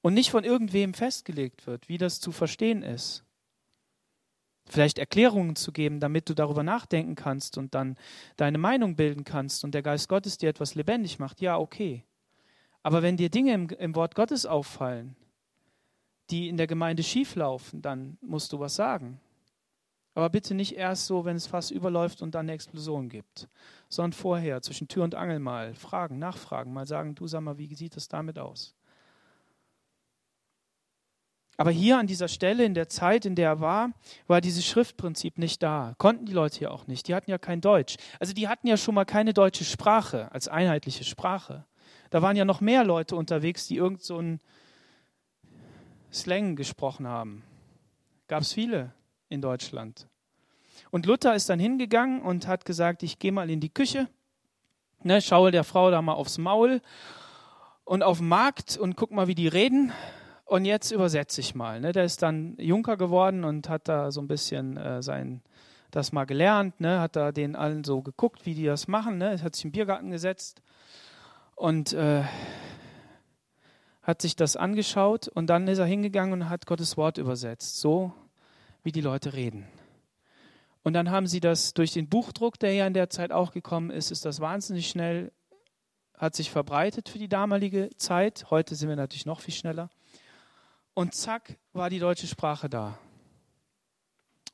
und 0.00 0.14
nicht 0.14 0.30
von 0.30 0.44
irgendwem 0.44 0.94
festgelegt 0.94 1.66
wird, 1.66 1.88
wie 1.88 1.98
das 1.98 2.20
zu 2.20 2.32
verstehen 2.32 2.82
ist, 2.82 3.25
vielleicht 4.68 4.98
Erklärungen 4.98 5.56
zu 5.56 5.72
geben, 5.72 6.00
damit 6.00 6.28
du 6.28 6.34
darüber 6.34 6.62
nachdenken 6.62 7.14
kannst 7.14 7.58
und 7.58 7.74
dann 7.74 7.96
deine 8.36 8.58
Meinung 8.58 8.96
bilden 8.96 9.24
kannst 9.24 9.64
und 9.64 9.74
der 9.74 9.82
Geist 9.82 10.08
Gottes 10.08 10.38
dir 10.38 10.48
etwas 10.48 10.74
lebendig 10.74 11.18
macht, 11.18 11.40
ja, 11.40 11.58
okay. 11.58 12.04
Aber 12.82 13.02
wenn 13.02 13.16
dir 13.16 13.30
Dinge 13.30 13.54
im, 13.54 13.68
im 13.68 13.94
Wort 13.94 14.14
Gottes 14.14 14.46
auffallen, 14.46 15.16
die 16.30 16.48
in 16.48 16.56
der 16.56 16.66
Gemeinde 16.66 17.02
schieflaufen, 17.02 17.82
dann 17.82 18.18
musst 18.20 18.52
du 18.52 18.60
was 18.60 18.74
sagen. 18.74 19.20
Aber 20.14 20.30
bitte 20.30 20.54
nicht 20.54 20.76
erst 20.76 21.06
so, 21.06 21.24
wenn 21.24 21.36
es 21.36 21.46
fast 21.46 21.70
überläuft 21.70 22.22
und 22.22 22.34
dann 22.34 22.46
eine 22.46 22.52
Explosion 22.52 23.08
gibt, 23.08 23.48
sondern 23.90 24.14
vorher, 24.14 24.62
zwischen 24.62 24.88
Tür 24.88 25.04
und 25.04 25.14
Angel 25.14 25.38
mal 25.38 25.74
fragen, 25.74 26.18
nachfragen, 26.18 26.72
mal 26.72 26.86
sagen, 26.86 27.14
du 27.14 27.26
sag 27.26 27.42
mal, 27.42 27.58
wie 27.58 27.74
sieht 27.74 27.96
es 27.98 28.08
damit 28.08 28.38
aus? 28.38 28.74
Aber 31.56 31.70
hier 31.70 31.98
an 31.98 32.06
dieser 32.06 32.28
Stelle, 32.28 32.64
in 32.64 32.74
der 32.74 32.88
Zeit, 32.88 33.24
in 33.24 33.34
der 33.34 33.48
er 33.48 33.60
war, 33.60 33.90
war 34.26 34.40
dieses 34.40 34.66
Schriftprinzip 34.66 35.38
nicht 35.38 35.62
da. 35.62 35.94
Konnten 35.96 36.26
die 36.26 36.32
Leute 36.32 36.58
hier 36.58 36.70
auch 36.70 36.86
nicht. 36.86 37.08
Die 37.08 37.14
hatten 37.14 37.30
ja 37.30 37.38
kein 37.38 37.60
Deutsch. 37.60 37.96
Also 38.20 38.34
die 38.34 38.48
hatten 38.48 38.66
ja 38.66 38.76
schon 38.76 38.94
mal 38.94 39.06
keine 39.06 39.32
deutsche 39.32 39.64
Sprache 39.64 40.30
als 40.32 40.48
einheitliche 40.48 41.04
Sprache. 41.04 41.64
Da 42.10 42.20
waren 42.20 42.36
ja 42.36 42.44
noch 42.44 42.60
mehr 42.60 42.84
Leute 42.84 43.16
unterwegs, 43.16 43.66
die 43.66 43.76
irgend 43.76 44.02
so 44.02 44.18
ein 44.18 44.40
Slang 46.12 46.56
gesprochen 46.56 47.06
haben. 47.06 47.42
Gab 48.28 48.42
es 48.42 48.52
viele 48.52 48.92
in 49.28 49.40
Deutschland. 49.40 50.08
Und 50.90 51.06
Luther 51.06 51.34
ist 51.34 51.48
dann 51.48 51.58
hingegangen 51.58 52.22
und 52.22 52.46
hat 52.46 52.64
gesagt, 52.64 53.02
ich 53.02 53.18
gehe 53.18 53.32
mal 53.32 53.50
in 53.50 53.60
die 53.60 53.70
Küche, 53.70 54.08
ne, 55.02 55.20
schaue 55.20 55.50
der 55.50 55.64
Frau 55.64 55.90
da 55.90 56.00
mal 56.02 56.14
aufs 56.14 56.38
Maul 56.38 56.80
und 57.84 58.02
auf 58.02 58.18
den 58.18 58.28
Markt 58.28 58.76
und 58.76 58.96
guck 58.96 59.10
mal, 59.10 59.26
wie 59.26 59.34
die 59.34 59.48
reden. 59.48 59.92
Und 60.46 60.64
jetzt 60.64 60.92
übersetze 60.92 61.40
ich 61.40 61.56
mal. 61.56 61.80
Ne? 61.80 61.90
Der 61.90 62.04
ist 62.04 62.22
dann 62.22 62.56
Junker 62.58 62.96
geworden 62.96 63.44
und 63.44 63.68
hat 63.68 63.88
da 63.88 64.12
so 64.12 64.20
ein 64.20 64.28
bisschen 64.28 64.76
äh, 64.76 65.02
sein, 65.02 65.42
das 65.90 66.12
mal 66.12 66.24
gelernt, 66.24 66.80
ne? 66.80 67.00
hat 67.00 67.16
da 67.16 67.32
den 67.32 67.56
allen 67.56 67.82
so 67.82 68.00
geguckt, 68.00 68.46
wie 68.46 68.54
die 68.54 68.64
das 68.64 68.86
machen. 68.86 69.18
Ne? 69.18 69.42
Hat 69.42 69.56
sich 69.56 69.64
im 69.64 69.72
Biergarten 69.72 70.12
gesetzt 70.12 70.62
und 71.56 71.92
äh, 71.94 72.22
hat 74.02 74.22
sich 74.22 74.36
das 74.36 74.54
angeschaut 74.56 75.26
und 75.26 75.48
dann 75.48 75.66
ist 75.66 75.78
er 75.78 75.84
hingegangen 75.84 76.32
und 76.32 76.48
hat 76.48 76.66
Gottes 76.66 76.96
Wort 76.96 77.18
übersetzt, 77.18 77.80
so 77.80 78.12
wie 78.84 78.92
die 78.92 79.00
Leute 79.00 79.34
reden. 79.34 79.66
Und 80.84 80.92
dann 80.92 81.10
haben 81.10 81.26
sie 81.26 81.40
das 81.40 81.74
durch 81.74 81.92
den 81.92 82.08
Buchdruck, 82.08 82.60
der 82.60 82.72
ja 82.72 82.86
in 82.86 82.94
der 82.94 83.10
Zeit 83.10 83.32
auch 83.32 83.50
gekommen 83.50 83.90
ist, 83.90 84.12
ist 84.12 84.24
das 84.24 84.38
wahnsinnig 84.38 84.88
schnell, 84.88 85.32
hat 86.16 86.36
sich 86.36 86.52
verbreitet 86.52 87.08
für 87.08 87.18
die 87.18 87.28
damalige 87.28 87.90
Zeit. 87.96 88.46
Heute 88.50 88.76
sind 88.76 88.88
wir 88.88 88.94
natürlich 88.94 89.26
noch 89.26 89.40
viel 89.40 89.52
schneller. 89.52 89.90
Und 90.96 91.14
zack, 91.14 91.58
war 91.74 91.90
die 91.90 91.98
deutsche 91.98 92.26
Sprache 92.26 92.70
da. 92.70 92.98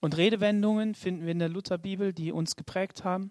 Und 0.01 0.17
Redewendungen 0.17 0.97
finden 0.97 1.25
wir 1.25 1.31
in 1.31 1.39
der 1.39 1.49
Lutherbibel, 1.49 2.13
die 2.13 2.33
uns 2.33 2.57
geprägt 2.57 3.05
haben. 3.05 3.31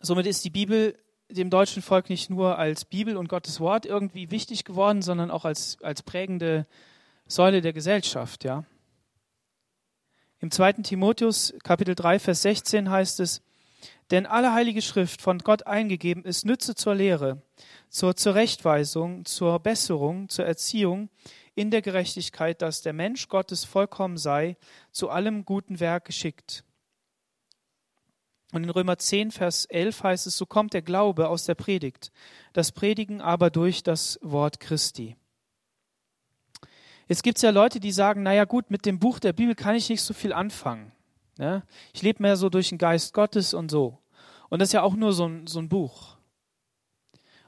Somit 0.00 0.26
ist 0.26 0.44
die 0.44 0.50
Bibel 0.50 0.96
dem 1.28 1.50
deutschen 1.50 1.82
Volk 1.82 2.10
nicht 2.10 2.30
nur 2.30 2.58
als 2.58 2.84
Bibel 2.84 3.16
und 3.16 3.28
Gottes 3.28 3.58
Wort 3.58 3.86
irgendwie 3.86 4.30
wichtig 4.30 4.64
geworden, 4.64 5.02
sondern 5.02 5.32
auch 5.32 5.44
als, 5.44 5.78
als 5.82 6.04
prägende 6.04 6.64
Säule 7.26 7.60
der 7.60 7.72
Gesellschaft. 7.72 8.44
Ja. 8.44 8.64
Im 10.38 10.52
2. 10.52 10.74
Timotheus 10.74 11.54
Kapitel 11.64 11.96
3, 11.96 12.20
Vers 12.20 12.42
16 12.42 12.88
heißt 12.88 13.18
es, 13.18 13.42
denn 14.10 14.26
alle 14.26 14.52
heilige 14.52 14.82
Schrift 14.82 15.22
von 15.22 15.38
Gott 15.38 15.66
eingegeben 15.66 16.24
ist, 16.24 16.44
nütze 16.44 16.74
zur 16.74 16.94
Lehre, 16.94 17.42
zur 17.88 18.16
Zurechtweisung, 18.16 19.24
zur 19.24 19.58
Besserung, 19.60 20.28
zur 20.28 20.44
Erziehung 20.44 21.08
in 21.54 21.70
der 21.70 21.82
Gerechtigkeit, 21.82 22.62
dass 22.62 22.82
der 22.82 22.92
Mensch 22.92 23.28
Gottes 23.28 23.64
vollkommen 23.64 24.16
sei, 24.16 24.56
zu 24.90 25.10
allem 25.10 25.44
guten 25.44 25.80
Werk 25.80 26.04
geschickt. 26.04 26.64
Und 28.52 28.64
in 28.64 28.70
Römer 28.70 28.98
10, 28.98 29.30
Vers 29.30 29.66
11 29.66 30.02
heißt 30.02 30.26
es, 30.26 30.36
so 30.36 30.44
kommt 30.44 30.72
der 30.74 30.82
Glaube 30.82 31.28
aus 31.28 31.44
der 31.44 31.54
Predigt, 31.54 32.10
das 32.52 32.72
Predigen 32.72 33.20
aber 33.20 33.50
durch 33.50 33.82
das 33.82 34.18
Wort 34.22 34.58
Christi. 34.58 35.16
Jetzt 37.06 37.22
gibt 37.22 37.38
es 37.38 37.42
ja 37.42 37.50
Leute, 37.50 37.80
die 37.80 37.92
sagen, 37.92 38.22
naja 38.22 38.44
gut, 38.44 38.70
mit 38.70 38.86
dem 38.86 38.98
Buch 38.98 39.18
der 39.18 39.32
Bibel 39.32 39.54
kann 39.54 39.74
ich 39.74 39.88
nicht 39.88 40.02
so 40.02 40.14
viel 40.14 40.32
anfangen. 40.32 40.92
Ja? 41.38 41.62
Ich 41.92 42.02
lebe 42.02 42.22
mehr 42.22 42.36
so 42.36 42.48
durch 42.48 42.70
den 42.70 42.78
Geist 42.78 43.14
Gottes 43.14 43.54
und 43.54 43.70
so. 43.70 43.98
Und 44.48 44.58
das 44.58 44.70
ist 44.70 44.72
ja 44.72 44.82
auch 44.82 44.94
nur 44.94 45.12
so 45.12 45.26
ein, 45.26 45.46
so 45.46 45.58
ein 45.58 45.68
Buch. 45.68 46.16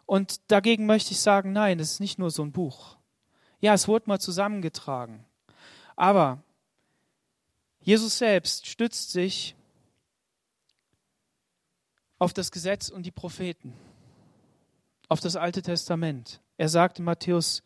Und 0.07 0.41
dagegen 0.51 0.87
möchte 0.87 1.13
ich 1.13 1.21
sagen, 1.21 1.53
nein, 1.53 1.81
es 1.81 1.93
ist 1.93 2.01
nicht 2.01 2.19
nur 2.19 2.31
so 2.31 2.43
ein 2.43 2.53
Buch. 2.53 2.97
Ja, 3.61 3.75
es 3.75 3.89
wurde 3.89 4.09
mal 4.09 4.21
zusammengetragen. 4.21 5.25
Aber 5.97 6.43
Jesus 7.81 8.19
selbst 8.19 8.67
stützt 8.67 9.11
sich 9.11 9.55
auf 12.19 12.33
das 12.33 12.53
Gesetz 12.53 12.89
und 12.89 13.05
die 13.05 13.11
Propheten, 13.11 13.73
auf 15.09 15.21
das 15.21 15.35
Alte 15.35 15.63
Testament. 15.63 16.41
Er 16.57 16.69
sagt 16.69 17.01
in 17.01 17.05
Matthäus 17.05 17.63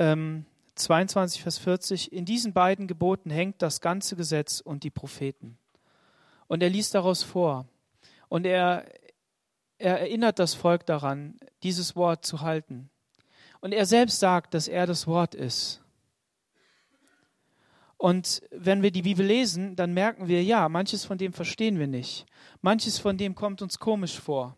ähm, 0.00 0.44
22, 0.80 1.42
Vers 1.42 1.58
40, 1.58 2.12
in 2.12 2.24
diesen 2.24 2.52
beiden 2.52 2.86
Geboten 2.86 3.30
hängt 3.30 3.62
das 3.62 3.80
ganze 3.80 4.16
Gesetz 4.16 4.60
und 4.60 4.84
die 4.84 4.90
Propheten. 4.90 5.58
Und 6.48 6.62
er 6.62 6.70
liest 6.70 6.94
daraus 6.94 7.22
vor. 7.22 7.66
Und 8.28 8.46
er, 8.46 8.84
er 9.78 10.00
erinnert 10.00 10.38
das 10.38 10.54
Volk 10.54 10.86
daran, 10.86 11.38
dieses 11.62 11.96
Wort 11.96 12.24
zu 12.24 12.40
halten. 12.40 12.90
Und 13.60 13.72
er 13.72 13.86
selbst 13.86 14.18
sagt, 14.18 14.54
dass 14.54 14.68
er 14.68 14.86
das 14.86 15.06
Wort 15.06 15.34
ist. 15.34 15.80
Und 17.96 18.42
wenn 18.50 18.82
wir 18.82 18.90
die 18.90 19.02
Bibel 19.02 19.26
lesen, 19.26 19.76
dann 19.76 19.92
merken 19.92 20.26
wir, 20.26 20.42
ja, 20.42 20.70
manches 20.70 21.04
von 21.04 21.18
dem 21.18 21.34
verstehen 21.34 21.78
wir 21.78 21.86
nicht. 21.86 22.24
Manches 22.62 22.98
von 22.98 23.18
dem 23.18 23.34
kommt 23.34 23.60
uns 23.60 23.78
komisch 23.78 24.18
vor. 24.18 24.56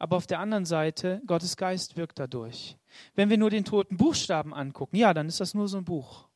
Aber 0.00 0.16
auf 0.16 0.26
der 0.26 0.40
anderen 0.40 0.64
Seite, 0.64 1.20
Gottes 1.26 1.58
Geist 1.58 1.98
wirkt 1.98 2.18
dadurch. 2.18 2.78
Wenn 3.14 3.28
wir 3.28 3.36
nur 3.36 3.50
den 3.50 3.66
toten 3.66 3.98
Buchstaben 3.98 4.54
angucken, 4.54 4.96
ja, 4.96 5.12
dann 5.12 5.28
ist 5.28 5.40
das 5.40 5.52
nur 5.52 5.68
so 5.68 5.76
ein 5.76 5.84
Buch. 5.84 6.26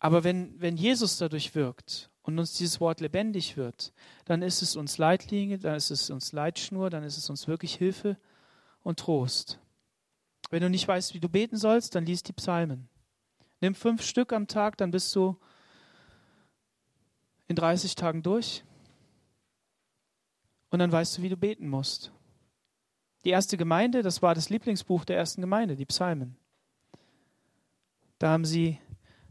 Aber 0.00 0.24
wenn, 0.24 0.60
wenn 0.60 0.76
Jesus 0.76 1.16
dadurch 1.16 1.54
wirkt 1.54 2.10
und 2.22 2.40
uns 2.40 2.54
dieses 2.54 2.80
Wort 2.80 3.00
lebendig 3.00 3.56
wird, 3.56 3.92
dann 4.24 4.42
ist 4.42 4.62
es 4.62 4.74
uns 4.74 4.98
Leitlinie, 4.98 5.58
dann 5.58 5.76
ist 5.76 5.92
es 5.92 6.10
uns 6.10 6.32
Leitschnur, 6.32 6.90
dann 6.90 7.04
ist 7.04 7.16
es 7.16 7.30
uns 7.30 7.46
wirklich 7.46 7.76
Hilfe 7.76 8.18
und 8.82 8.98
Trost. 8.98 9.60
Wenn 10.50 10.62
du 10.62 10.70
nicht 10.70 10.88
weißt, 10.88 11.14
wie 11.14 11.20
du 11.20 11.28
beten 11.28 11.56
sollst, 11.56 11.94
dann 11.94 12.04
liest 12.04 12.26
die 12.26 12.32
Psalmen. 12.32 12.88
Nimm 13.60 13.76
fünf 13.76 14.02
Stück 14.02 14.32
am 14.32 14.48
Tag, 14.48 14.76
dann 14.76 14.90
bist 14.90 15.14
du 15.14 15.36
in 17.46 17.54
30 17.54 17.94
Tagen 17.94 18.24
durch. 18.24 18.64
Und 20.72 20.78
dann 20.78 20.90
weißt 20.90 21.18
du, 21.18 21.22
wie 21.22 21.28
du 21.28 21.36
beten 21.36 21.68
musst. 21.68 22.12
Die 23.24 23.30
erste 23.30 23.58
Gemeinde, 23.58 24.02
das 24.02 24.22
war 24.22 24.34
das 24.34 24.48
Lieblingsbuch 24.48 25.04
der 25.04 25.18
ersten 25.18 25.42
Gemeinde, 25.42 25.76
die 25.76 25.84
Psalmen. 25.84 26.36
Da 28.18 28.30
haben 28.30 28.46
sie 28.46 28.78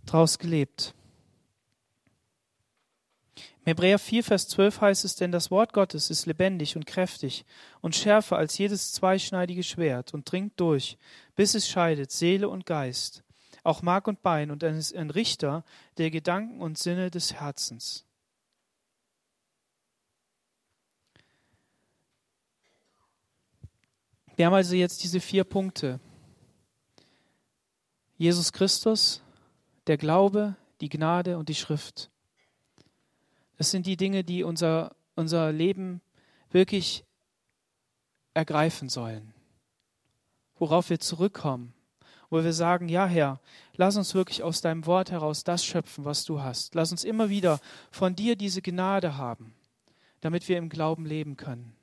draus 0.05 0.37
gelebt. 0.37 0.93
Im 3.35 3.65
Hebräer 3.65 3.97
4, 3.97 4.23
Vers 4.23 4.49
12 4.49 4.81
heißt 4.81 5.03
es, 5.03 5.15
denn 5.15 5.31
das 5.31 5.49
Wort 5.49 5.73
Gottes 5.73 6.11
ist 6.11 6.27
lebendig 6.27 6.75
und 6.75 6.85
kräftig 6.85 7.43
und 7.81 7.95
schärfer 7.95 8.37
als 8.37 8.57
jedes 8.59 8.93
zweischneidige 8.93 9.63
Schwert 9.63 10.13
und 10.13 10.31
dringt 10.31 10.59
durch, 10.59 10.99
bis 11.35 11.55
es 11.55 11.67
scheidet 11.67 12.11
Seele 12.11 12.49
und 12.49 12.67
Geist, 12.67 13.23
auch 13.63 13.81
Mark 13.81 14.07
und 14.07 14.21
Bein 14.21 14.51
und 14.51 14.61
ist 14.61 14.95
ein 14.95 15.09
Richter 15.09 15.63
der 15.97 16.11
Gedanken 16.11 16.61
und 16.61 16.77
Sinne 16.77 17.09
des 17.09 17.33
Herzens. 17.33 18.05
Wir 24.41 24.47
haben 24.47 24.55
also 24.55 24.73
jetzt 24.73 25.03
diese 25.03 25.19
vier 25.19 25.43
Punkte. 25.43 25.99
Jesus 28.17 28.51
Christus, 28.51 29.21
der 29.85 29.97
Glaube, 29.97 30.55
die 30.81 30.89
Gnade 30.89 31.37
und 31.37 31.47
die 31.47 31.53
Schrift. 31.53 32.09
Das 33.59 33.69
sind 33.69 33.85
die 33.85 33.97
Dinge, 33.97 34.23
die 34.23 34.41
unser, 34.41 34.95
unser 35.13 35.51
Leben 35.51 36.01
wirklich 36.49 37.05
ergreifen 38.33 38.89
sollen, 38.89 39.31
worauf 40.57 40.89
wir 40.89 40.99
zurückkommen, 40.99 41.75
wo 42.31 42.43
wir 42.43 42.53
sagen, 42.53 42.89
ja 42.89 43.05
Herr, 43.05 43.39
lass 43.75 43.95
uns 43.95 44.15
wirklich 44.15 44.41
aus 44.41 44.61
deinem 44.61 44.87
Wort 44.87 45.11
heraus 45.11 45.43
das 45.43 45.63
schöpfen, 45.63 46.03
was 46.03 46.25
du 46.25 46.41
hast. 46.41 46.73
Lass 46.73 46.91
uns 46.91 47.03
immer 47.03 47.29
wieder 47.29 47.59
von 47.91 48.15
dir 48.15 48.35
diese 48.35 48.63
Gnade 48.63 49.17
haben, 49.17 49.53
damit 50.19 50.49
wir 50.49 50.57
im 50.57 50.69
Glauben 50.69 51.05
leben 51.05 51.37
können. 51.37 51.75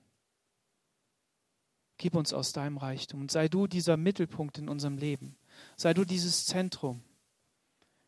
Gib 1.99 2.15
uns 2.15 2.33
aus 2.33 2.53
deinem 2.53 2.79
Reichtum 2.79 3.21
und 3.21 3.31
sei 3.31 3.49
du 3.49 3.67
dieser 3.67 3.97
Mittelpunkt 3.97 4.59
in 4.59 4.69
unserem 4.69 4.97
Leben. 4.97 5.37
Sei 5.77 5.93
du 5.93 6.05
dieses 6.05 6.47
Zentrum. 6.47 7.03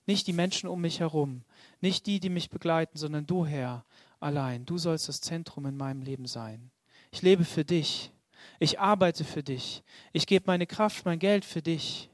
Nicht 0.07 0.26
die 0.26 0.32
Menschen 0.32 0.68
um 0.68 0.80
mich 0.80 1.01
herum, 1.01 1.43
nicht 1.80 2.07
die, 2.07 2.20
die 2.20 2.30
mich 2.30 2.51
begleiten, 2.51 2.97
sondern 2.97 3.26
du, 3.26 3.45
Herr, 3.45 3.84
allein. 4.18 4.64
Du 4.64 4.78
sollst 4.78 5.09
das 5.09 5.20
Zentrum 5.20 5.66
in 5.66 5.76
meinem 5.76 6.03
Leben 6.03 6.26
sein. 6.26 6.70
Ich 7.11 7.22
lebe 7.22 7.45
für 7.45 7.64
dich. 7.64 8.12
Ich 8.59 8.80
arbeite 8.80 9.24
für 9.24 9.43
dich. 9.43 9.82
Ich 10.12 10.26
gebe 10.26 10.45
meine 10.47 10.66
Kraft, 10.66 11.05
mein 11.05 11.18
Geld 11.18 11.45
für 11.45 11.62
dich. 11.62 12.09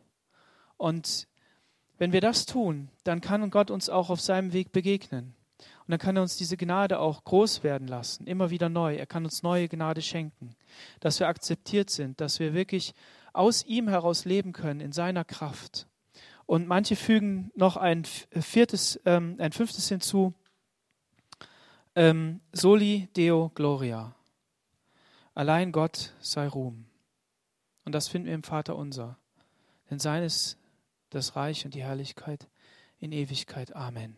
Und 0.76 1.28
wenn 1.98 2.12
wir 2.12 2.20
das 2.20 2.46
tun, 2.46 2.88
dann 3.04 3.20
kann 3.20 3.50
Gott 3.50 3.70
uns 3.70 3.88
auch 3.88 4.10
auf 4.10 4.20
seinem 4.20 4.52
Weg 4.52 4.72
begegnen. 4.72 5.34
Und 5.58 5.92
dann 5.92 5.98
kann 5.98 6.16
er 6.16 6.22
uns 6.22 6.36
diese 6.36 6.56
Gnade 6.56 6.98
auch 6.98 7.24
groß 7.24 7.62
werden 7.62 7.88
lassen, 7.88 8.26
immer 8.26 8.50
wieder 8.50 8.68
neu. 8.68 8.96
Er 8.96 9.06
kann 9.06 9.24
uns 9.24 9.42
neue 9.42 9.68
Gnade 9.68 10.02
schenken, 10.02 10.54
dass 11.00 11.20
wir 11.20 11.28
akzeptiert 11.28 11.90
sind, 11.90 12.20
dass 12.20 12.38
wir 12.40 12.54
wirklich 12.54 12.94
aus 13.32 13.64
ihm 13.64 13.88
heraus 13.88 14.24
leben 14.24 14.52
können, 14.52 14.80
in 14.80 14.92
seiner 14.92 15.24
Kraft. 15.24 15.86
Und 16.46 16.68
manche 16.68 16.96
fügen 16.96 17.50
noch 17.54 17.76
ein 17.76 18.04
viertes, 18.04 19.00
ähm, 19.04 19.36
ein 19.38 19.52
fünftes 19.52 19.88
hinzu. 19.88 20.32
Ähm, 21.94 22.40
Soli 22.52 23.08
Deo 23.16 23.50
Gloria. 23.54 24.14
Allein 25.34 25.72
Gott 25.72 26.12
sei 26.20 26.46
Ruhm. 26.46 26.86
Und 27.84 27.94
das 27.94 28.08
finden 28.08 28.26
wir 28.26 28.34
im 28.34 28.42
Vater 28.42 28.76
unser. 28.76 29.18
Denn 29.90 29.98
sein 29.98 30.22
ist 30.22 30.58
das 31.10 31.36
Reich 31.36 31.64
und 31.64 31.74
die 31.74 31.82
Herrlichkeit 31.82 32.48
in 32.98 33.12
Ewigkeit. 33.12 33.74
Amen. 33.74 34.16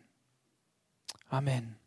Amen. 1.29 1.78